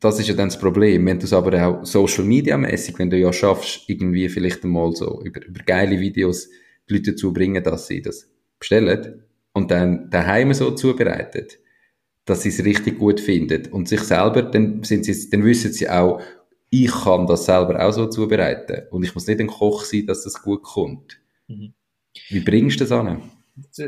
das 0.00 0.20
ist 0.20 0.28
ja 0.28 0.34
dann 0.34 0.48
das 0.48 0.58
Problem. 0.58 1.06
Wenn 1.06 1.18
du 1.18 1.24
es 1.24 1.32
aber 1.32 1.66
auch 1.66 1.86
Social 1.86 2.24
Media 2.24 2.56
mäßig, 2.56 2.98
wenn 2.98 3.10
du 3.10 3.18
ja 3.18 3.32
schaffst, 3.32 3.88
irgendwie 3.88 4.28
vielleicht 4.28 4.64
einmal 4.64 4.94
so 4.94 5.22
über, 5.22 5.44
über 5.44 5.62
geile 5.64 5.98
Videos 5.98 6.48
die 6.88 6.94
Leute 6.94 7.12
dazu 7.12 7.32
bringen, 7.32 7.62
dass 7.62 7.86
sie 7.86 8.02
das 8.02 8.28
bestellen 8.58 9.24
und 9.52 9.70
dann 9.70 10.10
daheim 10.10 10.52
so 10.52 10.72
zubereiten, 10.72 11.46
dass 12.24 12.42
sie 12.42 12.50
es 12.50 12.64
richtig 12.64 12.98
gut 12.98 13.20
finden 13.20 13.72
und 13.72 13.88
sich 13.88 14.00
selber, 14.00 14.42
dann 14.42 14.82
sind 14.82 15.04
sie, 15.04 15.30
dann 15.30 15.44
wissen 15.44 15.72
sie 15.72 15.88
auch, 15.88 16.20
ich 16.68 16.90
kann 16.90 17.26
das 17.26 17.46
selber 17.46 17.84
auch 17.84 17.92
so 17.92 18.06
zubereiten 18.06 18.88
und 18.90 19.04
ich 19.04 19.14
muss 19.14 19.26
nicht 19.26 19.40
ein 19.40 19.46
Koch 19.46 19.84
sein, 19.84 20.06
dass 20.06 20.24
das 20.24 20.42
gut 20.42 20.62
kommt. 20.62 21.20
Mhm. 21.46 21.72
Wie 22.28 22.40
bringst 22.40 22.80
du 22.80 22.84
das 22.84 22.92
an? 22.92 23.30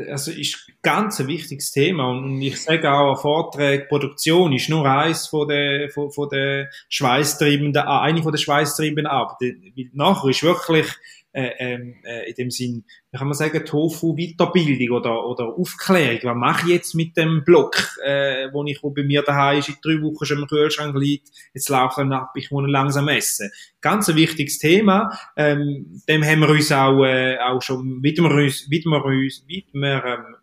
Also 0.09 0.31
ist 0.31 0.71
ganz 0.81 1.19
ein 1.19 1.27
wichtiges 1.27 1.71
Thema 1.71 2.09
und 2.09 2.41
ich 2.41 2.59
sage 2.59 2.91
auch, 2.91 3.21
Vorträge, 3.21 3.85
Produktion 3.85 4.51
ist 4.51 4.67
nur 4.67 4.85
eins 4.85 5.27
von 5.27 5.47
der, 5.47 5.89
von, 5.91 6.11
von 6.11 6.27
der 6.27 6.69
schweißtreibenden, 6.89 7.83
eine 7.83 8.23
von 8.23 8.31
der 8.31 8.39
schweißtreibenden 8.39 9.05
Arbeiten. 9.05 9.71
Nachher 9.93 10.29
ist 10.29 10.41
wirklich 10.41 10.87
äh, 11.31 11.51
ähm, 11.59 11.95
äh, 12.03 12.29
in 12.29 12.35
dem 12.35 12.51
Sinn, 12.51 12.85
wie 13.11 13.17
kann 13.17 13.27
man 13.27 13.37
sagen, 13.37 13.63
Tofu-Weiterbildung 13.63 14.97
oder, 14.97 15.25
oder 15.25 15.45
Aufklärung. 15.45 16.19
Was 16.23 16.35
mache 16.35 16.67
ich 16.67 16.73
jetzt 16.73 16.95
mit 16.95 17.15
dem 17.17 17.43
Block, 17.43 17.75
äh, 18.03 18.47
wo 18.51 18.63
ich 18.65 18.81
wo 18.81 18.89
bei 18.89 19.03
mir 19.03 19.21
daheim 19.21 19.59
ist, 19.59 19.69
in 19.69 19.75
drei 19.81 20.01
Wochen 20.01 20.25
schon 20.25 20.39
im 20.39 20.47
Kühlschrank 20.47 20.95
liegt, 20.95 21.29
jetzt 21.53 21.69
laufe 21.69 22.01
ich 22.01 22.11
ab, 22.11 22.31
ich 22.35 22.49
muss 22.49 22.67
langsam 22.67 23.07
essen. 23.09 23.51
Ganz 23.79 24.09
ein 24.09 24.15
wichtiges 24.15 24.57
Thema. 24.57 25.17
Ähm, 25.37 26.01
dem 26.07 26.23
haben 26.23 26.39
wir 26.41 26.49
uns 26.49 26.71
auch, 26.71 27.03
äh, 27.03 27.37
auch 27.37 27.61
schon, 27.61 28.01
widmen 28.01 28.31
wir 28.31 28.43
uns, 28.43 28.69
widmen 28.69 28.93
wir 28.93 29.05
uns, 29.05 29.43
widmen 29.47 29.83
wir, 29.83 30.03
ähm, 30.03 30.35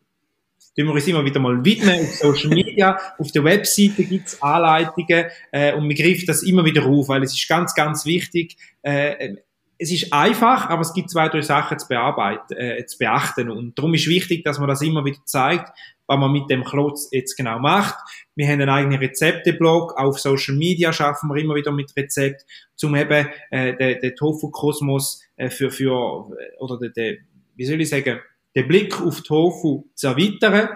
tun 0.76 0.86
wir 0.86 0.94
uns 0.94 1.08
immer 1.08 1.24
wieder 1.24 1.40
mal 1.40 1.64
widmen 1.64 2.00
auf 2.00 2.14
Social 2.14 2.50
Media, 2.50 2.98
auf 3.18 3.32
der 3.32 3.42
Webseite 3.42 4.04
gibt's 4.04 4.40
Anleitungen 4.40 5.26
äh, 5.50 5.74
und 5.74 5.88
wir 5.88 5.96
greifen 5.96 6.26
das 6.26 6.42
immer 6.42 6.64
wieder 6.64 6.86
auf, 6.86 7.08
weil 7.08 7.22
es 7.22 7.32
ist 7.32 7.48
ganz, 7.48 7.74
ganz 7.74 8.04
wichtig, 8.04 8.56
äh, 8.82 9.36
es 9.78 9.92
ist 9.92 10.12
einfach, 10.12 10.68
aber 10.68 10.82
es 10.82 10.94
gibt 10.94 11.10
zwei, 11.10 11.28
drei 11.28 11.42
Sachen 11.42 11.78
zu 11.78 11.88
bearbeiten, 11.88 12.54
äh, 12.56 12.84
zu 12.86 12.98
beachten. 12.98 13.50
Und 13.50 13.78
darum 13.78 13.94
ist 13.94 14.08
wichtig, 14.08 14.44
dass 14.44 14.58
man 14.58 14.68
das 14.68 14.82
immer 14.82 15.04
wieder 15.04 15.18
zeigt, 15.24 15.70
was 16.06 16.18
man 16.18 16.32
mit 16.32 16.48
dem 16.50 16.64
Klotz 16.64 17.08
jetzt 17.10 17.36
genau 17.36 17.58
macht. 17.58 17.94
Wir 18.34 18.46
haben 18.46 18.60
einen 18.60 18.70
eigenen 18.70 18.98
Rezepteblog, 18.98 19.98
auf 19.98 20.18
Social 20.18 20.54
Media 20.54 20.92
schaffen 20.92 21.28
wir 21.28 21.42
immer 21.42 21.54
wieder 21.54 21.72
mit 21.72 21.94
Rezept, 21.96 22.44
zum 22.74 22.94
eben 22.94 23.28
äh, 23.50 23.76
den, 23.76 24.00
den 24.00 24.14
Tofu-Kosmos 24.14 25.22
äh, 25.36 25.50
für, 25.50 25.70
für, 25.70 26.30
oder 26.58 26.78
den, 26.78 26.92
den, 26.92 27.18
wie 27.56 27.64
soll 27.64 27.80
ich 27.80 27.90
sagen, 27.90 28.20
den 28.54 28.68
Blick 28.68 29.00
auf 29.00 29.22
Tofu 29.22 29.84
zu 29.94 30.06
erweitern 30.08 30.70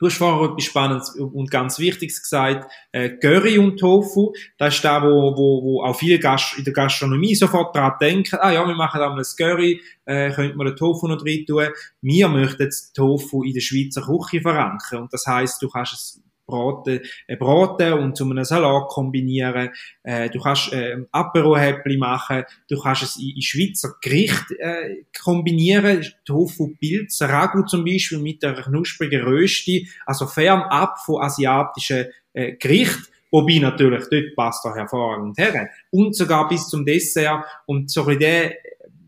Du 0.00 0.06
hast 0.06 0.16
vorher 0.16 0.48
etwas 0.48 0.64
Spannendes 0.64 1.10
und 1.14 1.50
ganz 1.50 1.78
Wichtiges 1.78 2.22
gesagt, 2.22 2.72
äh, 2.90 3.10
Curry 3.10 3.58
und 3.58 3.76
Tofu. 3.76 4.32
Das 4.56 4.76
ist 4.76 4.84
da, 4.84 5.02
wo, 5.02 5.36
wo, 5.36 5.62
wo 5.62 5.82
auch 5.84 5.94
viele 5.94 6.18
Gast 6.18 6.56
in 6.56 6.64
der 6.64 6.72
Gastronomie 6.72 7.34
sofort 7.34 7.76
dran 7.76 7.92
denken, 8.00 8.38
ah 8.40 8.50
ja, 8.50 8.66
wir 8.66 8.74
machen 8.74 8.98
da 8.98 9.10
mal 9.10 9.18
ein 9.18 9.36
Curry, 9.36 9.82
äh, 10.06 10.30
könnte 10.30 10.56
man 10.56 10.68
den 10.68 10.76
Tofu 10.76 11.06
noch 11.06 11.18
drin 11.18 11.44
tun. 11.46 11.68
Wir 12.00 12.28
möchten 12.28 12.62
jetzt 12.62 12.94
Tofu 12.96 13.42
in 13.42 13.52
der 13.52 13.60
Schweizer 13.60 14.00
Küche 14.00 14.40
verankern. 14.40 15.02
Und 15.02 15.12
das 15.12 15.26
heißt, 15.26 15.60
du 15.60 15.68
kannst 15.68 15.92
es 15.92 16.22
braten, 16.50 17.00
äh, 17.26 17.36
braten 17.36 17.92
und 17.94 18.16
zu 18.16 18.24
einem 18.24 18.44
Salat 18.44 18.88
kombinieren. 18.88 19.70
Äh, 20.02 20.30
du 20.30 20.40
kannst 20.40 20.72
äh, 20.72 20.96
Apero-Häppli 21.12 21.96
machen. 21.96 22.44
Du 22.68 22.80
kannst 22.80 23.02
es 23.02 23.16
in, 23.16 23.36
in 23.36 23.42
Schweizer 23.42 23.94
Gericht 24.00 24.50
äh, 24.58 25.04
kombinieren. 25.22 26.04
Tofu 26.24 26.74
Pilz, 26.78 27.22
Ragu 27.22 27.62
zum 27.62 27.84
Beispiel 27.84 28.18
mit 28.18 28.44
einer 28.44 28.62
knusprigen 28.62 29.22
Rösti. 29.22 29.88
Also 30.06 30.26
fernab 30.26 30.98
von 30.98 31.22
asiatischen 31.22 32.06
äh, 32.32 32.52
Gerichten. 32.56 33.06
Wobei 33.32 33.58
natürlich, 33.58 34.04
dort 34.10 34.34
passt 34.34 34.64
er 34.64 34.74
hervorragend 34.74 35.38
her. 35.38 35.70
Und 35.90 36.16
sogar 36.16 36.48
bis 36.48 36.68
zum 36.68 36.84
Dessert. 36.84 37.44
Und 37.66 37.90
so 37.90 38.06
ein 38.06 38.18
bisschen 38.18 38.52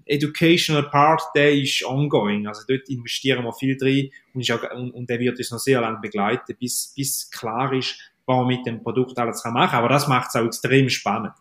Educational 0.06 0.84
Part, 0.90 1.22
der 1.34 1.52
ist 1.52 1.84
ongoing. 1.84 2.46
Also 2.46 2.62
dort 2.68 2.88
investieren 2.88 3.44
wir 3.44 3.52
viel 3.52 3.76
drin 3.76 4.10
und, 4.34 4.50
auch, 4.50 4.70
und, 4.74 4.90
und 4.92 5.08
der 5.08 5.18
wird 5.18 5.38
uns 5.38 5.50
noch 5.50 5.58
sehr 5.58 5.80
lange 5.80 6.00
begleiten, 6.00 6.56
bis, 6.58 6.92
bis 6.96 7.30
klar 7.30 7.72
ist, 7.72 7.96
was 8.26 8.36
man 8.36 8.46
mit 8.46 8.66
dem 8.66 8.82
Produkt 8.82 9.18
alles 9.18 9.42
kann 9.42 9.54
machen. 9.54 9.76
Aber 9.76 9.88
das 9.88 10.08
macht 10.08 10.28
es 10.28 10.36
auch 10.36 10.46
extrem 10.46 10.88
spannend. 10.88 11.32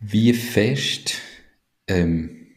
Wie 0.00 0.32
fest 0.32 1.20
ähm, 1.86 2.48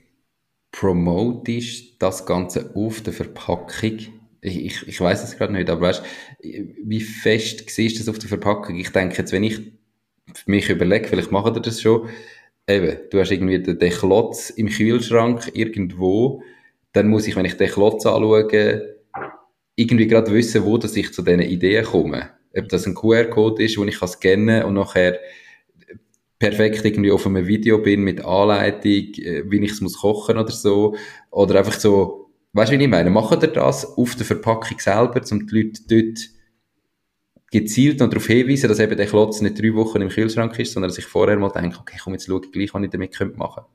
promotest 0.71 2.01
das 2.01 2.25
Ganze 2.25 2.75
auf 2.75 3.01
der 3.01 3.13
Verpackung? 3.13 3.99
Ich, 4.41 4.65
ich, 4.65 4.87
ich 4.87 5.01
weiß 5.01 5.23
es 5.23 5.37
gerade 5.37 5.53
nicht, 5.53 5.69
aber 5.69 5.81
weißt, 5.81 6.03
wie 6.41 7.01
fest 7.01 7.69
siehst 7.69 7.95
du 7.95 7.99
das 7.99 8.09
auf 8.09 8.19
der 8.19 8.29
Verpackung? 8.29 8.75
Ich 8.75 8.89
denke 8.89 9.17
jetzt, 9.17 9.31
wenn 9.31 9.43
ich 9.43 9.59
mich 10.45 10.69
überlege, 10.69 11.07
vielleicht 11.07 11.31
macht 11.31 11.55
ihr 11.55 11.61
das 11.61 11.81
schon, 11.81 12.09
eben, 12.67 12.97
du 13.09 13.19
hast 13.19 13.31
irgendwie 13.31 13.61
den, 13.61 13.79
den 13.79 13.91
Klotz 13.91 14.49
im 14.49 14.69
Kühlschrank 14.69 15.51
irgendwo, 15.53 16.41
dann 16.93 17.07
muss 17.07 17.27
ich, 17.27 17.35
wenn 17.35 17.45
ich 17.45 17.57
den 17.57 17.69
Klotz 17.69 18.05
anschaue, 18.05 18.95
irgendwie 19.75 20.07
gerade 20.07 20.31
wissen, 20.31 20.63
wo 20.63 20.77
dass 20.77 20.95
ich 20.95 21.13
zu 21.13 21.21
diesen 21.21 21.41
Ideen 21.41 21.85
komme. 21.85 22.29
Ob 22.57 22.69
das 22.69 22.85
ein 22.85 22.95
QR-Code 22.95 23.63
ist, 23.63 23.75
den 23.75 23.87
ich 23.87 23.99
kann 23.99 24.07
scannen 24.07 24.63
und 24.63 24.75
nachher 24.75 25.19
perfekt 26.39 26.85
irgendwie 26.85 27.11
auf 27.11 27.25
einem 27.25 27.47
Video 27.47 27.79
bin 27.79 28.01
mit 28.01 28.23
Anleitung, 28.23 29.13
äh, 29.23 29.43
wie 29.49 29.63
ich 29.63 29.71
es 29.71 29.81
muss 29.81 29.99
kochen 29.99 30.37
oder 30.37 30.51
so. 30.51 30.95
Oder 31.31 31.59
einfach 31.59 31.79
so, 31.79 32.31
weißt 32.53 32.71
du, 32.71 32.79
wie 32.79 32.83
ich 32.83 32.89
meine? 32.89 33.09
Machen 33.09 33.39
ihr 33.41 33.47
das 33.47 33.85
auf 33.97 34.15
der 34.15 34.25
Verpackung 34.25 34.79
selber, 34.79 35.21
um 35.31 35.47
die 35.47 35.55
Leute 35.55 35.81
dort 35.87 36.34
gezielt 37.51 37.99
noch 37.99 38.09
darauf 38.09 38.27
hinweisen, 38.27 38.67
dass 38.67 38.79
eben 38.79 38.97
der 38.97 39.05
Klotz 39.05 39.41
nicht 39.41 39.61
drei 39.61 39.73
Wochen 39.73 40.01
im 40.01 40.09
Kühlschrank 40.09 40.57
ist, 40.59 40.73
sondern 40.73 40.89
dass 40.89 40.97
ich 40.97 41.05
vorher 41.05 41.37
mal 41.37 41.49
denke, 41.49 41.79
okay, 41.79 41.97
komm, 42.03 42.13
jetzt 42.13 42.25
schaue 42.25 42.41
ich 42.43 42.51
gleich, 42.51 42.73
was 42.73 42.83
ich 42.83 42.89
damit 42.89 43.19
machen 43.37 43.63
könnte. 43.63 43.69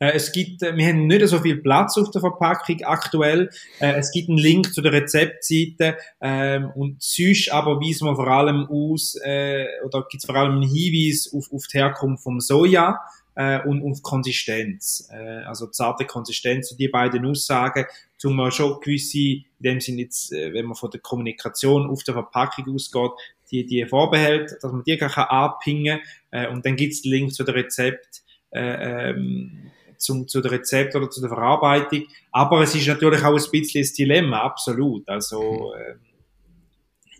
Äh, 0.00 0.12
es 0.14 0.32
gibt, 0.32 0.62
äh, 0.62 0.76
wir 0.76 0.86
haben 0.86 1.06
nicht 1.06 1.26
so 1.28 1.38
viel 1.38 1.56
Platz 1.56 1.96
auf 1.96 2.10
der 2.10 2.20
Verpackung 2.20 2.82
aktuell. 2.82 3.50
Äh, 3.78 3.98
es 3.98 4.10
gibt 4.10 4.28
einen 4.28 4.38
Link 4.38 4.72
zu 4.72 4.82
der 4.82 4.92
Rezeptseite 4.92 5.96
ähm, 6.20 6.70
und 6.74 7.02
sonst 7.02 7.52
aber 7.52 7.80
weisen 7.80 8.06
wir 8.06 8.16
vor 8.16 8.28
allem 8.28 8.66
aus, 8.68 9.16
oder 9.16 10.06
gibt 10.10 10.22
es 10.22 10.26
vor 10.26 10.36
allem 10.36 10.56
einen 10.56 10.70
Hinweis 10.70 11.30
auf, 11.32 11.52
auf 11.52 11.66
die 11.66 11.78
Herkunft 11.78 12.22
vom 12.22 12.40
Soja 12.40 12.98
und 13.34 13.82
auf 13.82 14.02
Konsistenz. 14.02 15.08
Also 15.46 15.68
zarte 15.68 16.04
Konsistenz 16.04 16.72
und 16.72 16.80
die 16.80 16.88
beiden 16.88 17.24
Aussagen 17.24 17.86
um 18.24 18.36
mal 18.36 18.52
schon 18.52 18.80
gewisse, 18.80 19.18
in 19.18 19.44
dem 19.60 19.80
Sinne 19.80 20.02
jetzt, 20.02 20.32
äh, 20.32 20.52
wenn 20.52 20.66
man 20.66 20.74
von 20.74 20.90
der 20.90 21.00
Kommunikation 21.00 21.88
auf 21.88 22.02
der 22.02 22.14
Verpackung 22.14 22.74
ausgeht, 22.74 23.12
die, 23.50 23.66
die 23.66 23.84
vorbehält, 23.86 24.56
dass 24.60 24.72
man 24.72 24.84
die 24.84 24.96
kann 24.96 25.10
anpingen 25.10 26.00
äh, 26.30 26.48
und 26.48 26.64
dann 26.64 26.76
gibt's 26.76 27.02
den 27.02 27.12
Link 27.12 27.34
zu 27.34 27.44
der 27.44 27.54
Rezept, 27.54 28.22
äh, 28.50 29.10
ähm, 29.10 29.70
zum, 29.96 30.28
zu 30.28 30.40
der 30.40 30.52
Rezept 30.52 30.94
oder 30.94 31.10
zu 31.10 31.20
der 31.20 31.30
Verarbeitung. 31.30 32.04
Aber 32.32 32.62
es 32.62 32.74
ist 32.74 32.86
natürlich 32.86 33.22
auch 33.22 33.36
ein 33.36 33.50
bisschen 33.50 33.84
ein 33.84 33.90
Dilemma, 33.96 34.40
absolut. 34.40 35.08
Also, 35.08 35.72
äh, 35.74 35.94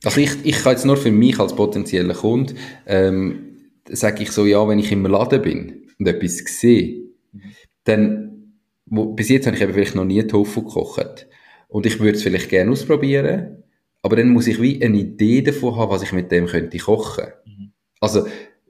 also 0.05 0.21
ich, 0.21 0.31
ich 0.45 0.63
kann 0.63 0.73
jetzt 0.73 0.87
nur 0.87 0.97
für 0.97 1.11
mich 1.11 1.39
als 1.39 1.55
potenzieller 1.55 2.15
Kunde, 2.15 2.55
ähm, 2.87 3.71
sage 3.89 4.23
ich 4.23 4.31
so, 4.31 4.47
ja, 4.47 4.67
wenn 4.67 4.79
ich 4.79 4.93
im 4.93 5.05
Laden 5.05 5.43
bin 5.43 5.90
und 6.01 6.09
etwas 6.09 6.39
sehe, 6.39 7.05
mhm. 7.33 7.41
dann, 7.85 8.55
wo, 8.87 9.07
bis 9.07 9.29
jetzt 9.29 9.47
habe 9.47 9.57
ich 9.57 9.63
eben 9.63 9.73
vielleicht 9.73 9.95
noch 9.95 10.05
nie 10.05 10.23
Tofu 10.25 10.63
gekocht. 10.63 11.29
Und 11.69 11.87
ich 11.87 12.01
würde 12.01 12.17
es 12.17 12.23
vielleicht 12.25 12.49
gerne 12.49 12.73
ausprobieren, 12.73 13.63
aber 14.03 14.17
dann 14.17 14.31
muss 14.31 14.49
ich 14.49 14.61
wie 14.61 14.83
eine 14.83 14.97
Idee 14.97 15.43
davon 15.43 15.77
haben, 15.77 15.91
was 15.91 16.03
ich 16.03 16.13
mit 16.13 16.33
dem 16.33 16.47
könnte 16.47 16.79
kochen. 16.79 17.27
Mhm. 17.45 17.73
Also, 18.01 18.27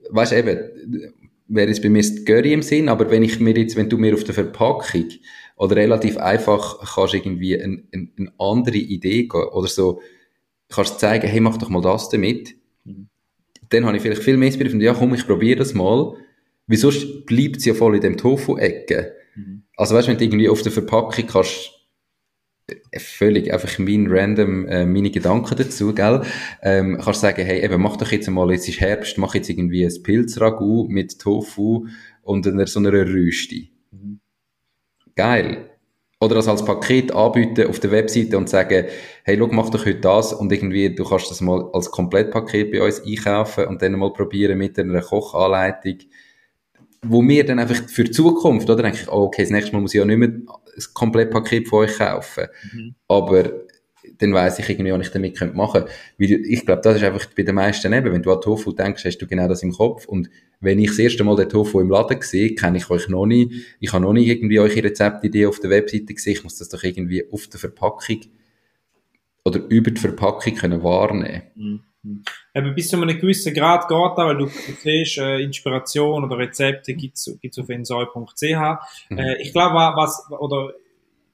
weißt 0.09 0.33
du 0.33 0.37
eben, 0.37 1.13
wäre 1.47 1.69
jetzt 1.69 1.81
bei 1.81 1.89
mir 1.89 2.01
das 2.01 2.23
Curry 2.25 2.53
im 2.53 2.61
Sinn, 2.61 2.89
aber 2.89 3.09
wenn 3.09 3.23
ich 3.23 3.39
mir 3.39 3.57
jetzt, 3.57 3.75
wenn 3.75 3.89
du 3.89 3.97
mir 3.97 4.13
auf 4.13 4.23
der 4.23 4.35
Verpackung 4.35 5.09
oder 5.55 5.75
relativ 5.75 6.17
einfach 6.17 6.79
kannst 6.95 7.13
irgendwie 7.13 7.59
eine, 7.61 7.83
eine, 7.91 8.09
eine 8.17 8.33
andere 8.37 8.77
Idee 8.77 9.23
gehen 9.23 9.47
oder 9.51 9.67
so, 9.67 10.01
kannst 10.69 10.99
zeigen, 10.99 11.27
hey, 11.27 11.39
mach 11.39 11.57
doch 11.57 11.69
mal 11.69 11.81
das 11.81 12.09
damit, 12.09 12.55
mhm. 12.83 13.07
dann 13.69 13.85
habe 13.85 13.97
ich 13.97 14.03
vielleicht 14.03 14.23
viel 14.23 14.37
mehr 14.37 14.47
Inspiration, 14.47 14.81
ja 14.81 14.93
komm, 14.93 15.13
ich 15.13 15.25
probiere 15.25 15.59
das 15.59 15.73
mal, 15.73 16.15
wieso 16.67 16.91
bleibt 17.25 17.57
es 17.57 17.65
ja 17.65 17.73
voll 17.73 17.95
in 17.95 18.01
dem 18.01 18.17
Tofu-Ecke. 18.17 19.13
Mhm. 19.35 19.63
Also 19.75 19.95
weißt 19.95 20.07
du, 20.07 20.11
wenn 20.11 20.17
du 20.17 20.23
irgendwie 20.25 20.49
auf 20.49 20.61
der 20.61 20.71
Verpackung 20.71 21.27
kannst 21.27 21.71
äh, 22.67 22.99
völlig 22.99 23.53
einfach 23.53 23.79
mein 23.79 24.07
random 24.09 24.67
äh, 24.67 24.85
meine 24.85 25.11
Gedanken 25.11 25.55
dazu, 25.57 25.93
gell? 25.93 26.21
Ähm, 26.61 26.99
kannst 27.03 27.21
sagen, 27.21 27.45
hey, 27.45 27.63
eben 27.63 27.81
mach 27.81 27.97
doch 27.97 28.11
jetzt 28.11 28.29
mal, 28.29 28.51
jetzt 28.51 28.69
ist 28.69 28.79
Herbst, 28.79 29.17
mach 29.17 29.35
jetzt 29.35 29.49
irgendwie 29.49 29.85
ein 29.85 30.03
Pilzragout 30.03 30.87
mit 30.89 31.19
Tofu 31.19 31.87
und 32.21 32.47
einer 32.47 32.67
so 32.67 32.79
einer 32.79 32.91
Rüste. 32.91 33.67
Mhm. 33.91 34.19
Geil. 35.15 35.67
Oder 36.19 36.35
das 36.35 36.47
als 36.47 36.63
Paket 36.63 37.11
anbieten 37.13 37.67
auf 37.67 37.79
der 37.79 37.89
Webseite 37.89 38.37
und 38.37 38.47
sagen, 38.47 38.85
hey, 39.23 39.37
schau, 39.39 39.47
mach 39.47 39.71
doch 39.71 39.83
heute 39.87 40.01
das 40.01 40.33
und 40.33 40.51
irgendwie, 40.51 40.93
du 40.93 41.03
kannst 41.03 41.31
das 41.31 41.41
mal 41.41 41.67
als 41.73 41.89
Komplettpaket 41.89 42.71
bei 42.71 42.83
uns 42.83 43.03
einkaufen 43.03 43.65
und 43.65 43.81
dann 43.81 43.93
mal 43.93 44.13
probieren 44.13 44.59
mit 44.59 44.77
einer 44.77 45.01
Kochanleitung 45.01 45.97
wo 47.03 47.21
mir 47.21 47.45
dann 47.45 47.59
einfach 47.59 47.89
für 47.89 48.03
die 48.03 48.11
Zukunft, 48.11 48.69
oder, 48.69 48.83
denke 48.83 48.99
ich, 49.01 49.07
oh, 49.07 49.23
okay, 49.23 49.41
das 49.41 49.51
nächste 49.51 49.73
Mal 49.73 49.81
muss 49.81 49.93
ich 49.93 49.99
ja 49.99 50.05
nicht 50.05 50.17
mehr 50.17 50.29
ein 50.29 50.45
Komplettpaket 50.93 51.67
von 51.67 51.79
euch 51.79 51.97
kaufen. 51.97 52.45
Mhm. 52.73 52.95
Aber 53.07 53.51
dann 54.17 54.33
weiss 54.33 54.59
ich 54.59 54.69
irgendwie, 54.69 54.91
was 54.91 55.07
ich 55.07 55.11
damit 55.11 55.37
könnte 55.37 55.55
machen 55.55 55.85
könnte. 56.17 56.35
Ich 56.35 56.65
glaube, 56.65 56.81
das 56.83 56.97
ist 56.97 57.03
einfach 57.03 57.25
bei 57.35 57.43
den 57.43 57.55
meisten 57.55 57.91
eben, 57.91 58.11
wenn 58.11 58.21
du 58.21 58.31
an 58.31 58.41
Tofu 58.41 58.71
denkst, 58.71 59.03
hast 59.03 59.17
du 59.17 59.27
genau 59.27 59.47
das 59.47 59.63
im 59.63 59.71
Kopf. 59.71 60.05
Und 60.05 60.29
wenn 60.59 60.77
ich 60.77 60.89
das 60.89 60.99
erste 60.99 61.23
Mal 61.23 61.35
den 61.35 61.49
Tofu 61.49 61.79
im 61.79 61.89
Laden 61.89 62.21
sehe, 62.21 62.53
kenne 62.53 62.77
ich 62.77 62.89
euch 62.89 63.09
noch 63.09 63.25
nicht. 63.25 63.51
Ich 63.79 63.93
habe 63.93 64.03
noch 64.03 64.13
nicht 64.13 64.27
irgendwie 64.27 64.59
eure 64.59 64.83
Rezeptidee 64.83 65.47
auf 65.47 65.59
der 65.59 65.71
Webseite 65.71 66.13
gesehen. 66.13 66.33
Ich 66.33 66.43
muss 66.43 66.57
das 66.57 66.69
doch 66.69 66.83
irgendwie 66.83 67.25
auf 67.31 67.47
der 67.47 67.59
Verpackung 67.59 68.21
oder 69.43 69.59
über 69.69 69.89
die 69.89 69.99
Verpackung 69.99 70.55
können 70.55 70.83
wahrnehmen. 70.83 71.41
Mhm. 71.55 71.79
Eben 72.03 72.75
bis 72.75 72.89
zu 72.89 72.99
einem 72.99 73.19
gewissen 73.19 73.53
Grad 73.53 73.87
geht 73.87 74.17
da, 74.17 74.25
weil 74.25 74.37
du, 74.37 74.45
du 74.45 74.51
siehst, 74.51 75.17
äh, 75.19 75.39
Inspiration 75.39 76.23
oder 76.23 76.37
Rezepte 76.37 76.93
gibt's 76.95 77.31
gibt's 77.41 77.59
auf 77.59 77.69
nsoi.ch. 77.69 78.43
Mhm. 79.09 79.17
Äh, 79.17 79.41
ich 79.41 79.51
glaube, 79.51 79.75
was, 79.75 80.25
oder, 80.31 80.73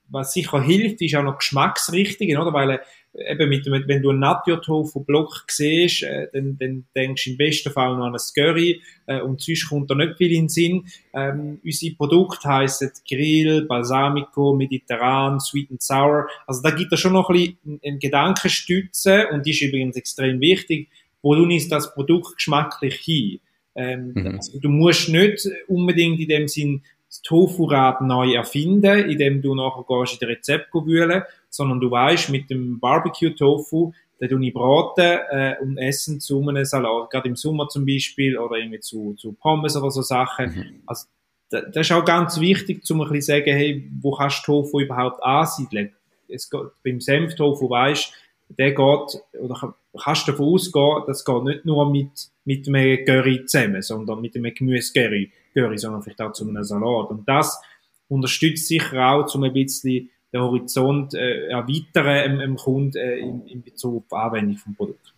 was 0.09 0.33
sicher 0.33 0.61
hilft, 0.61 1.01
ist 1.01 1.15
auch 1.15 1.23
noch 1.23 1.37
Geschmacksrichtungen, 1.37 2.37
oder? 2.37 2.53
Weil, 2.53 2.71
äh, 2.71 2.79
eben 3.17 3.49
mit, 3.49 3.65
wenn 3.65 4.01
du 4.01 4.09
einen 4.09 4.19
Natio-Tofu-Block 4.19 5.45
siehst, 5.49 6.03
äh, 6.03 6.27
dann, 6.33 6.57
dann 6.59 6.85
denkst 6.95 7.25
du 7.25 7.31
im 7.31 7.37
besten 7.37 7.71
Fall 7.71 7.95
noch 7.97 8.05
an 8.05 8.13
ein 8.13 8.21
Curry, 8.35 8.81
äh, 9.07 9.21
und 9.21 9.41
sonst 9.41 9.69
kommt 9.69 9.89
da 9.89 9.95
nicht 9.95 10.17
viel 10.17 10.31
in 10.31 10.43
den 10.43 10.49
Sinn. 10.49 10.85
Ähm, 11.13 11.59
unsere 11.63 11.95
Produkte 11.95 12.47
heissen 12.47 12.91
Grill, 13.09 13.65
Balsamico, 13.65 14.53
Mediterran, 14.53 15.39
Sweet 15.39 15.71
and 15.71 15.81
Sour. 15.81 16.27
Also 16.45 16.61
da 16.61 16.71
gibt 16.71 16.93
es 16.93 16.99
schon 16.99 17.13
noch 17.13 17.29
ein 17.29 17.35
bisschen 17.35 17.79
eine 17.83 17.97
Gedankenstütze, 17.97 19.27
und 19.31 19.45
die 19.45 19.51
ist 19.51 19.61
übrigens 19.61 19.95
extrem 19.95 20.39
wichtig, 20.39 20.89
wo 21.21 21.35
du 21.35 21.45
nimmst 21.45 21.71
das 21.71 21.93
Produkt 21.93 22.35
geschmacklich 22.35 22.95
hin. 22.95 23.39
Ähm, 23.75 24.13
mhm. 24.15 24.27
also 24.37 24.59
du 24.59 24.69
musst 24.69 25.09
nicht 25.09 25.47
unbedingt 25.67 26.19
in 26.19 26.27
dem 26.27 26.47
Sinn 26.47 26.81
das 27.17 27.21
Tofu-Rad 27.23 28.01
neu 28.01 28.33
erfinden, 28.33 29.09
indem 29.09 29.41
du 29.41 29.55
nachher 29.55 29.85
gehst 29.87 30.13
in 30.13 30.19
das 30.19 30.29
Rezept 30.29 30.73
wühlen, 30.73 31.23
sondern 31.49 31.79
du 31.79 31.89
weißt, 31.89 32.29
mit 32.29 32.49
dem 32.49 32.79
Barbecue-Tofu, 32.79 33.93
den 34.19 34.29
tue 34.29 34.47
ich 34.47 34.53
braten 34.53 35.19
äh, 35.29 35.55
und 35.61 35.77
essen 35.77 36.19
zu 36.19 36.41
einem 36.47 36.65
Salat, 36.65 37.09
gerade 37.11 37.29
im 37.29 37.35
Sommer 37.35 37.67
zum 37.67 37.85
Beispiel, 37.85 38.37
oder 38.37 38.57
irgendwie 38.57 38.79
zu, 38.79 39.13
zu 39.13 39.33
Pommes 39.33 39.75
oder 39.75 39.91
so 39.91 40.01
Sachen. 40.01 40.49
Mhm. 40.49 40.81
Also, 40.85 41.07
das 41.49 41.75
ist 41.75 41.91
auch 41.91 42.03
ganz 42.03 42.39
wichtig, 42.39 42.81
um 42.89 43.01
ein 43.01 43.09
bisschen 43.09 43.21
zu 43.21 43.27
sagen, 43.27 43.55
hey, 43.55 43.89
wo 44.01 44.11
kannst 44.11 44.39
du 44.47 44.63
Tofu 44.63 44.81
überhaupt 44.81 45.23
ansiedeln? 45.23 45.93
Es 46.27 46.49
geht, 46.49 46.61
beim 46.83 46.99
Senftofu 46.99 47.69
weisst, 47.69 48.11
der 48.49 48.71
geht, 48.71 49.21
oder 49.39 49.73
kannst 50.03 50.27
du 50.27 50.31
davon 50.31 50.53
ausgehen, 50.53 51.03
das 51.07 51.23
geht 51.23 51.43
nicht 51.43 51.65
nur 51.65 51.89
mit, 51.89 52.11
mit 52.43 52.67
einem 52.67 53.05
Curry 53.05 53.45
zusammen, 53.45 53.81
sondern 53.81 54.21
mit 54.21 54.35
einem 54.35 54.53
Gemüse-Curry, 54.53 55.31
Curry, 55.57 55.77
sondern 55.77 56.01
vielleicht 56.01 56.21
auch 56.21 56.31
zu 56.31 56.47
einem 56.47 56.63
Salat. 56.63 57.09
Und 57.09 57.27
das 57.27 57.59
unterstützt 58.07 58.67
sicher 58.67 59.11
auch, 59.11 59.33
um 59.33 59.43
ein 59.43 59.53
bisschen 59.53 60.09
den 60.31 60.41
Horizont 60.41 61.13
äh, 61.13 61.47
erweitern 61.47 62.31
im, 62.31 62.39
im 62.41 62.55
Kunden 62.55 62.97
äh, 62.97 63.17
in, 63.17 63.45
in 63.47 63.63
Bezug 63.63 63.95
auf 63.97 64.03
die 64.09 64.15
Anwendung 64.15 64.55
des 64.55 64.75
Produkts. 64.75 65.13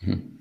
Hm. 0.00 0.38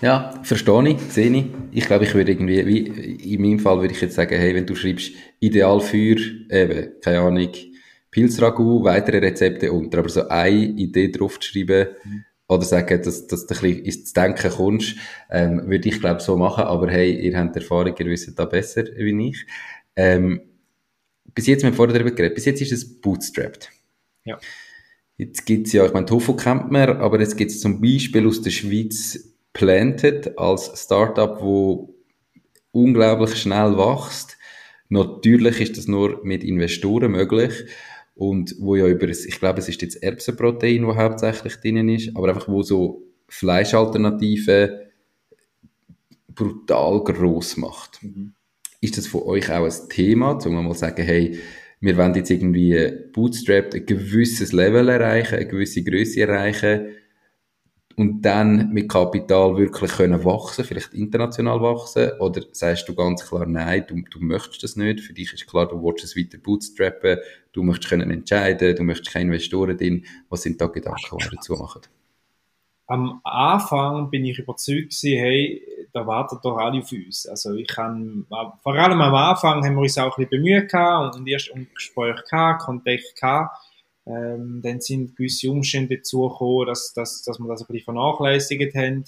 Ja, 0.00 0.32
verstehe 0.42 0.88
ich, 0.88 1.00
sehe 1.12 1.30
ich. 1.30 1.44
Ich 1.72 1.84
glaube, 1.86 2.04
ich 2.04 2.14
würde 2.14 2.32
irgendwie, 2.32 2.66
wie 2.66 3.34
in 3.34 3.42
meinem 3.42 3.58
Fall 3.58 3.80
würde 3.80 3.92
ich 3.92 4.00
jetzt 4.00 4.14
sagen, 4.14 4.36
hey, 4.36 4.54
wenn 4.54 4.66
du 4.66 4.74
schreibst, 4.74 5.12
ideal 5.40 5.80
für, 5.80 6.16
eben, 6.50 6.92
keine 7.02 7.20
Ahnung, 7.20 7.50
Pilzragout, 8.10 8.84
weitere 8.84 9.18
Rezepte 9.18 9.72
unter, 9.72 9.98
aber 9.98 10.08
so 10.08 10.26
eine 10.28 10.50
Idee 10.50 11.08
drauf 11.08 11.38
zu 11.38 11.50
schreiben, 11.50 11.88
mhm. 12.02 12.24
Oder 12.48 12.64
sagen, 12.64 13.02
dass, 13.02 13.26
dass 13.26 13.46
du 13.46 13.54
ein 13.54 13.60
bisschen 13.60 13.84
ins 13.84 14.12
Denken 14.12 14.50
kommst, 14.50 14.96
ähm, 15.30 15.68
würde 15.68 15.88
ich 15.88 16.00
glaube 16.00 16.20
so 16.20 16.36
machen, 16.36 16.64
aber 16.64 16.90
hey, 16.90 17.12
ihr 17.12 17.36
habt 17.36 17.56
Erfahrung, 17.56 17.94
ihr 17.98 18.06
wisst 18.06 18.38
da 18.38 18.44
besser 18.44 18.84
wie 18.96 19.28
ich. 19.28 19.46
Ähm, 19.96 20.42
bis 21.34 21.46
jetzt, 21.46 21.62
wir 21.62 21.70
haben 21.70 21.76
vorher 21.76 21.94
darüber 21.94 22.14
geredet, 22.14 22.34
bis 22.34 22.44
jetzt 22.44 22.62
ist 22.62 22.72
es 22.72 23.00
bootstrapped. 23.00 23.70
Ja. 24.24 24.38
Jetzt 25.18 25.46
gibt's 25.46 25.72
ja, 25.72 25.86
ich 25.86 25.92
meine, 25.92 26.06
Tofu 26.06 26.34
kennt 26.34 26.70
man, 26.70 26.98
aber 26.98 27.18
jetzt 27.20 27.36
gibt's 27.36 27.60
zum 27.60 27.80
Beispiel 27.80 28.26
aus 28.26 28.42
der 28.42 28.50
Schweiz 28.50 29.34
Planted 29.52 30.38
als 30.38 30.70
Startup, 30.82 31.40
wo 31.40 31.94
unglaublich 32.70 33.36
schnell 33.36 33.78
wächst. 33.78 34.36
Natürlich 34.90 35.60
ist 35.62 35.78
das 35.78 35.86
nur 35.86 36.22
mit 36.24 36.44
Investoren 36.44 37.12
möglich 37.12 37.64
und 38.16 38.56
wo 38.58 38.76
ja 38.76 38.88
über, 38.88 39.08
ich 39.08 39.38
glaube, 39.38 39.60
es 39.60 39.68
ist 39.68 39.82
jetzt 39.82 40.02
Erbsenprotein, 40.02 40.86
wo 40.86 40.96
hauptsächlich 40.96 41.56
drinnen 41.56 41.90
ist, 41.90 42.16
aber 42.16 42.30
einfach 42.30 42.48
wo 42.48 42.62
so 42.62 43.02
Fleischalternativen 43.28 44.70
brutal 46.34 47.04
groß 47.04 47.58
macht. 47.58 48.02
Mhm. 48.02 48.32
Ist 48.80 48.96
das 48.96 49.06
für 49.06 49.24
euch 49.26 49.50
auch 49.50 49.64
ein 49.64 49.88
Thema, 49.90 50.38
um 50.44 50.54
mal 50.54 50.72
zu 50.72 50.80
sagen, 50.80 51.02
hey, 51.02 51.38
wir 51.80 51.96
wollen 51.98 52.14
jetzt 52.14 52.30
irgendwie 52.30 52.90
bootstrapped 53.12 53.74
ein 53.74 53.86
gewisses 53.86 54.52
Level 54.52 54.88
erreichen, 54.88 55.36
eine 55.36 55.46
gewisse 55.46 55.84
Größe 55.84 56.22
erreichen 56.22 56.95
und 57.96 58.22
dann 58.22 58.70
mit 58.70 58.90
Kapital 58.90 59.56
wirklich 59.56 59.90
können 59.92 60.24
wachsen, 60.24 60.64
vielleicht 60.64 60.94
international 60.94 61.60
wachsen, 61.60 62.12
oder 62.20 62.42
sagst 62.52 62.88
du 62.88 62.94
ganz 62.94 63.26
klar, 63.26 63.46
nein, 63.46 63.84
du, 63.88 64.02
du 64.10 64.20
möchtest 64.20 64.62
das 64.62 64.76
nicht, 64.76 65.00
für 65.00 65.12
dich 65.12 65.32
ist 65.32 65.46
klar, 65.46 65.66
du 65.66 65.82
willst 65.82 66.04
es 66.04 66.16
weiter 66.16 66.38
bootstrappen, 66.38 67.18
du 67.52 67.62
möchtest 67.62 67.88
können 67.88 68.10
entscheiden, 68.10 68.76
du 68.76 68.82
möchtest 68.82 69.12
keine 69.12 69.26
Investoren 69.26 69.76
drin, 69.76 70.04
was 70.28 70.42
sind 70.42 70.60
da 70.60 70.66
Gedanken, 70.66 71.16
die 71.18 71.36
dazu 71.36 71.54
machen? 71.54 71.82
am 72.86 73.20
Anfang 73.24 74.10
bin 74.10 74.24
ich 74.24 74.38
überzeugt 74.38 74.90
gewesen, 74.90 75.18
hey, 75.18 75.88
da 75.92 76.06
warten 76.06 76.38
doch 76.42 76.56
alle 76.56 76.80
auf 76.80 76.92
uns. 76.92 77.26
Also 77.26 77.54
ich 77.54 77.66
kann, 77.66 78.26
vor 78.62 78.74
allem 78.74 79.00
am 79.00 79.14
Anfang 79.14 79.64
haben 79.64 79.74
wir 79.74 79.82
uns 79.82 79.98
auch 79.98 80.16
ein 80.16 80.28
bisschen 80.28 80.42
bemüht 80.42 80.70
gehabt 80.70 81.16
und 81.16 81.26
erst 81.26 81.50
um 81.50 81.66
Gespräche 81.74 82.22
gehabt, 82.30 82.62
Kontakt 82.62 83.16
gehabt. 83.20 83.56
Ähm, 84.06 84.60
dann 84.62 84.80
sind 84.80 85.16
gewisse 85.16 85.50
Umstände 85.50 85.96
dazugekommen, 85.96 86.66
dass, 86.66 86.92
dass, 86.92 87.22
dass 87.22 87.38
wir 87.38 87.48
das 87.48 87.62
ein 87.62 87.66
bisschen 87.66 87.84
vernachlässigt 87.84 88.74
haben. 88.74 89.04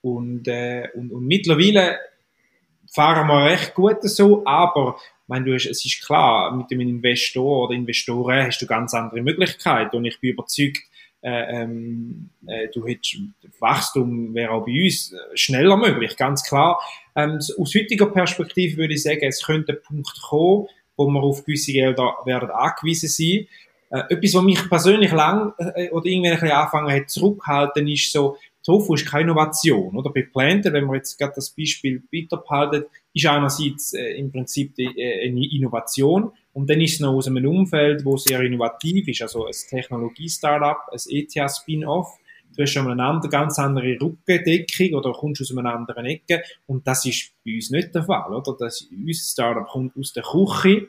Und, 0.00 0.48
äh, 0.48 0.88
und, 0.94 1.12
und 1.12 1.26
mittlerweile 1.26 1.98
fahren 2.92 3.28
wir 3.28 3.44
recht 3.46 3.74
gut 3.74 4.02
so, 4.02 4.44
aber 4.44 4.96
meine, 5.32 5.46
du 5.46 5.54
hast, 5.54 5.66
es 5.66 5.84
ist 5.84 6.04
klar, 6.04 6.54
mit 6.54 6.70
dem 6.70 6.80
Investor 6.80 7.64
oder 7.64 7.74
Investoren 7.74 8.46
hast 8.46 8.60
du 8.60 8.66
ganz 8.66 8.92
andere 8.92 9.22
Möglichkeiten 9.22 9.96
und 9.96 10.04
ich 10.04 10.20
bin 10.20 10.32
überzeugt, 10.32 10.82
äh, 11.22 11.62
ähm, 11.62 12.28
äh, 12.46 12.68
du 12.68 12.86
hättest, 12.86 13.16
Wachstum 13.58 14.34
wäre 14.34 14.50
auch 14.50 14.66
bei 14.66 14.84
uns 14.84 15.14
schneller 15.34 15.76
möglich, 15.76 16.16
ganz 16.16 16.44
klar. 16.44 16.80
Ähm, 17.16 17.36
aus 17.36 17.74
heutiger 17.74 18.06
Perspektive 18.06 18.76
würde 18.76 18.94
ich 18.94 19.02
sagen, 19.02 19.22
es 19.22 19.42
könnte 19.42 19.72
ein 19.72 19.82
Punkt 19.82 20.20
kommen, 20.20 20.66
wo 20.96 21.06
wir 21.06 21.22
auf 21.22 21.44
gewisse 21.44 21.72
Gelder 21.72 22.14
werden 22.26 22.50
angewiesen 22.50 23.08
sein. 23.08 23.46
Äh, 23.92 24.14
etwas, 24.14 24.34
was 24.34 24.42
mich 24.42 24.68
persönlich 24.70 25.12
lang 25.12 25.52
äh, 25.58 25.90
oder 25.90 26.06
irgendwie 26.06 26.30
ein 26.30 26.40
bisschen 26.40 26.56
angefangen 26.56 26.96
hat 26.96 27.10
zurückhalten, 27.10 27.86
ist 27.86 28.10
so, 28.10 28.38
Tofu 28.64 28.94
ist 28.94 29.06
keine 29.06 29.24
Innovation, 29.24 29.94
oder? 29.96 30.10
Bei 30.10 30.22
Planter, 30.22 30.72
wenn 30.72 30.86
wir 30.86 30.96
jetzt 30.96 31.18
gerade 31.18 31.34
das 31.36 31.50
Beispiel 31.50 32.02
weiterbehalten, 32.10 32.84
ist 33.12 33.26
einerseits 33.26 33.92
äh, 33.92 34.12
im 34.14 34.32
Prinzip 34.32 34.74
die, 34.76 34.86
äh, 34.86 35.28
eine 35.28 35.46
Innovation 35.46 36.32
und 36.54 36.70
dann 36.70 36.80
ist 36.80 36.94
es 36.94 37.00
noch 37.00 37.12
aus 37.12 37.26
einem 37.26 37.46
Umfeld, 37.46 38.02
wo 38.04 38.16
sehr 38.16 38.40
innovativ 38.40 39.08
ist, 39.08 39.20
also 39.20 39.44
ein 39.44 39.52
Technologie-Startup, 39.52 40.78
ein 40.90 40.98
ETH-Spin-Off, 41.08 42.18
du 42.56 42.62
hast 42.62 42.70
schon 42.70 42.88
eine 42.88 43.28
ganz 43.28 43.58
andere 43.58 43.98
Rückendeckung 44.00 44.94
oder 44.94 45.12
kommst 45.12 45.42
aus 45.42 45.56
einer 45.56 45.74
anderen 45.74 46.06
Ecke 46.06 46.42
und 46.66 46.86
das 46.86 47.04
ist 47.04 47.32
bei 47.44 47.56
uns 47.56 47.70
nicht 47.70 47.94
der 47.94 48.04
Fall, 48.04 48.32
oder? 48.32 48.56
Das, 48.58 48.88
unser 48.90 49.22
Startup 49.22 49.66
kommt 49.66 49.98
aus 49.98 50.14
der 50.14 50.22
Küche, 50.22 50.88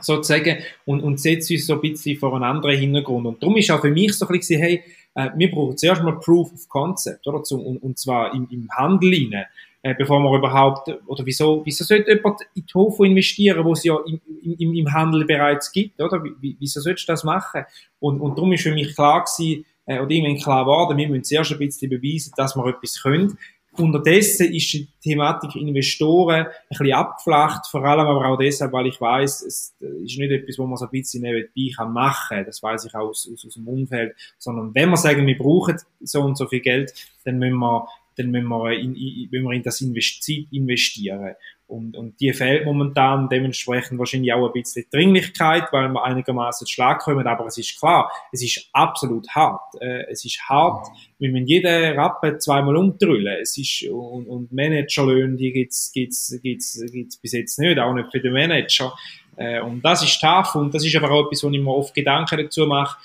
sozusagen, 0.00 0.58
und, 0.84 1.02
und 1.02 1.20
setzt 1.20 1.50
uns 1.50 1.66
so 1.66 1.74
ein 1.74 1.80
bisschen 1.80 2.18
vor 2.18 2.34
einen 2.34 2.44
anderen 2.44 2.78
Hintergrund. 2.78 3.26
Und 3.26 3.42
darum 3.42 3.56
ist 3.56 3.70
auch 3.70 3.80
für 3.80 3.90
mich 3.90 4.12
so 4.14 4.26
ein 4.26 4.38
bisschen, 4.38 4.60
hey, 4.60 4.82
äh, 5.14 5.30
wir 5.36 5.50
brauchen 5.50 5.76
zuerst 5.76 6.02
mal 6.02 6.18
Proof 6.18 6.52
of 6.52 6.68
Concept, 6.68 7.26
oder? 7.26 7.42
Und, 7.50 7.82
und 7.82 7.98
zwar 7.98 8.34
im, 8.34 8.48
im 8.50 8.68
Handel 8.70 9.12
hinein, 9.12 9.44
äh, 9.82 9.94
bevor 9.94 10.20
wir 10.20 10.38
überhaupt, 10.38 10.88
oder 11.06 11.26
wieso, 11.26 11.62
wieso 11.64 11.84
sollte 11.84 12.12
jemand 12.12 12.40
in 12.54 12.66
Tofu 12.66 13.04
investieren, 13.04 13.64
wo 13.64 13.72
es 13.72 13.84
ja 13.84 13.96
im, 14.06 14.20
im, 14.58 14.74
im 14.74 14.92
Handel 14.92 15.24
bereits 15.24 15.70
gibt, 15.72 16.00
oder? 16.00 16.22
Wie, 16.40 16.56
wieso 16.58 16.80
sollst 16.80 17.08
du 17.08 17.12
das 17.12 17.24
machen? 17.24 17.64
Und, 18.00 18.20
und 18.20 18.38
darum 18.38 18.52
ist 18.52 18.62
für 18.62 18.72
mich 18.72 18.94
klar 18.94 19.24
gewesen, 19.24 19.64
äh, 19.86 20.00
oder 20.00 20.10
irgendwann 20.10 20.42
klar 20.42 20.64
geworden, 20.64 20.96
wir 20.96 21.08
müssen 21.08 21.24
zuerst 21.24 21.52
ein 21.52 21.58
bisschen 21.58 21.90
beweisen, 21.90 22.32
dass 22.36 22.56
wir 22.56 22.66
etwas 22.66 23.02
können. 23.02 23.36
Unterdessen 23.78 24.52
ist 24.52 24.72
die 24.72 24.86
Thematik 25.02 25.56
Investoren 25.56 26.46
ein 26.46 26.52
bisschen 26.68 26.92
abgeflacht, 26.92 27.66
vor 27.66 27.82
allem 27.84 28.06
aber 28.06 28.26
auch 28.26 28.36
deshalb, 28.36 28.72
weil 28.72 28.86
ich 28.86 29.00
weiß, 29.00 29.42
es 29.42 29.74
ist 29.80 30.18
nicht 30.18 30.30
etwas, 30.30 30.58
wo 30.58 30.66
man 30.66 30.76
so 30.76 30.84
ein 30.84 30.90
bisschen 30.90 31.22
nebenbei 31.22 31.74
kann 31.74 31.92
machen. 31.92 32.44
Das 32.44 32.62
weiß 32.62 32.84
ich 32.84 32.94
auch 32.94 33.08
aus, 33.08 33.28
aus, 33.32 33.46
aus 33.46 33.54
dem 33.54 33.66
Umfeld. 33.66 34.14
Sondern 34.36 34.74
wenn 34.74 34.90
wir 34.90 34.96
sagen, 34.98 35.26
wir 35.26 35.38
brauchen 35.38 35.78
so 36.00 36.20
und 36.20 36.36
so 36.36 36.46
viel 36.46 36.60
Geld, 36.60 36.92
dann 37.24 37.38
müssen 37.38 37.56
wir, 37.56 37.88
dann 38.16 38.30
müssen 38.30 38.48
wir 38.48 38.72
in, 38.72 38.94
in, 38.94 39.28
wenn 39.30 39.42
wir 39.42 39.52
in 39.52 39.62
das 39.62 39.80
Invest 39.80 40.28
investieren. 40.28 41.34
Und, 41.72 41.96
und 41.96 42.20
die 42.20 42.34
fehlt 42.34 42.66
momentan 42.66 43.30
dementsprechend 43.30 43.98
wahrscheinlich 43.98 44.30
auch 44.34 44.46
ein 44.46 44.52
bisschen 44.52 44.84
Dringlichkeit, 44.92 45.72
weil 45.72 45.88
wir 45.88 46.04
einigermaßen 46.04 46.66
Schlag 46.66 47.00
kommen. 47.00 47.26
Aber 47.26 47.46
es 47.46 47.56
ist 47.56 47.78
klar, 47.78 48.12
es 48.30 48.42
ist 48.42 48.68
absolut 48.74 49.26
hart. 49.30 49.80
Äh, 49.80 50.04
es 50.10 50.22
ist 50.22 50.38
hart. 50.50 50.86
Wir 51.18 51.30
müssen 51.30 51.46
jeden 51.46 51.98
Rappen 51.98 52.38
zweimal 52.40 52.76
umdrüllen. 52.76 53.38
Es 53.40 53.56
ist, 53.56 53.88
und, 53.88 54.26
und 54.26 54.52
Managerlöhne, 54.52 55.36
die 55.36 55.50
gibt's, 55.50 55.90
gibt's, 55.94 56.38
gibt's, 56.42 56.78
gibt's 56.92 57.16
bis 57.16 57.32
jetzt 57.32 57.58
nicht, 57.58 57.78
auch 57.78 57.94
nicht 57.94 58.10
für 58.12 58.20
den 58.20 58.34
Manager. 58.34 58.92
Äh, 59.36 59.62
und 59.62 59.82
das 59.82 60.02
ist 60.02 60.20
tough 60.20 60.54
und 60.54 60.74
das 60.74 60.84
ist 60.84 60.94
aber 60.94 61.10
auch 61.10 61.24
etwas, 61.24 61.42
wo 61.42 61.48
ich 61.48 61.58
mir 61.58 61.74
oft 61.74 61.94
Gedanken 61.94 62.36
dazu 62.36 62.66
mache. 62.66 62.98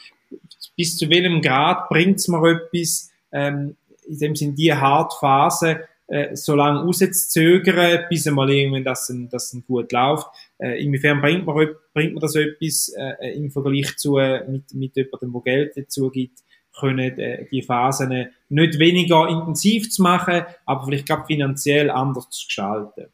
Bis 0.76 0.98
zu 0.98 1.10
welchem 1.10 1.42
Grad 1.42 1.88
bringt's 1.88 2.28
mir 2.28 2.46
etwas, 2.50 3.14
ähm, 3.32 3.78
in 4.06 4.20
dem 4.20 4.36
sind 4.36 4.60
die 4.60 4.74
harte 4.74 5.16
Phase, 5.22 5.88
äh, 6.08 6.36
so 6.36 6.56
lange 6.56 6.82
rauszuzögern, 6.82 8.06
bis 8.10 8.28
einmal 8.28 8.50
irgendwann 8.50 8.84
das, 8.84 9.14
das 9.30 9.56
gut 9.68 9.92
läuft. 9.92 10.28
Äh, 10.58 10.84
inwiefern 10.84 11.22
bringt 11.22 11.46
man, 11.46 11.68
bringt 11.94 12.14
man 12.14 12.22
das 12.22 12.36
etwas 12.36 12.94
äh, 12.98 13.36
im 13.36 13.52
Vergleich 13.52 13.98
zu 13.98 14.18
äh, 14.18 14.48
mit, 14.50 14.74
mit 14.74 14.96
jemandem, 14.96 15.34
der 15.34 15.42
Geld 15.42 15.78
dazu 15.78 16.10
gibt, 16.10 16.40
können 16.80 17.20
äh, 17.20 17.46
die 17.52 17.62
Phasen 17.62 18.28
nicht 18.50 18.80
weniger 18.80 19.28
intensiv 19.28 19.90
zu 19.90 20.02
machen, 20.02 20.44
aber 20.66 20.86
vielleicht 20.86 21.08
gerade 21.08 21.26
finanziell 21.26 21.90
anders 21.90 22.30
zu 22.30 22.46
gestalten. 22.46 23.08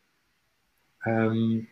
Ähm, 1.05 1.67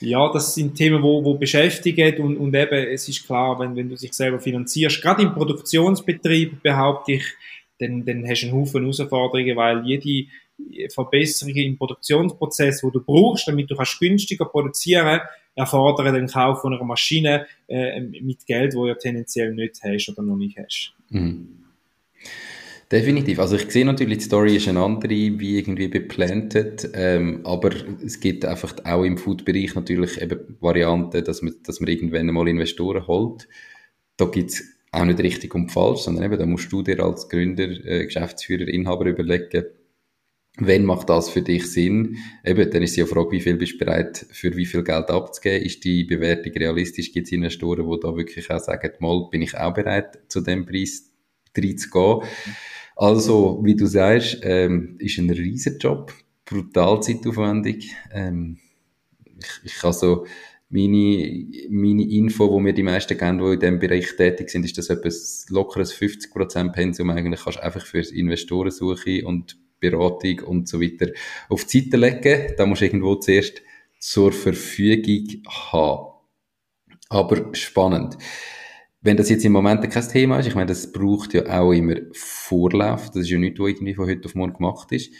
ja, 0.00 0.32
das 0.32 0.54
sind 0.54 0.74
Themen, 0.74 1.02
wo, 1.02 1.22
wo 1.24 1.34
beschäftigen 1.34 2.22
und, 2.22 2.36
und 2.38 2.54
eben, 2.54 2.88
es 2.88 3.08
ist 3.08 3.26
klar, 3.26 3.58
wenn, 3.58 3.76
wenn 3.76 3.90
du 3.90 3.96
dich 3.96 4.14
selber 4.14 4.40
finanzierst, 4.40 5.02
gerade 5.02 5.22
im 5.22 5.34
Produktionsbetrieb 5.34 6.62
behaupte 6.62 7.12
ich, 7.12 7.24
dann, 7.80 8.04
dann 8.04 8.28
hast 8.28 8.42
du 8.42 8.46
einen 8.46 8.56
Haufen 8.56 8.82
Herausforderungen, 8.82 9.56
weil 9.56 9.84
jede 9.86 10.28
Verbesserung 10.92 11.54
im 11.54 11.78
Produktionsprozess, 11.78 12.82
wo 12.82 12.90
du 12.90 13.02
brauchst, 13.02 13.48
damit 13.48 13.70
du 13.70 13.76
kannst 13.76 13.98
günstiger 13.98 14.44
produzieren, 14.44 15.20
erfordern 15.54 16.14
den 16.14 16.26
Kauf 16.26 16.60
von 16.60 16.74
einer 16.74 16.84
Maschine 16.84 17.46
äh, 17.66 18.00
mit 18.00 18.46
Geld, 18.46 18.74
wo 18.74 18.82
du 18.82 18.88
ja 18.88 18.94
tendenziell 18.94 19.54
nicht 19.54 19.80
hast 19.82 20.08
oder 20.10 20.22
noch 20.22 20.36
nicht 20.36 20.58
hast. 20.58 20.94
Mhm. 21.08 21.48
Definitiv. 22.92 23.38
Also 23.38 23.54
ich 23.54 23.70
sehe 23.70 23.84
natürlich, 23.84 24.18
die 24.18 24.24
Story 24.24 24.56
ist 24.56 24.66
eine 24.66 24.82
andere, 24.82 25.10
wie 25.10 25.58
irgendwie 25.58 25.86
beplantet, 25.86 26.90
ähm, 26.94 27.40
aber 27.44 27.70
es 28.04 28.18
gibt 28.18 28.44
einfach 28.44 28.74
auch 28.84 29.04
im 29.04 29.16
Food-Bereich 29.16 29.76
natürlich 29.76 30.20
eben 30.20 30.56
Varianten, 30.60 31.24
dass 31.24 31.40
man, 31.40 31.54
dass 31.64 31.78
man 31.78 31.88
irgendwann 31.88 32.26
mal 32.26 32.48
Investoren 32.48 33.06
holt. 33.06 33.46
Da 34.16 34.24
gibt's 34.24 34.64
auch 34.92 35.04
nicht 35.04 35.20
richtig 35.20 35.54
und 35.54 35.70
falsch, 35.70 36.00
sondern 36.00 36.24
eben, 36.24 36.38
da 36.38 36.46
musst 36.46 36.72
du 36.72 36.82
dir 36.82 37.00
als 37.00 37.28
Gründer, 37.28 37.64
äh, 37.64 38.06
Geschäftsführer, 38.06 38.68
Inhaber 38.68 39.06
überlegen, 39.06 39.64
wenn 40.58 40.84
macht 40.84 41.08
das 41.08 41.30
für 41.30 41.42
dich 41.42 41.70
Sinn? 41.70 42.18
Eben, 42.44 42.70
dann 42.70 42.82
ist 42.82 42.96
die 42.96 43.04
Frage, 43.04 43.30
wie 43.30 43.40
viel 43.40 43.56
bist 43.56 43.74
du 43.74 43.78
bereit, 43.78 44.26
für 44.30 44.54
wie 44.56 44.66
viel 44.66 44.82
Geld 44.82 45.08
abzugeben? 45.08 45.64
Ist 45.64 45.84
die 45.84 46.04
Bewertung 46.04 46.52
realistisch? 46.52 47.12
Gibt 47.12 47.28
es 47.28 47.32
Investoren, 47.32 47.88
die 47.88 48.00
da 48.00 48.16
wirklich 48.16 48.50
auch 48.50 48.58
sagen, 48.58 48.92
mal, 48.98 49.28
bin 49.30 49.42
ich 49.42 49.56
auch 49.56 49.72
bereit, 49.72 50.18
zu 50.28 50.40
dem 50.40 50.66
Preis 50.66 51.10
reinzugehen? 51.56 52.22
Also, 52.96 53.60
wie 53.62 53.76
du 53.76 53.86
sagst, 53.86 54.40
ähm, 54.42 54.96
ist 54.98 55.18
ein 55.18 55.30
riesen 55.30 55.78
Job, 55.78 56.12
brutal 56.44 57.00
zeitaufwendig. 57.00 57.94
Ähm, 58.12 58.58
ich, 59.38 59.72
ich 59.72 59.84
also, 59.84 60.26
meine, 60.70 61.46
meine 61.68 62.08
Info, 62.08 62.50
wo 62.50 62.60
mir 62.60 62.72
die 62.72 62.84
meisten 62.84 63.18
kennen, 63.18 63.38
die 63.38 63.54
in 63.54 63.60
diesem 63.60 63.78
Bereich 63.80 64.16
tätig 64.16 64.50
sind, 64.50 64.64
ist, 64.64 64.78
dass 64.78 64.88
etwas 64.88 65.46
lockeres 65.50 65.92
50% 65.92 66.72
Pensum 66.72 67.10
eigentlich 67.10 67.42
kannst 67.42 67.60
einfach 67.60 67.84
für 67.84 68.00
Investorensuche 68.00 69.26
und 69.26 69.58
Beratung 69.80 70.40
und 70.40 70.68
so 70.68 70.80
weiter 70.80 71.10
auf 71.48 71.64
die 71.64 71.80
Seite 71.80 71.96
legen. 71.96 72.54
Da 72.56 72.66
musst 72.66 72.82
du 72.82 72.86
irgendwo 72.86 73.16
zuerst 73.16 73.62
zur 73.98 74.32
Verfügung 74.32 75.42
haben. 75.48 76.12
Aber 77.08 77.54
spannend. 77.54 78.16
Wenn 79.00 79.16
das 79.16 79.30
jetzt 79.30 79.44
im 79.44 79.52
Moment 79.52 79.90
kein 79.90 80.08
Thema 80.08 80.38
ist, 80.38 80.46
ich 80.46 80.54
meine, 80.54 80.66
das 80.66 80.92
braucht 80.92 81.34
ja 81.34 81.60
auch 81.60 81.72
immer 81.72 81.96
Vorlauf, 82.12 83.06
das 83.06 83.22
ist 83.22 83.30
ja 83.30 83.38
nichts, 83.38 83.58
was 83.58 83.70
irgendwie 83.70 83.94
von 83.94 84.06
heute 84.06 84.26
auf 84.26 84.34
morgen 84.34 84.52
gemacht 84.52 84.92
ist 84.92 85.10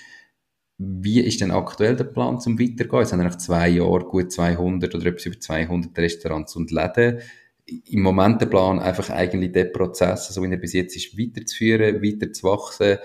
wie 0.83 1.21
ist 1.21 1.43
denn 1.43 1.51
aktuell 1.51 1.95
der 1.95 2.05
Plan 2.05 2.41
zum 2.41 2.59
Weitergehen? 2.59 3.03
Es 3.03 3.11
sind 3.11 3.23
nach 3.23 3.37
zwei 3.37 3.69
Jahren 3.69 4.05
gut 4.05 4.33
200 4.33 4.95
oder 4.95 5.07
etwas 5.07 5.27
über 5.27 5.39
200 5.39 5.99
Restaurants 5.99 6.57
und 6.57 6.71
Läden. 6.71 7.21
Im 7.67 8.01
Moment 8.01 8.41
der 8.41 8.47
Plan 8.47 8.79
einfach 8.79 9.11
eigentlich 9.11 9.53
den 9.53 9.73
Prozess, 9.73 10.29
so 10.29 10.43
wie 10.43 10.51
er 10.51 10.57
bis 10.57 10.73
jetzt 10.73 10.97
ist, 10.97 11.19
weiterzuführen, 11.19 12.03
weiter 12.03 12.33
zu 12.33 12.45
wachsen, 12.45 12.97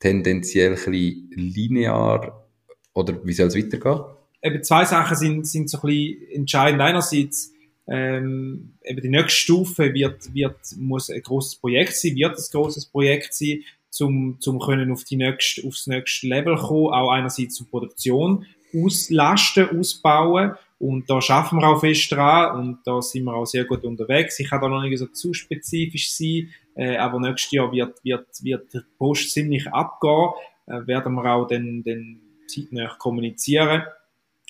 tendenziell 0.00 0.70
ein 0.70 0.74
bisschen 0.74 1.30
linear 1.30 2.48
oder 2.94 3.24
wie 3.24 3.32
soll 3.32 3.46
es 3.46 3.56
weitergehen? 3.56 4.00
Eben 4.42 4.64
zwei 4.64 4.84
Sachen 4.84 5.16
sind, 5.16 5.46
sind 5.46 5.70
so 5.70 5.78
ein 5.78 5.86
bisschen 5.86 6.32
entscheidend. 6.32 6.82
Einerseits 6.82 7.52
ähm, 7.86 8.72
eben 8.82 9.02
die 9.02 9.08
nächste 9.08 9.40
Stufe 9.40 9.94
wird, 9.94 10.34
wird, 10.34 10.58
muss 10.78 11.10
ein 11.10 11.22
großes 11.22 11.56
Projekt 11.56 11.94
sein, 11.94 12.16
wird 12.16 12.36
ein 12.36 12.44
großes 12.50 12.86
Projekt 12.86 13.34
sein 13.34 13.60
zum, 13.90 14.36
zum 14.40 14.58
können 14.60 14.92
auf 14.92 15.04
die 15.04 15.16
nächste, 15.16 15.66
aufs 15.66 15.86
nächste 15.86 16.26
Level 16.26 16.56
kommen, 16.56 16.94
auch 16.94 17.10
einerseits 17.10 17.56
zur 17.56 17.68
Produktion 17.68 18.46
auslasten, 18.74 19.78
ausbauen. 19.78 20.52
Und 20.78 21.10
da 21.10 21.20
schaffen 21.20 21.58
wir 21.58 21.68
auch 21.68 21.80
fest 21.80 22.10
dran 22.10 22.58
und 22.58 22.78
da 22.86 23.02
sind 23.02 23.24
wir 23.24 23.34
auch 23.34 23.44
sehr 23.44 23.64
gut 23.64 23.84
unterwegs. 23.84 24.40
Ich 24.40 24.48
kann 24.48 24.62
da 24.62 24.68
noch 24.68 24.80
nicht 24.80 24.98
so 24.98 25.06
zu 25.06 25.34
spezifisch 25.34 26.10
sein, 26.10 26.48
äh, 26.74 26.96
aber 26.96 27.20
nächstes 27.20 27.52
Jahr 27.52 27.70
wird, 27.70 28.02
wird, 28.02 28.26
wird 28.42 28.72
der 28.72 28.84
Post 28.96 29.30
ziemlich 29.30 29.66
abgehen, 29.68 30.30
äh, 30.66 30.86
werden 30.86 31.14
wir 31.14 31.24
auch 31.26 31.46
dann, 31.46 31.82
dann 31.84 32.20
zeitnah 32.46 32.94
kommunizieren. 32.98 33.82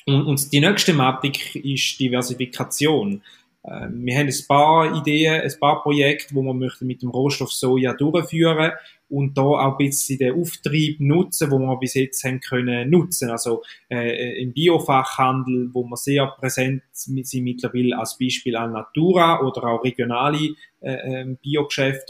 Und, 0.07 0.27
und 0.27 0.53
die 0.53 0.61
nächste 0.61 0.93
Thematik 0.93 1.57
ist 1.57 1.99
Diversifikation. 1.99 3.23
Äh, 3.65 3.89
wir 3.91 4.17
haben 4.17 4.29
ein 4.29 4.47
paar 4.47 4.97
Ideen, 4.97 5.43
ein 5.43 5.59
paar 5.59 5.83
Projekte, 5.83 6.33
wo 6.35 6.43
wir 6.43 6.55
möchten 6.55 6.87
mit 6.87 7.03
dem 7.03 7.11
Rohstoff 7.11 7.53
Soja 7.53 7.93
durchführen 7.93 8.71
und 9.11 9.37
da 9.37 9.43
auch 9.43 9.73
ein 9.73 9.77
bisschen 9.77 10.19
den 10.19 10.41
Auftrieb 10.41 11.01
nutzen, 11.01 11.51
wo 11.51 11.59
wir 11.59 11.77
bis 11.79 11.95
jetzt 11.95 12.23
haben 12.25 12.41
können 12.41 12.89
nutzen. 12.89 13.31
Also 13.31 13.63
äh, 13.91 14.41
im 14.41 14.53
Biofachhandel, 14.53 15.71
wo 15.73 15.85
wir 15.85 15.97
sehr 15.97 16.27
präsent 16.27 16.83
sind 16.93 17.43
mittlerweile 17.43 17.99
als 17.99 18.17
Beispiel 18.19 18.57
an 18.57 18.73
Natura 18.73 19.41
oder 19.43 19.65
auch 19.65 19.85
regionale 19.85 20.55
äh, 20.81 20.93
ähm, 21.21 21.39
Biogeschäfte. 21.43 22.07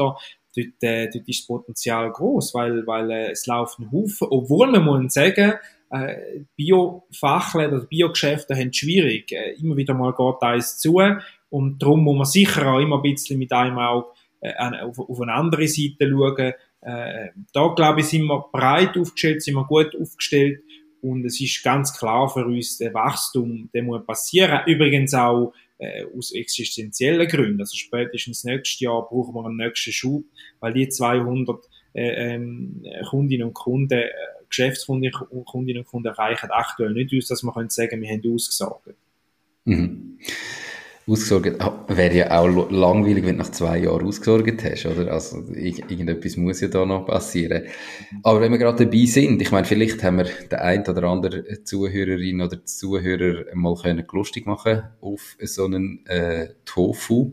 Dort, 0.57 0.83
äh, 0.83 1.09
dort 1.09 1.29
ist 1.29 1.41
das 1.41 1.47
Potenzial 1.47 2.11
groß, 2.11 2.55
weil, 2.55 2.87
weil 2.87 3.11
äh, 3.11 3.31
es 3.31 3.47
laufen 3.47 3.91
Haufen, 3.91 4.29
obwohl 4.31 4.71
man 4.71 4.85
muss 4.85 5.15
sagen, 5.15 5.55
äh, 5.91 6.41
Biofachläden 6.57 7.79
oder 7.79 7.87
Biogeschäfte 7.87 8.55
haben 8.55 8.69
es 8.69 8.77
schwierig. 8.77 9.33
Äh, 9.33 9.55
immer 9.61 9.77
wieder 9.77 9.95
mal 9.95 10.13
geht 10.13 10.43
eins 10.43 10.79
zu 10.79 11.01
und 11.51 11.83
darum 11.83 12.05
muss 12.05 12.17
man 12.17 12.27
sicher 12.27 12.67
auch 12.73 12.79
immer 12.79 12.97
ein 12.97 13.03
bisschen 13.03 13.39
mit 13.39 13.53
einem 13.53 13.79
Auge 13.79 14.09
äh, 14.41 14.53
auf, 14.83 14.99
auf 14.99 15.21
eine 15.21 15.35
andere 15.35 15.69
Seite 15.69 16.09
schauen, 16.09 16.53
äh, 16.83 17.29
da 17.53 17.69
glaube 17.75 18.01
ich, 18.01 18.07
sind 18.07 18.25
wir 18.25 18.47
breit 18.53 18.97
aufgestellt, 18.97 19.43
sind 19.43 19.55
wir 19.55 19.65
gut 19.65 19.95
aufgestellt 20.01 20.63
und 21.03 21.25
es 21.25 21.41
ist 21.41 21.63
ganz 21.63 21.97
klar 21.97 22.29
für 22.29 22.47
uns, 22.47 22.79
der 22.79 22.95
Wachstum, 22.95 23.71
der 23.73 23.83
muss 23.83 24.05
passieren. 24.05 24.61
Übrigens 24.67 25.15
auch 25.15 25.53
äh, 25.79 26.05
aus 26.17 26.33
existenziellen 26.33 27.29
Gründen. 27.29 27.61
Also 27.61 27.77
spätestens 27.77 28.45
nächstes 28.45 28.81
Jahr 28.81 29.07
brauchen 29.09 29.35
wir 29.35 29.47
einen 29.47 29.57
nächsten 29.57 29.93
Schub, 29.93 30.25
weil 30.61 30.75
die 30.75 30.89
200 30.89 31.65
äh, 31.95 32.35
ähm, 32.35 32.85
Kundinnen 33.09 33.49
und 33.49 33.55
Kunden, 33.55 33.99
äh, 33.99 34.11
Geschäftskundinnen 34.49 35.21
und 35.31 35.45
Kundinnen 35.47 35.83
und 35.83 35.89
Kunden 35.89 36.09
erreichen 36.09 36.51
aktuell 36.51 36.93
nicht 36.93 37.15
aus, 37.17 37.29
dass 37.29 37.43
man 37.43 37.55
können 37.55 37.71
sagen, 37.71 38.01
wir 38.01 38.09
haben 38.11 38.35
ausgesorgt. 38.35 38.95
Mhm 39.65 40.19
ausgesorgt. 41.11 41.61
Ah, 41.61 41.85
wäre 41.89 42.15
ja 42.15 42.39
auch 42.39 42.71
langweilig, 42.71 43.25
wenn 43.25 43.37
du 43.37 43.43
nach 43.43 43.51
zwei 43.51 43.79
Jahren 43.79 44.07
ausgesorgt 44.07 44.63
hast, 44.65 44.87
oder? 44.87 45.13
Also, 45.13 45.43
irgendetwas 45.55 46.37
muss 46.37 46.61
ja 46.61 46.69
da 46.69 46.87
noch 46.87 47.07
passieren. 47.07 47.65
Aber 48.23 48.41
wenn 48.41 48.53
wir 48.53 48.59
gerade 48.59 48.85
dabei 48.85 49.05
sind, 49.07 49.43
ich 49.43 49.51
meine, 49.51 49.67
vielleicht 49.67 50.03
haben 50.03 50.19
wir 50.19 50.25
den 50.25 50.59
einen 50.59 50.87
oder 50.87 51.05
anderen 51.05 51.65
Zuhörerin 51.65 52.41
oder 52.41 52.65
Zuhörer 52.65 53.45
mal 53.55 53.75
können 53.75 54.07
lustig 54.13 54.47
machen 54.47 54.83
auf 55.01 55.37
so 55.43 55.65
einen 55.65 56.07
äh, 56.07 56.49
Tofu. 56.65 57.33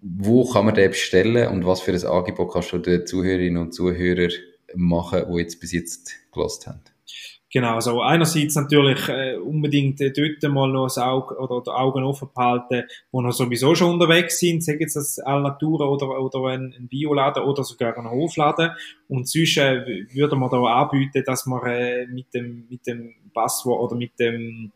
Wo 0.00 0.44
kann 0.50 0.66
man 0.66 0.74
den 0.74 0.90
bestellen 0.90 1.48
und 1.48 1.66
was 1.66 1.80
für 1.80 1.92
ein 1.92 2.04
Angebot 2.04 2.52
kannst 2.52 2.72
du 2.72 2.78
den 2.78 3.06
Zuhörerinnen 3.06 3.62
und 3.62 3.72
Zuhörern 3.72 4.32
machen, 4.74 5.24
die 5.30 5.40
jetzt 5.40 5.60
bis 5.60 5.72
jetzt 5.72 6.12
gelost 6.32 6.66
haben? 6.66 6.80
Genau, 7.52 7.74
also 7.74 8.00
einerseits 8.00 8.54
natürlich 8.54 9.06
äh, 9.10 9.36
unbedingt 9.36 10.00
äh, 10.00 10.10
dort 10.10 10.42
mal 10.50 10.68
noch 10.68 10.86
das 10.86 10.96
Auge 10.96 11.36
oder 11.36 11.60
die 11.60 11.70
Augen 11.70 12.02
offen 12.02 12.30
behalten, 12.34 12.84
wo 13.10 13.20
noch 13.20 13.32
sowieso 13.32 13.74
schon 13.74 13.92
unterwegs 13.92 14.38
sind, 14.38 14.64
sagen 14.64 14.80
jetzt 14.80 14.96
das 14.96 15.18
Alnatura 15.18 15.84
oder, 15.84 16.18
oder 16.18 16.46
ein, 16.46 16.74
ein 16.78 16.88
Bioladen 16.88 17.42
oder 17.42 17.62
sogar 17.62 17.98
ein 17.98 18.10
Hofladen. 18.10 18.70
Und 19.06 19.28
sonst 19.28 19.58
äh, 19.58 19.84
würde 20.14 20.34
man 20.34 20.48
da 20.48 20.62
anbieten, 20.62 21.24
dass 21.26 21.44
man 21.44 21.62
äh, 21.66 22.06
mit 22.06 22.32
dem 22.32 22.66
mit 22.70 22.86
dem 22.86 23.14
Passwort 23.34 23.82
oder 23.82 23.96
mit 23.96 24.18
dem, 24.18 24.72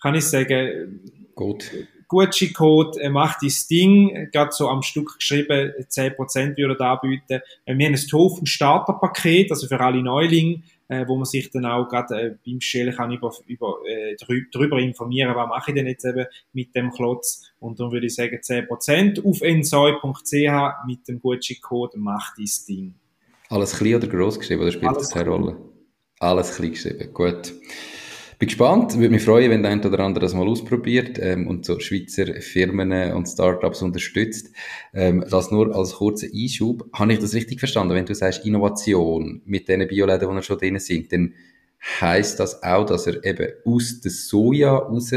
kann 0.00 0.14
ich 0.14 0.24
sagen, 0.24 1.02
Gut. 1.34 1.70
Gucci-Code 2.08 3.02
äh, 3.02 3.10
macht 3.10 3.42
das 3.42 3.66
Ding, 3.66 4.30
gerade 4.32 4.52
so 4.52 4.68
am 4.68 4.80
Stück 4.80 5.18
geschrieben, 5.18 5.72
10% 5.90 6.56
würde 6.56 6.84
anbieten. 6.86 7.42
Äh, 7.66 7.76
wir 7.76 7.86
haben 7.86 7.94
ein 7.94 8.08
Tofu-Starterpaket, 8.08 9.50
also 9.50 9.66
für 9.66 9.78
alle 9.78 10.02
Neulinge, 10.02 10.62
äh, 10.88 11.06
wo 11.06 11.16
man 11.16 11.24
sich 11.24 11.50
dann 11.50 11.66
auch 11.66 11.88
gerade 11.88 12.20
äh, 12.20 12.34
beim 12.44 12.60
Stellen 12.60 12.94
kann 12.94 13.12
über, 13.12 13.32
über, 13.46 13.78
äh, 13.86 14.16
drüber 14.16 14.78
informieren, 14.78 15.34
was 15.34 15.48
mache 15.48 15.70
ich 15.70 15.74
denn 15.76 15.86
jetzt 15.86 16.04
eben 16.04 16.26
mit 16.52 16.74
dem 16.74 16.90
Klotz. 16.90 17.52
Und 17.60 17.78
dann 17.78 17.92
würde 17.92 18.06
ich 18.06 18.14
sagen 18.14 18.36
10% 18.36 19.24
auf 19.24 19.42
ensoi.ch 19.42 20.86
mit 20.86 21.06
dem 21.08 21.20
Gucci-Code 21.20 21.98
macht 21.98 22.34
das 22.38 22.64
Ding. 22.64 22.94
Alles 23.50 23.76
klein 23.76 23.94
oder 23.96 24.08
gross 24.08 24.38
geschrieben, 24.38 24.62
oder 24.62 24.72
spielt 24.72 24.88
Alles 24.88 25.04
das 25.04 25.10
keine 25.12 25.30
Rolle? 25.30 25.56
Alles 26.20 26.54
klein 26.56 26.72
geschrieben, 26.72 27.12
gut. 27.12 27.54
Bin 28.38 28.46
gespannt, 28.46 28.96
würde 28.96 29.10
mich 29.10 29.24
freuen, 29.24 29.50
wenn 29.50 29.64
der 29.64 29.72
ein 29.72 29.84
oder 29.84 29.98
andere 29.98 30.24
das 30.24 30.32
mal 30.32 30.46
ausprobiert 30.46 31.18
ähm, 31.20 31.48
und 31.48 31.66
so 31.66 31.80
Schweizer 31.80 32.40
Firmen 32.40 33.12
und 33.12 33.26
Startups 33.26 33.82
unterstützt. 33.82 34.54
Ähm, 34.94 35.24
das 35.28 35.50
nur 35.50 35.74
als 35.74 35.94
kurzer 35.94 36.28
Einschub. 36.32 36.88
Habe 36.92 37.14
ich 37.14 37.18
das 37.18 37.34
richtig 37.34 37.58
verstanden? 37.58 37.94
Wenn 37.94 38.06
du 38.06 38.14
sagst 38.14 38.46
Innovation 38.46 39.42
mit 39.44 39.68
den 39.68 39.88
Bioläden, 39.88 40.36
die 40.36 40.42
schon 40.44 40.58
drin 40.58 40.78
sind, 40.78 41.12
dann 41.12 41.34
heißt 42.00 42.38
das 42.38 42.62
auch, 42.62 42.86
dass 42.86 43.08
er 43.08 43.24
eben 43.24 43.48
aus 43.64 44.00
der 44.02 44.12
Soja 44.12 44.76
raus 44.76 45.10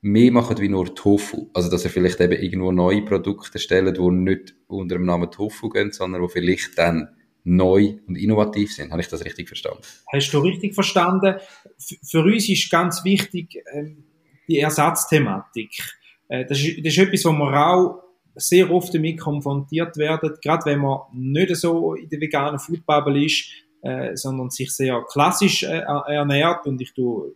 mehr 0.00 0.32
macht 0.32 0.58
wie 0.58 0.70
nur 0.70 0.94
Tofu. 0.94 1.50
Also, 1.52 1.70
dass 1.70 1.84
er 1.84 1.90
vielleicht 1.90 2.20
eben 2.22 2.42
irgendwo 2.42 2.72
neue 2.72 3.02
Produkte 3.02 3.58
stellt, 3.58 3.98
die 3.98 4.10
nicht 4.10 4.54
unter 4.68 4.96
dem 4.96 5.04
Namen 5.04 5.30
Tofu 5.30 5.68
gehen, 5.68 5.92
sondern 5.92 6.22
wo 6.22 6.28
vielleicht 6.28 6.78
dann 6.78 7.08
neu 7.44 7.98
und 8.06 8.16
innovativ 8.16 8.74
sind. 8.74 8.90
Habe 8.90 9.02
ich 9.02 9.08
das 9.08 9.24
richtig 9.24 9.48
verstanden? 9.48 9.82
Hast 10.12 10.32
du 10.32 10.38
richtig 10.38 10.74
verstanden? 10.74 11.36
für 12.02 12.22
uns 12.22 12.48
ist 12.48 12.70
ganz 12.70 13.04
wichtig 13.04 13.62
ähm, 13.72 14.04
die 14.48 14.58
Ersatzthematik. 14.58 15.82
Äh, 16.28 16.46
das, 16.46 16.58
ist, 16.60 16.78
das 16.78 16.92
ist 16.94 16.98
etwas, 16.98 17.24
wo 17.26 17.32
wir 17.32 17.66
auch 17.66 18.02
sehr 18.34 18.70
oft 18.70 18.92
damit 18.94 19.20
konfrontiert 19.20 19.96
werden, 19.96 20.34
gerade 20.42 20.64
wenn 20.66 20.80
man 20.80 21.00
nicht 21.12 21.54
so 21.56 21.94
in 21.94 22.08
der 22.08 22.20
veganen 22.20 22.58
Foodbubble 22.58 23.24
ist, 23.24 23.44
äh, 23.84 24.16
sondern 24.16 24.48
sich 24.48 24.70
sehr 24.74 25.04
klassisch 25.10 25.62
äh, 25.62 25.82
ernährt 26.06 26.66
und 26.66 26.80
ich 26.80 26.94
tue 26.94 27.34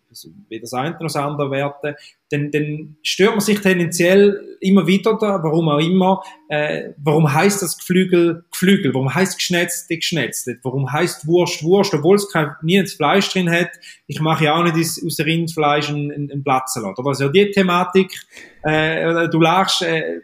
weder 0.48 0.62
das 0.62 0.72
eine 0.72 0.92
noch 0.92 1.00
das 1.00 1.16
andere 1.16 1.50
werte, 1.50 1.94
dann, 2.30 2.50
dann 2.50 2.96
stört 3.02 3.32
man 3.32 3.40
sich 3.40 3.60
tendenziell 3.60 4.56
immer 4.60 4.86
wieder 4.86 5.18
da, 5.20 5.42
warum 5.42 5.68
auch 5.68 5.78
immer, 5.78 6.22
äh, 6.48 6.90
warum 6.96 7.30
heißt 7.32 7.60
das 7.60 7.76
Geflügel 7.76 8.44
Geflügel, 8.50 8.94
warum 8.94 9.14
heißt 9.14 9.36
Geschnetzte 9.36 9.96
Geschnetzte, 9.96 10.58
warum 10.62 10.90
heißt 10.90 11.26
Wurst 11.26 11.62
Wurst, 11.62 11.92
obwohl 11.92 12.16
es 12.16 12.32
kein, 12.32 12.52
nie 12.62 12.80
das 12.80 12.94
Fleisch 12.94 13.30
drin 13.30 13.50
hat, 13.50 13.70
ich 14.06 14.20
mache 14.20 14.46
ja 14.46 14.54
auch 14.54 14.64
nicht 14.64 14.76
aus, 14.76 15.02
aus 15.04 15.20
Rindfleisch 15.20 15.90
einen, 15.90 16.12
einen 16.12 16.42
Blattsalat, 16.42 16.98
oder? 16.98 17.08
Also 17.08 17.28
die 17.28 17.50
Thematik, 17.50 18.10
äh, 18.62 19.28
du 19.28 19.38
lachst, 19.38 19.82
äh, 19.82 20.20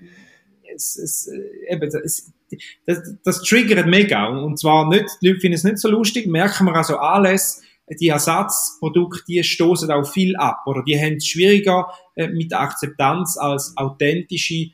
es, 0.75 0.97
es, 0.97 1.29
äh, 1.29 1.75
eben, 1.75 1.91
es, 2.05 2.33
das, 2.87 2.99
das 3.25 3.43
triggert 3.43 3.87
mega. 3.87 4.27
Und 4.27 4.59
zwar 4.59 4.89
nicht, 4.89 5.07
die 5.20 5.29
Leute 5.29 5.41
finden 5.41 5.55
es 5.55 5.64
nicht 5.64 5.79
so 5.79 5.89
lustig, 5.89 6.27
merken 6.27 6.66
wir 6.66 6.75
also 6.75 6.99
alles, 6.99 7.62
die 8.01 8.09
Ersatzprodukte, 8.09 9.25
die 9.29 9.43
stoßen 9.43 9.91
auch 9.91 10.11
viel 10.11 10.37
ab, 10.37 10.62
oder 10.66 10.83
die 10.83 10.99
haben 10.99 11.16
es 11.16 11.27
schwieriger 11.27 11.89
äh, 12.14 12.29
mit 12.29 12.51
der 12.51 12.61
Akzeptanz 12.61 13.37
als 13.37 13.77
authentische, 13.77 14.70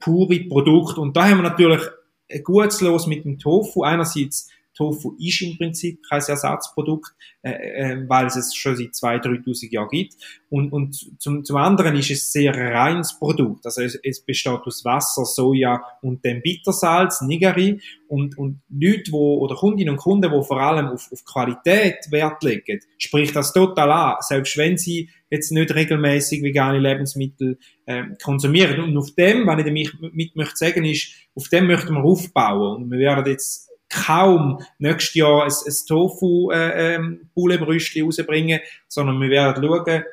pure 0.00 0.40
Produkte. 0.48 1.00
Und 1.00 1.16
da 1.16 1.28
haben 1.28 1.38
wir 1.38 1.48
natürlich 1.50 1.82
ein 2.30 2.42
gutes 2.42 2.80
Los 2.80 3.06
mit 3.06 3.24
dem 3.24 3.38
Tofu. 3.38 3.82
Einerseits 3.82 4.48
Tofu 4.80 5.14
ist 5.18 5.42
im 5.42 5.58
Prinzip 5.58 6.00
kein 6.08 6.22
Ersatzprodukt, 6.26 7.12
äh, 7.42 7.50
äh, 7.50 8.08
weil 8.08 8.26
es 8.26 8.36
es 8.36 8.54
schon 8.54 8.76
seit 8.76 8.94
2.000, 8.94 9.44
3.000 9.44 9.70
Jahren 9.70 9.88
gibt. 9.90 10.14
Und, 10.48 10.72
und 10.72 11.20
zum, 11.20 11.44
zum 11.44 11.56
anderen 11.56 11.96
ist 11.96 12.10
es 12.10 12.22
ein 12.22 12.30
sehr 12.30 12.56
reines 12.56 13.18
Produkt. 13.18 13.66
Also 13.66 13.82
es, 13.82 13.98
es 14.02 14.24
besteht 14.24 14.60
aus 14.64 14.82
Wasser, 14.84 15.26
Soja 15.26 15.82
und 16.00 16.24
dem 16.24 16.40
Bittersalz, 16.40 17.20
Nigari. 17.20 17.78
Und, 18.08 18.38
und 18.38 18.62
Leute, 18.70 19.12
wo, 19.12 19.38
oder 19.38 19.54
Kundinnen 19.54 19.92
und 19.92 19.98
Kunden, 20.00 20.32
die 20.32 20.44
vor 20.44 20.60
allem 20.60 20.86
auf, 20.88 21.12
auf 21.12 21.24
Qualität 21.24 22.10
Wert 22.10 22.42
legen, 22.42 22.80
spricht 22.96 23.36
das 23.36 23.52
total 23.52 23.90
an. 23.92 24.16
Selbst 24.20 24.56
wenn 24.56 24.78
sie 24.78 25.10
jetzt 25.30 25.52
nicht 25.52 25.74
regelmäßig 25.74 26.42
vegane 26.42 26.78
Lebensmittel 26.78 27.58
äh, 27.84 28.04
konsumieren. 28.22 28.80
Und 28.80 28.96
auf 28.96 29.14
dem, 29.14 29.46
was 29.46 29.58
ich 29.58 29.64
damit 29.66 30.14
mit 30.14 30.36
möchte 30.36 30.56
sagen, 30.56 30.84
ist, 30.84 31.12
auf 31.34 31.48
dem 31.48 31.66
möchten 31.66 31.94
wir 31.94 32.02
aufbauen. 32.02 32.82
Und 32.82 32.90
wir 32.90 32.98
werden 32.98 33.26
jetzt 33.26 33.69
kaum 33.90 34.62
nächstes 34.78 35.14
Jahr 35.14 35.44
ein, 35.44 35.50
ein 35.50 35.74
tofu 35.86 36.50
äh, 36.50 36.94
ähm, 36.94 37.28
rausbringen, 37.36 38.60
sondern 38.88 39.20
wir 39.20 39.28
werden 39.28 39.62
schauen, 39.62 40.04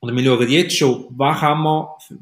oder 0.00 0.14
wir 0.14 0.24
schauen 0.24 0.48
jetzt 0.48 0.76
schon, 0.76 1.06
was 1.10 1.42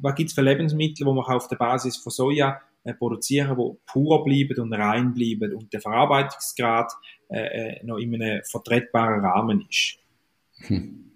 was 0.01 0.15
gibt's 0.15 0.33
für 0.33 0.43
Lebensmittel, 0.43 1.05
die 1.07 1.13
man 1.13 1.25
auf 1.25 1.49
der 1.49 1.57
Basis 1.57 1.97
von 1.97 2.11
Soja 2.11 2.61
äh, 2.85 2.95
produzieren, 2.95 3.57
die 3.59 3.79
pur 3.87 4.25
bleiben 4.25 4.61
und 4.61 4.73
rein 4.73 5.13
bleiben 5.13 5.55
und 5.55 5.73
der 5.73 5.81
Verarbeitungsgrad 5.81 6.93
äh, 7.29 7.79
äh, 7.79 7.85
noch 7.85 7.99
in 7.99 8.15
einem 8.15 8.43
vertretbaren 8.45 9.25
Rahmen 9.25 9.67
ist. 9.69 9.99
Hm. 10.69 11.11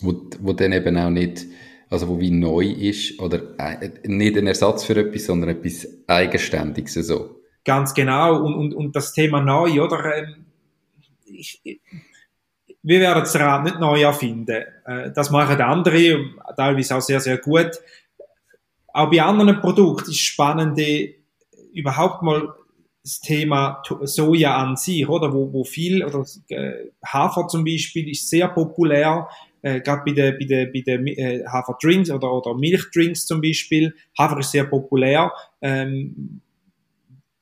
Wo, 0.00 0.14
wo 0.40 0.52
dann 0.52 0.72
eben 0.72 0.96
auch 0.96 1.10
nicht, 1.10 1.46
also 1.90 2.08
wo 2.08 2.20
wie 2.20 2.30
neu 2.30 2.64
ist, 2.64 3.20
oder 3.20 3.42
äh, 3.58 3.90
nicht 4.06 4.38
ein 4.38 4.46
Ersatz 4.46 4.84
für 4.84 4.96
etwas, 4.96 5.26
sondern 5.26 5.50
etwas 5.50 5.86
Eigenständiges, 6.06 6.94
so. 6.94 7.39
Ganz 7.64 7.94
genau. 7.94 8.42
Und, 8.42 8.54
und, 8.54 8.74
und 8.74 8.96
das 8.96 9.12
Thema 9.12 9.40
neu, 9.40 9.82
oder? 9.82 10.16
Ähm, 10.16 10.46
ich, 11.24 11.60
wir 12.82 13.00
werden 13.00 13.20
das 13.20 13.38
Rad 13.38 13.64
nicht 13.64 13.78
neu 13.78 14.02
erfinden. 14.02 14.64
Äh, 14.84 15.10
das 15.12 15.30
machen 15.30 15.60
andere, 15.60 16.18
teilweise 16.56 16.96
auch 16.96 17.02
sehr, 17.02 17.20
sehr 17.20 17.38
gut. 17.38 17.70
Auch 18.92 19.10
bei 19.10 19.22
anderen 19.22 19.60
Produkten 19.60 20.10
ist 20.10 20.20
spannend, 20.20 20.80
überhaupt 21.72 22.22
mal 22.22 22.54
das 23.02 23.20
Thema 23.20 23.82
Soja 24.02 24.56
an 24.56 24.76
sich, 24.76 25.08
oder? 25.08 25.32
Wo, 25.32 25.52
wo 25.52 25.64
viel, 25.64 26.04
oder 26.04 26.24
äh, 26.48 26.90
Hafer 27.04 27.46
zum 27.48 27.64
Beispiel 27.64 28.10
ist 28.10 28.28
sehr 28.28 28.48
populär, 28.48 29.28
äh, 29.62 29.80
gerade 29.80 30.02
bei 30.04 30.12
den, 30.12 30.38
bei 30.38 30.44
den, 30.44 30.72
bei 30.72 30.80
den 30.80 31.06
äh, 31.06 31.44
Haferdrinks 31.46 32.10
oder, 32.10 32.32
oder 32.32 32.54
Milchdrinks 32.54 33.26
zum 33.26 33.40
Beispiel. 33.40 33.94
Hafer 34.18 34.38
ist 34.38 34.50
sehr 34.50 34.64
populär. 34.64 35.32
Ähm, 35.60 36.40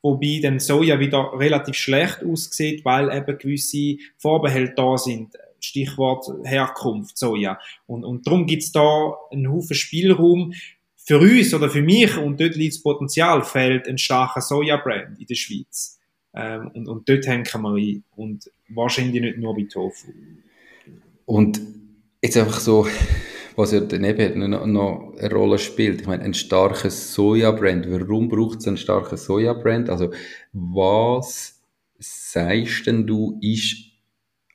wobei 0.03 0.41
dann 0.43 0.59
Soja 0.59 1.01
wieder 1.01 1.33
relativ 1.35 1.77
schlecht 1.77 2.25
aussieht, 2.25 2.85
weil 2.85 3.13
eben 3.15 3.39
gewisse 3.39 3.97
Vorbehalte 4.17 4.75
da 4.77 4.97
sind. 4.97 5.35
Stichwort 5.61 6.27
Herkunft 6.45 7.19
Soja. 7.19 7.59
Und, 7.87 8.05
und 8.05 8.27
darum 8.27 8.47
gibt's 8.47 8.71
da 8.73 9.15
einen 9.33 9.51
Haufen 9.53 9.75
Spielraum. 9.75 10.53
Für 10.97 11.19
uns 11.19 11.53
oder 11.55 11.71
für 11.71 11.83
mich, 11.83 12.17
und 12.17 12.41
dort 12.41 12.55
liegt 12.55 12.75
das 12.75 12.83
Potenzial, 12.83 13.43
fehlt 13.43 13.89
ein 13.89 13.99
starker 13.99 14.41
Soja-Brand 14.41 15.19
in 15.19 15.27
der 15.27 15.35
Schweiz. 15.35 15.99
Ähm, 16.35 16.71
und, 16.75 16.89
und 16.89 17.09
dort 17.09 17.27
hängen 17.27 17.45
wir 17.45 17.75
ein. 17.75 18.05
Und 18.15 18.51
wahrscheinlich 18.69 19.21
nicht 19.21 19.39
nur 19.39 19.57
bei 19.57 19.65
Tofu. 19.65 20.13
Und 21.25 21.61
jetzt 22.23 22.37
einfach 22.37 22.61
so, 22.61 22.87
was 23.59 23.73
ja 23.73 23.81
daneben 23.81 24.51
noch, 24.51 24.63
eine 25.19 25.33
Rolle 25.33 25.59
spielt. 25.59 26.03
Ich 26.03 26.07
meine, 26.07 26.23
ein 26.23 26.33
starkes 26.33 27.13
Soja-Brand. 27.13 27.91
Warum 27.91 28.29
braucht 28.29 28.61
es 28.61 28.69
ein 28.69 28.77
starkes 28.77 29.25
Soja-Brand? 29.25 29.91
Also, 29.91 30.13
was 30.53 31.61
sagst 31.99 32.87
denn 32.87 33.05
du, 33.05 33.37
ist 33.43 33.77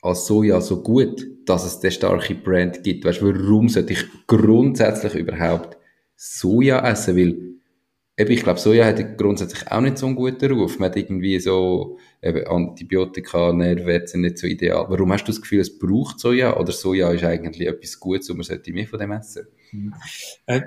als 0.01 0.25
Soja 0.25 0.61
so 0.61 0.81
gut, 0.81 1.27
dass 1.45 1.65
es 1.65 1.81
den 1.81 1.91
starke 1.91 2.33
Brand 2.33 2.81
gibt? 2.81 3.03
Weißt, 3.03 3.21
warum 3.21 3.67
sollte 3.67 3.91
ich 3.91 4.05
grundsätzlich 4.25 5.15
überhaupt 5.15 5.77
Soja 6.15 6.89
essen, 6.89 7.17
weil 7.17 7.52
eben, 8.17 8.31
ich 8.31 8.43
glaube, 8.43 8.59
Soja 8.59 8.85
hat 8.85 9.17
grundsätzlich 9.17 9.71
auch 9.71 9.81
nicht 9.81 9.97
so 9.97 10.05
einen 10.05 10.15
guten 10.15 10.51
Ruf. 10.51 10.79
Man 10.79 10.89
hat 10.89 10.97
irgendwie 10.97 11.39
so 11.39 11.97
eben 12.21 12.45
Antibiotika, 12.47 13.51
Nährwerte 13.51 14.07
sind 14.07 14.21
nicht 14.21 14.37
so 14.37 14.47
ideal. 14.47 14.85
Warum 14.89 15.11
hast 15.11 15.23
du 15.23 15.31
das 15.31 15.41
Gefühl, 15.41 15.59
es 15.59 15.77
braucht 15.77 16.19
Soja 16.19 16.57
oder 16.57 16.71
Soja 16.71 17.11
ist 17.11 17.23
eigentlich 17.23 17.67
etwas 17.67 17.99
Gutes 17.99 18.29
und 18.29 18.37
man 18.37 18.43
sollte 18.43 18.71
mehr 18.71 18.87
von 18.87 18.99
dem 18.99 19.11
essen? 19.11 19.47
Äh, 20.45 20.61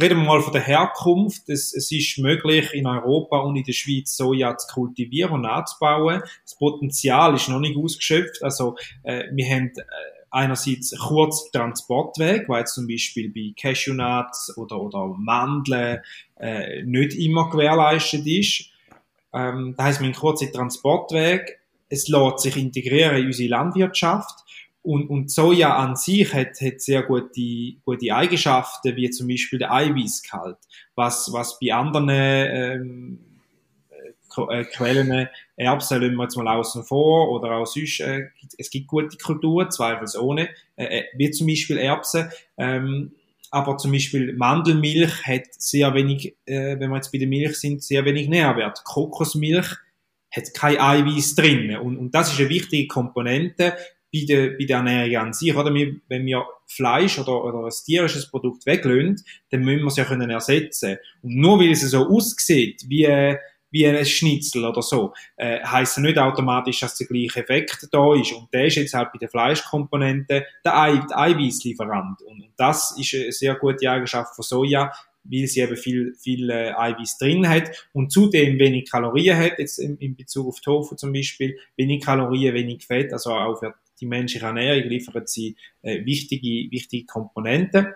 reden 0.00 0.18
wir 0.18 0.24
mal 0.24 0.42
von 0.42 0.52
der 0.52 0.62
Herkunft. 0.62 1.48
Es, 1.48 1.74
es, 1.74 1.90
ist 1.90 2.18
möglich, 2.18 2.74
in 2.74 2.86
Europa 2.86 3.38
und 3.38 3.56
in 3.56 3.64
der 3.64 3.72
Schweiz 3.72 4.16
Soja 4.16 4.56
zu 4.58 4.66
kultivieren 4.74 5.32
und 5.32 5.46
anzubauen. 5.46 6.20
Das 6.44 6.56
Potenzial 6.58 7.34
ist 7.34 7.48
noch 7.48 7.60
nicht 7.60 7.76
ausgeschöpft. 7.76 8.42
Also, 8.42 8.76
äh, 9.02 9.24
wir 9.32 9.46
haben 9.46 9.72
äh, 9.74 9.82
einerseits 10.30 10.94
kurze 10.98 11.50
Transportweg, 11.50 12.48
weil 12.48 12.66
zum 12.66 12.86
Beispiel 12.86 13.32
bei 13.32 13.54
Cashewnuts 13.56 14.56
oder, 14.58 14.80
oder 14.80 15.14
Mandeln 15.16 16.00
äh, 16.38 16.82
nicht 16.82 17.14
immer 17.14 17.50
gewährleistet 17.50 18.26
ist. 18.26 18.70
Ähm, 19.32 19.74
das 19.76 19.86
heisst, 19.86 20.00
wir 20.00 20.08
haben 20.08 20.14
kurze 20.14 20.50
Transportweg. 20.50 21.60
Es 21.88 22.08
lässt 22.08 22.40
sich 22.40 22.56
integrieren 22.56 23.16
in 23.16 23.26
unsere 23.26 23.50
Landwirtschaft. 23.50 24.40
Und, 24.82 25.10
und 25.10 25.32
Soja 25.32 25.74
an 25.76 25.96
sich 25.96 26.32
hat, 26.32 26.60
hat 26.60 26.80
sehr 26.80 27.02
gute, 27.02 27.74
gute 27.84 28.14
Eigenschaften, 28.14 28.94
wie 28.94 29.10
zum 29.10 29.26
Beispiel 29.26 29.58
der 29.58 29.72
Eiweißgehalt, 29.72 30.58
was, 30.94 31.28
was 31.32 31.58
bei 31.58 31.74
anderen 31.74 32.08
ähm, 32.08 33.18
äh, 34.48 34.64
Quellen 34.64 35.28
Erbsen 35.56 36.02
lassen 36.02 36.16
wir 36.16 36.22
jetzt 36.22 36.36
mal 36.36 36.48
außen 36.48 36.84
vor 36.84 37.30
oder 37.30 37.52
auch 37.52 37.66
sonst, 37.66 38.00
äh, 38.00 38.28
es 38.58 38.70
gibt 38.70 38.86
gute 38.86 39.16
Kulturen, 39.16 39.70
zweifelsohne, 39.70 40.50
äh, 40.76 40.84
äh, 40.84 41.04
wie 41.16 41.30
zum 41.30 41.46
Beispiel 41.46 41.78
Erbsen, 41.78 42.30
ähm, 42.58 43.12
aber 43.50 43.76
zum 43.78 43.92
Beispiel 43.92 44.34
Mandelmilch 44.34 45.24
hat 45.24 45.46
sehr 45.50 45.94
wenig, 45.94 46.36
äh, 46.46 46.78
wenn 46.78 46.90
wir 46.90 46.96
jetzt 46.96 47.12
bei 47.12 47.18
der 47.18 47.28
Milch 47.28 47.56
sind, 47.56 47.82
sehr 47.82 48.04
wenig 48.04 48.28
Nährwert. 48.28 48.82
Kokosmilch 48.84 49.76
hat 50.34 50.54
kein 50.54 50.78
Eiweiß 50.78 51.34
drin 51.34 51.76
und, 51.76 51.96
und 51.96 52.14
das 52.14 52.32
ist 52.32 52.40
eine 52.40 52.48
wichtige 52.48 52.88
Komponente 52.88 53.74
bei 54.12 54.24
der, 54.26 54.50
bei 54.58 54.64
der 54.64 54.76
Ernährung 54.78 55.28
an 55.28 55.32
sich. 55.32 55.54
Oder 55.54 55.72
wir, 55.72 55.96
wenn 56.08 56.26
wir 56.26 56.44
Fleisch 56.66 57.18
oder, 57.18 57.44
oder 57.44 57.64
ein 57.64 57.72
tierisches 57.84 58.30
Produkt 58.30 58.66
weglösen, 58.66 59.24
dann 59.50 59.62
müssen 59.62 59.82
wir 59.82 59.88
es 59.88 59.96
ja 59.96 60.04
können 60.04 60.30
ersetzen. 60.30 60.98
Und 61.22 61.36
nur 61.36 61.60
weil 61.60 61.70
es 61.70 61.82
so 61.82 62.06
aussieht, 62.08 62.84
wie 62.88 63.04
wie 63.76 63.86
ein 63.86 64.06
Schnitzel 64.06 64.64
oder 64.64 64.80
so, 64.80 65.12
äh, 65.36 65.60
heisst 65.62 65.98
nicht 65.98 66.16
automatisch, 66.16 66.80
dass 66.80 66.96
der 66.96 67.06
gleiche 67.06 67.40
Effekt 67.40 67.88
da 67.92 68.14
ist. 68.14 68.32
Und 68.32 68.52
der 68.52 68.66
ist 68.66 68.76
jetzt 68.76 68.94
halt 68.94 69.12
bei 69.12 69.18
der 69.18 69.28
Fleischkomponente 69.28 70.46
der, 70.64 70.78
Ei 70.78 70.96
der 70.96 71.18
Eiweißlieferant. 71.18 72.22
Und, 72.22 72.40
und 72.40 72.52
das 72.56 72.96
ist 72.98 73.14
eine 73.14 73.32
sehr 73.32 73.54
gute 73.56 73.90
Eigenschaft 73.90 74.34
von 74.34 74.42
Soja, 74.42 74.90
weil 75.24 75.46
sie 75.46 75.60
eben 75.60 75.76
viel, 75.76 76.14
viel 76.14 76.48
äh, 76.48 76.72
Eiweiß 76.72 77.18
drin 77.18 77.46
hat 77.46 77.70
und 77.92 78.10
zudem 78.10 78.58
wenig 78.58 78.90
Kalorien 78.90 79.36
hat, 79.36 79.58
jetzt 79.58 79.78
in, 79.78 79.98
in 79.98 80.16
Bezug 80.16 80.48
auf 80.48 80.60
Tofu 80.60 80.94
zum 80.94 81.12
Beispiel, 81.12 81.58
wenig 81.76 82.02
Kalorien, 82.02 82.54
wenig 82.54 82.86
Fett, 82.86 83.12
also 83.12 83.32
auch 83.32 83.58
für 83.58 83.74
die 84.00 84.06
menschliche 84.06 84.46
Ernährung 84.46 84.88
liefert 84.88 85.28
sie 85.28 85.56
äh, 85.82 86.04
wichtige, 86.04 86.70
wichtige 86.70 87.06
Komponenten, 87.06 87.88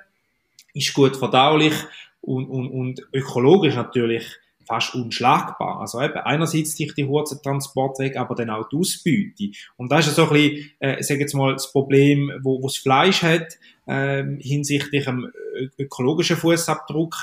ist 0.74 0.93
gut 0.93 1.16
verdaulich 1.16 1.74
und, 2.20 2.47
und, 2.49 2.68
und 2.68 3.09
ökologisch 3.12 3.76
natürlich 3.76 4.26
fast 4.71 4.95
unschlagbar. 4.95 5.81
Also 5.81 6.01
eben, 6.01 6.14
einerseits 6.18 6.77
die 6.77 6.87
kurze 7.05 7.43
Transportweg, 7.43 8.16
aber 8.16 8.37
dann 8.37 8.51
auch 8.51 8.68
die 8.68 8.77
Ausbeute. 8.77 9.51
Und 9.77 9.91
das 9.91 10.07
ist 10.07 10.14
so 10.14 10.29
ein 10.29 10.31
bisschen, 10.31 10.71
äh, 10.79 11.03
sag 11.03 11.18
jetzt 11.18 11.35
mal, 11.35 11.53
das 11.53 11.73
Problem, 11.73 12.31
wo, 12.43 12.62
wo 12.62 12.68
das 12.68 12.77
Fleisch 12.77 13.23
hat, 13.23 13.59
äh, 13.87 14.23
hinsichtlich 14.39 15.05
dem 15.07 15.31
ökologischen 15.77 16.37
Fußabdruck. 16.37 17.16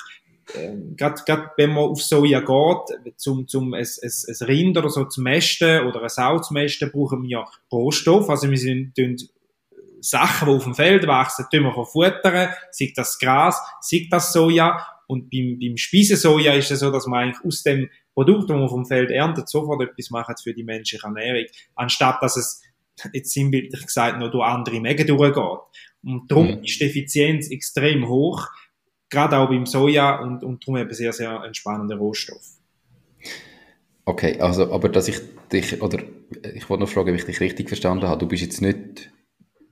Äh, 0.54 0.76
Gerade 0.98 1.52
wenn 1.56 1.70
man 1.70 1.86
auf 1.86 2.04
Soja 2.04 2.42
geht, 2.42 3.16
zum, 3.18 3.48
zum 3.48 3.74
ein, 3.74 3.86
ein, 3.86 4.12
ein 4.28 4.46
Rind 4.46 4.78
oder 4.78 4.90
so 4.90 5.06
zu 5.06 5.22
mästen 5.22 5.88
oder 5.88 6.00
eine 6.00 6.10
Sau 6.10 6.40
zu 6.40 6.54
mästen, 6.54 6.92
brauchen 6.92 7.24
wir 7.24 7.46
Rohstoff. 7.72 8.30
Also 8.30 8.50
wir 8.50 8.58
sind, 8.58 8.94
Sachen, 10.02 10.48
die 10.48 10.54
auf 10.54 10.64
dem 10.64 10.76
Feld 10.76 11.08
wachsen, 11.08 11.46
tun 11.52 11.64
wir 11.64 11.74
verfuttern, 11.74 12.50
sei 12.72 12.94
das 12.96 13.18
Gras, 13.18 13.60
sei 13.82 14.08
das 14.12 14.32
Soja 14.32 14.86
und 15.08 15.30
beim, 15.30 15.58
beim 15.60 15.78
Speisesoja 15.78 16.54
ist 16.54 16.70
es 16.70 16.82
so, 16.82 16.92
dass 16.92 17.08
man 17.08 17.24
eigentlich 17.24 17.44
aus 17.46 17.64
dem 17.64 17.90
Produkt, 18.14 18.50
das 18.50 18.58
man 18.58 18.70
vom 18.70 18.86
Feld 18.86 19.10
erntet, 19.10 19.50
sofort 19.50 19.82
etwas 19.82 20.10
macht 20.10 20.42
für 20.42 20.54
die 20.54 20.64
menschliche 20.64 21.06
Ernährung, 21.06 21.46
anstatt 21.76 22.22
dass 22.22 22.36
es, 22.36 22.62
jetzt 23.14 23.32
sinnbildlich 23.32 23.86
gesagt, 23.86 24.20
noch 24.20 24.32
durch 24.32 24.46
andere 24.46 24.80
Mägen 24.80 25.08
durchgeht. 25.08 25.60
Und 26.04 26.30
darum 26.30 26.48
mhm. 26.48 26.64
ist 26.64 26.80
die 26.80 26.86
Effizienz 26.86 27.50
extrem 27.50 28.08
hoch, 28.08 28.48
gerade 29.10 29.38
auch 29.38 29.50
beim 29.50 29.66
Soja 29.66 30.20
und, 30.20 30.44
und 30.44 30.64
darum 30.64 30.78
eben 30.78 30.94
sehr, 30.94 31.14
sehr 31.14 31.42
entspannender 31.44 31.98
Rohstoff. 31.98 32.44
Okay, 34.06 34.40
also, 34.40 34.72
aber 34.72 34.90
dass 34.90 35.08
ich 35.08 35.20
dich, 35.52 35.82
oder 35.82 36.02
ich 36.54 36.70
wollte 36.70 36.84
noch 36.84 36.90
fragen, 36.90 37.10
ob 37.10 37.16
ich 37.16 37.26
dich 37.26 37.40
richtig 37.40 37.68
verstanden 37.68 38.08
habe. 38.08 38.20
Du 38.20 38.28
bist 38.28 38.42
jetzt 38.42 38.62
nicht, 38.62 39.12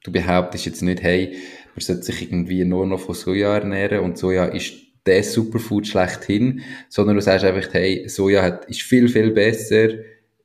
du 0.04 0.12
behauptest 0.12 0.66
jetzt 0.66 0.82
nicht, 0.82 1.02
hey, 1.02 1.38
man 1.74 1.82
sollte 1.82 2.04
sich 2.04 2.22
irgendwie 2.22 2.64
nur 2.64 2.86
noch 2.86 3.00
von 3.00 3.16
Soja 3.16 3.56
ernähren 3.56 4.00
und 4.00 4.18
Soja 4.18 4.46
ist 4.46 4.85
der 5.06 5.24
Superfood 5.24 5.88
schlechthin, 5.88 6.62
sondern 6.90 7.16
du 7.16 7.22
sagst 7.22 7.46
einfach, 7.46 7.74
hey, 7.74 8.08
Soja 8.10 8.42
hat, 8.42 8.66
ist 8.66 8.82
viel, 8.82 9.08
viel 9.08 9.32
besser, 9.32 9.90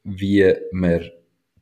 wie 0.04 0.52
man 0.72 1.10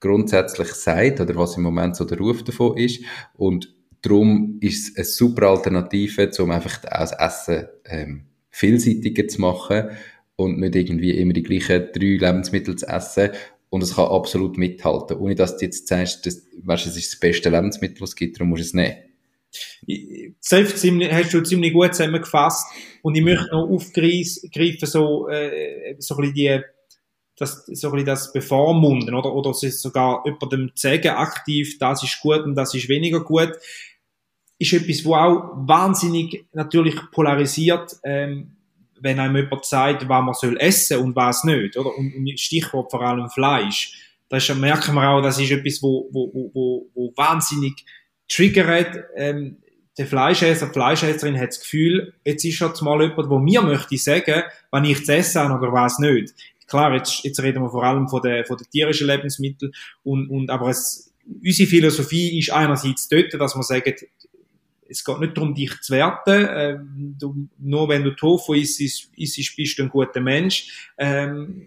grundsätzlich 0.00 0.68
sagt, 0.68 1.20
oder 1.20 1.36
was 1.36 1.56
im 1.56 1.62
Moment 1.62 1.96
so 1.96 2.04
der 2.04 2.18
Ruf 2.18 2.42
davon 2.44 2.76
ist. 2.76 3.02
Und 3.34 3.74
darum 4.02 4.58
ist 4.60 4.90
es 4.90 4.96
eine 4.96 5.04
super 5.04 5.48
Alternative, 5.48 6.30
um 6.38 6.50
einfach 6.50 6.78
das 6.78 7.12
Essen 7.12 7.68
ähm, 7.84 8.24
vielseitiger 8.50 9.26
zu 9.28 9.40
machen 9.40 9.90
und 10.36 10.58
nicht 10.58 10.76
irgendwie 10.76 11.12
immer 11.12 11.32
die 11.32 11.42
gleichen 11.42 11.88
drei 11.92 12.16
Lebensmittel 12.16 12.76
zu 12.76 12.86
essen. 12.86 13.30
Und 13.70 13.82
es 13.82 13.96
kann 13.96 14.06
absolut 14.06 14.56
mithalten, 14.56 15.18
ohne 15.18 15.34
dass 15.34 15.58
du 15.58 15.66
jetzt 15.66 15.88
sagst, 15.88 16.24
dass, 16.24 16.46
weißt, 16.62 16.86
es 16.86 16.96
ist 16.96 17.12
das 17.12 17.20
beste 17.20 17.50
Lebensmittel, 17.50 18.00
was 18.00 18.10
es 18.10 18.16
gibt, 18.16 18.36
darum 18.36 18.50
musst 18.50 18.62
du 18.62 18.66
es 18.66 18.74
nehmen. 18.74 18.96
Selbst 20.40 20.84
hast 20.84 21.34
du 21.34 21.42
ziemlich 21.42 21.72
gut 21.72 21.94
zusammengefasst. 21.94 22.66
Und 23.02 23.14
ich 23.14 23.22
möchte 23.22 23.50
noch 23.50 23.68
aufgreifen, 23.68 24.86
so, 24.86 25.28
äh, 25.28 25.96
so 25.98 26.16
ein 26.16 26.20
bisschen 26.20 26.34
die, 26.34 26.60
das, 27.36 27.66
so 27.66 27.88
ein 27.88 27.92
bisschen 27.92 28.06
das 28.06 28.32
Bevormunden, 28.32 29.14
oder, 29.14 29.32
oder 29.32 29.54
sogar 29.54 30.22
jemandem 30.24 30.70
zu 30.74 30.88
sagen, 30.88 31.08
aktiv, 31.08 31.78
das 31.78 32.02
ist 32.02 32.20
gut 32.20 32.40
und 32.40 32.54
das 32.54 32.74
ist 32.74 32.88
weniger 32.88 33.20
gut, 33.20 33.52
ist 34.58 34.72
etwas, 34.72 35.04
wo 35.04 35.14
auch 35.14 35.52
wahnsinnig 35.56 36.46
natürlich 36.52 36.96
polarisiert, 37.12 37.96
ähm, 38.04 38.56
wenn 39.00 39.20
einem 39.20 39.36
jemand 39.36 39.64
sagt, 39.64 40.08
was 40.08 40.24
man 40.24 40.34
soll 40.34 40.56
essen 40.58 40.98
und 40.98 41.14
was 41.14 41.44
nicht, 41.44 41.76
oder? 41.76 41.96
Und, 41.96 42.14
und 42.14 42.40
Stichwort 42.40 42.90
vor 42.90 43.02
allem 43.02 43.30
Fleisch. 43.30 44.16
Da 44.28 44.38
merken 44.54 44.94
wir 44.94 45.08
auch, 45.08 45.22
das 45.22 45.38
ist 45.38 45.52
etwas, 45.52 45.80
wo, 45.80 46.08
wo, 46.12 46.50
wo, 46.52 46.90
wo 46.92 47.12
wahnsinnig 47.16 47.84
triggert, 48.28 49.04
ähm, 49.16 49.58
der 49.98 50.06
Fleischesser, 50.06 50.66
die 50.66 50.72
Fleischesserin 50.72 51.38
hat 51.38 51.48
das 51.48 51.60
Gefühl, 51.60 52.14
jetzt 52.24 52.44
ist 52.44 52.60
jetzt 52.60 52.82
mal 52.82 53.00
jemand, 53.02 53.30
der 53.30 53.38
mir 53.38 53.62
möchte 53.62 53.98
sagen, 53.98 54.44
wenn 54.70 54.84
ich 54.84 55.04
zu 55.04 55.14
essen 55.14 55.42
habe 55.42 55.66
oder 55.66 55.72
was 55.72 55.98
nicht. 55.98 56.34
Klar, 56.66 56.94
jetzt, 56.94 57.24
jetzt 57.24 57.42
reden 57.42 57.62
wir 57.62 57.70
vor 57.70 57.82
allem 57.82 58.08
von 58.08 58.22
den, 58.22 58.44
von 58.44 58.56
den 58.56 58.70
tierischen 58.70 59.06
Lebensmitteln 59.06 59.72
und, 60.04 60.28
und, 60.28 60.50
aber 60.50 60.68
es, 60.68 61.12
unsere 61.26 61.68
Philosophie 61.68 62.38
ist 62.38 62.52
einerseits 62.52 63.08
dort, 63.08 63.34
dass 63.34 63.54
man 63.54 63.62
sagt, 63.64 64.04
es 64.88 65.04
geht 65.04 65.20
nicht 65.20 65.36
darum, 65.36 65.54
dich 65.54 65.80
zu 65.80 65.92
werten. 65.92 66.48
Ähm, 66.50 67.16
du, 67.18 67.48
nur 67.58 67.88
wenn 67.88 68.04
du 68.04 68.12
Tofu 68.12 68.54
isst, 68.54 68.80
isst, 68.80 69.10
isst, 69.16 69.56
bist 69.56 69.78
du 69.78 69.82
ein 69.82 69.90
guter 69.90 70.20
Mensch. 70.20 70.90
Ähm, 70.96 71.66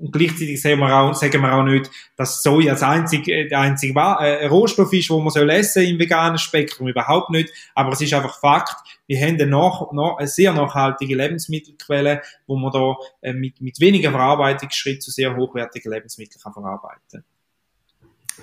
und 0.00 0.12
gleichzeitig 0.12 0.60
sagen 0.60 0.80
wir 0.80 0.94
auch, 0.94 1.14
sagen 1.14 1.42
wir 1.42 1.52
auch 1.52 1.64
nicht, 1.64 1.90
dass 2.16 2.42
Soja 2.42 2.72
das 2.72 2.82
einzige, 2.82 3.32
äh, 3.32 3.48
der 3.48 3.60
einzige 3.60 3.98
äh, 3.98 4.46
Rohstoff 4.46 4.92
ist, 4.92 5.10
wo 5.10 5.20
man 5.20 5.30
soll 5.30 5.50
essen 5.50 5.84
im 5.84 5.98
veganen 5.98 6.38
Spektrum, 6.38 6.88
überhaupt 6.88 7.30
nicht. 7.30 7.52
Aber 7.74 7.92
es 7.92 8.00
ist 8.00 8.14
einfach 8.14 8.38
Fakt, 8.38 8.76
wir 9.06 9.20
haben 9.20 9.34
eine, 9.34 9.46
nach, 9.46 9.92
nach, 9.92 10.16
eine 10.18 10.28
sehr 10.28 10.52
nachhaltige 10.52 11.16
Lebensmittelquelle, 11.16 12.22
wo 12.46 12.56
man 12.56 12.72
da 12.72 12.96
äh, 13.22 13.32
mit, 13.32 13.60
mit 13.60 13.80
weniger 13.80 14.10
Verarbeitungsschritt 14.10 15.02
zu 15.02 15.10
sehr 15.10 15.36
hochwertigen 15.36 15.92
Lebensmitteln 15.92 16.40
kann 16.40 16.52
verarbeiten. 16.52 17.24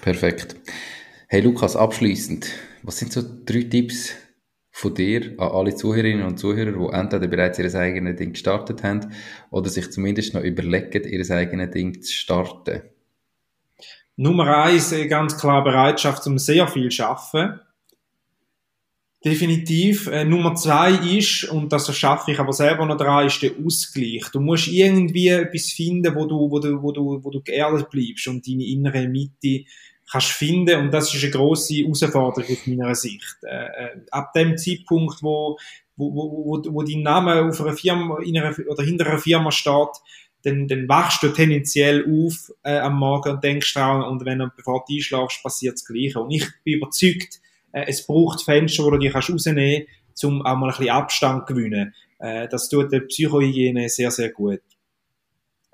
Perfekt. 0.02 0.56
Hey 1.28 1.42
Lukas, 1.42 1.76
abschließend, 1.76 2.48
was 2.84 2.98
sind 2.98 3.14
so 3.14 3.24
drei 3.46 3.64
Tipps, 3.64 4.12
von 4.78 4.94
dir 4.94 5.36
an 5.38 5.52
alle 5.54 5.74
Zuhörerinnen 5.74 6.26
und 6.26 6.38
Zuhörer, 6.38 6.74
die 6.74 6.94
entweder 6.94 7.28
bereits 7.30 7.58
ihr 7.58 7.74
eigenes 7.76 8.18
Ding 8.18 8.34
gestartet 8.34 8.84
haben 8.84 9.14
oder 9.50 9.70
sich 9.70 9.90
zumindest 9.90 10.34
noch 10.34 10.42
überlegen, 10.42 11.06
ihr 11.06 11.32
eigenes 11.32 11.72
Ding 11.72 12.02
zu 12.02 12.12
starten? 12.12 12.82
Nummer 14.18 14.64
eins, 14.64 14.94
ganz 15.08 15.38
klar 15.38 15.64
Bereitschaft 15.64 16.28
um 16.28 16.38
sehr 16.38 16.68
viel 16.68 16.90
arbeiten. 17.02 17.62
Definitiv. 19.24 20.08
Äh, 20.08 20.26
Nummer 20.26 20.56
zwei 20.56 20.92
ist, 20.92 21.46
und 21.46 21.72
das 21.72 21.96
schaffe 21.96 22.34
ich 22.34 22.40
aber 22.40 22.52
selber 22.52 22.86
noch 22.86 22.98
dran, 22.98 23.28
ist 23.28 23.42
der 23.42 23.52
Ausgleich. 23.66 24.26
Du 24.34 24.42
musst 24.42 24.68
irgendwie 24.68 25.30
etwas 25.30 25.72
finden, 25.72 26.14
wo 26.16 26.26
du, 26.26 26.52
wo 26.52 26.60
du, 26.60 26.84
wo 26.84 26.92
du, 26.92 27.24
wo 27.24 27.32
du 27.32 27.42
geerdet 27.42 27.90
bleibst 27.90 28.28
und 28.28 28.46
deine 28.46 28.66
innere 28.66 29.08
Mitte 29.08 29.64
kannst 30.12 30.32
finden 30.32 30.80
und 30.80 30.92
das 30.92 31.14
ist 31.14 31.24
eine 31.24 31.32
große 31.32 31.76
Herausforderung 31.76 32.50
aus 32.50 32.68
meiner 32.68 32.96
Sicht. 32.96 33.38
Äh, 33.44 33.66
äh, 33.66 33.98
ab 34.12 34.34
dem 34.34 34.58
Zeitpunkt, 34.58 35.22
wo 35.22 35.58
wo, 35.98 36.14
wo, 36.14 36.62
wo, 36.74 36.84
dein 36.84 37.04
Name 37.04 37.44
auf 37.48 37.62
einer 37.62 37.74
Firma 37.74 38.20
in 38.22 38.38
einer, 38.38 38.54
oder 38.68 38.84
hinter 38.84 39.08
einer 39.08 39.18
Firma 39.18 39.50
steht, 39.52 39.88
dann, 40.44 40.68
dann 40.68 40.88
wachst 40.88 41.24
du 41.24 41.30
tendenziell 41.30 42.04
auf 42.04 42.52
äh, 42.64 42.78
am 42.78 43.00
Morgen 43.00 43.32
und 43.32 43.44
denkst 43.44 43.74
daran, 43.74 44.04
und 44.04 44.26
wenn 44.26 44.40
du 44.40 44.52
bevor 44.56 44.84
du 44.88 44.94
einschlafst, 44.94 45.42
passiert 45.42 45.76
das 45.76 45.86
Gleiche. 45.86 46.20
Und 46.20 46.32
ich 46.32 46.46
bin 46.64 46.76
überzeugt, 46.76 47.40
äh, 47.72 47.86
es 47.88 48.06
braucht 48.06 48.44
Fenster, 48.44 48.84
wo 48.84 48.92
du 48.92 48.98
dich 48.98 49.12
kannst 49.12 49.32
rausnehmen 49.32 49.86
kannst, 50.08 50.26
um 50.26 50.46
auch 50.46 50.56
mal 50.56 50.70
ein 50.70 50.78
bisschen 50.78 50.90
Abstand 50.90 51.48
zu 51.48 51.54
gewinnen. 51.54 51.96
Äh, 52.20 52.48
das 52.48 52.70
tut 52.70 52.92
der 52.92 53.02
Psychohygiene 53.02 53.90
sehr, 53.90 54.12
sehr 54.12 54.30
gut. 54.30 54.62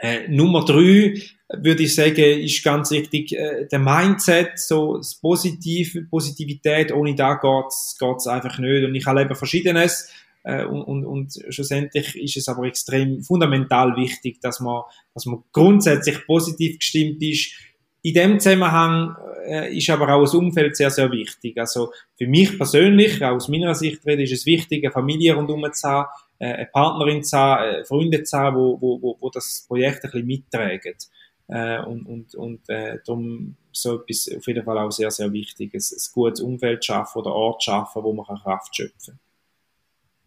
Äh, 0.01 0.27
Nummer 0.29 0.65
drei, 0.65 1.21
würde 1.49 1.83
ich 1.83 1.93
sagen, 1.93 2.41
ist 2.41 2.63
ganz 2.63 2.89
wichtig, 2.89 3.33
äh, 3.33 3.67
der 3.71 3.79
Mindset, 3.79 4.57
so 4.57 4.97
das 4.97 5.13
Positive, 5.15 6.03
Positivität, 6.03 6.91
ohne 6.91 7.13
da 7.13 7.35
geht's, 7.35 7.97
geht's 7.99 8.25
einfach 8.25 8.57
nicht. 8.57 8.83
Und 8.83 8.95
ich 8.95 9.05
erlebe 9.05 9.35
Verschiedenes, 9.35 10.11
äh, 10.43 10.65
und, 10.65 10.81
und, 10.81 11.05
und 11.05 11.33
schlussendlich 11.49 12.15
ist 12.15 12.37
es 12.37 12.47
aber 12.47 12.63
extrem 12.63 13.21
fundamental 13.21 13.95
wichtig, 13.95 14.41
dass 14.41 14.59
man, 14.59 14.83
dass 15.13 15.25
man 15.25 15.43
grundsätzlich 15.51 16.25
positiv 16.25 16.79
gestimmt 16.79 17.21
ist. 17.21 17.53
In 18.01 18.15
dem 18.15 18.39
Zusammenhang 18.39 19.15
äh, 19.45 19.77
ist 19.77 19.89
aber 19.91 20.09
auch 20.09 20.21
das 20.21 20.33
Umfeld 20.33 20.75
sehr, 20.75 20.89
sehr 20.89 21.11
wichtig. 21.11 21.59
Also 21.59 21.91
für 22.17 22.25
mich 22.25 22.57
persönlich, 22.57 23.23
aus 23.23 23.47
meiner 23.49 23.75
Sicht 23.75 24.03
ist 24.03 24.31
es 24.31 24.45
wichtig, 24.47 24.83
eine 24.83 24.91
Familie 24.91 25.35
rundherum 25.35 25.71
zu 25.71 25.87
haben, 25.87 26.09
eine 26.45 26.65
Partnerin 26.65 27.23
zu 27.23 27.37
haben, 27.37 27.63
äh, 27.63 27.85
Freunde 27.85 28.23
zu 28.23 28.37
haben, 28.37 28.57
wo, 28.57 28.81
wo, 28.81 29.01
wo, 29.01 29.17
wo 29.19 29.29
das 29.29 29.65
Projekt 29.67 30.03
ein 30.03 30.11
bisschen 30.11 30.27
mittragen. 30.27 30.95
Äh, 31.47 31.81
und 31.83 32.05
und, 32.05 32.35
und 32.35 32.69
äh, 32.69 32.99
darum 33.05 33.55
so 33.71 34.01
etwas 34.01 34.29
auf 34.35 34.47
jeden 34.47 34.63
Fall 34.63 34.77
auch 34.77 34.91
sehr, 34.91 35.11
sehr 35.11 35.31
wichtig, 35.31 35.73
ein, 35.73 35.81
ein 35.81 36.11
gutes 36.13 36.41
Umfeld 36.41 36.83
schaffen 36.83 37.19
oder 37.19 37.33
Ort 37.33 37.63
schaffen, 37.63 38.03
wo 38.03 38.13
man 38.13 38.25
Kraft 38.25 38.75
schöpfen 38.75 39.19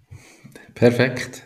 kann. 0.09 0.15
Perfekt. 0.75 1.45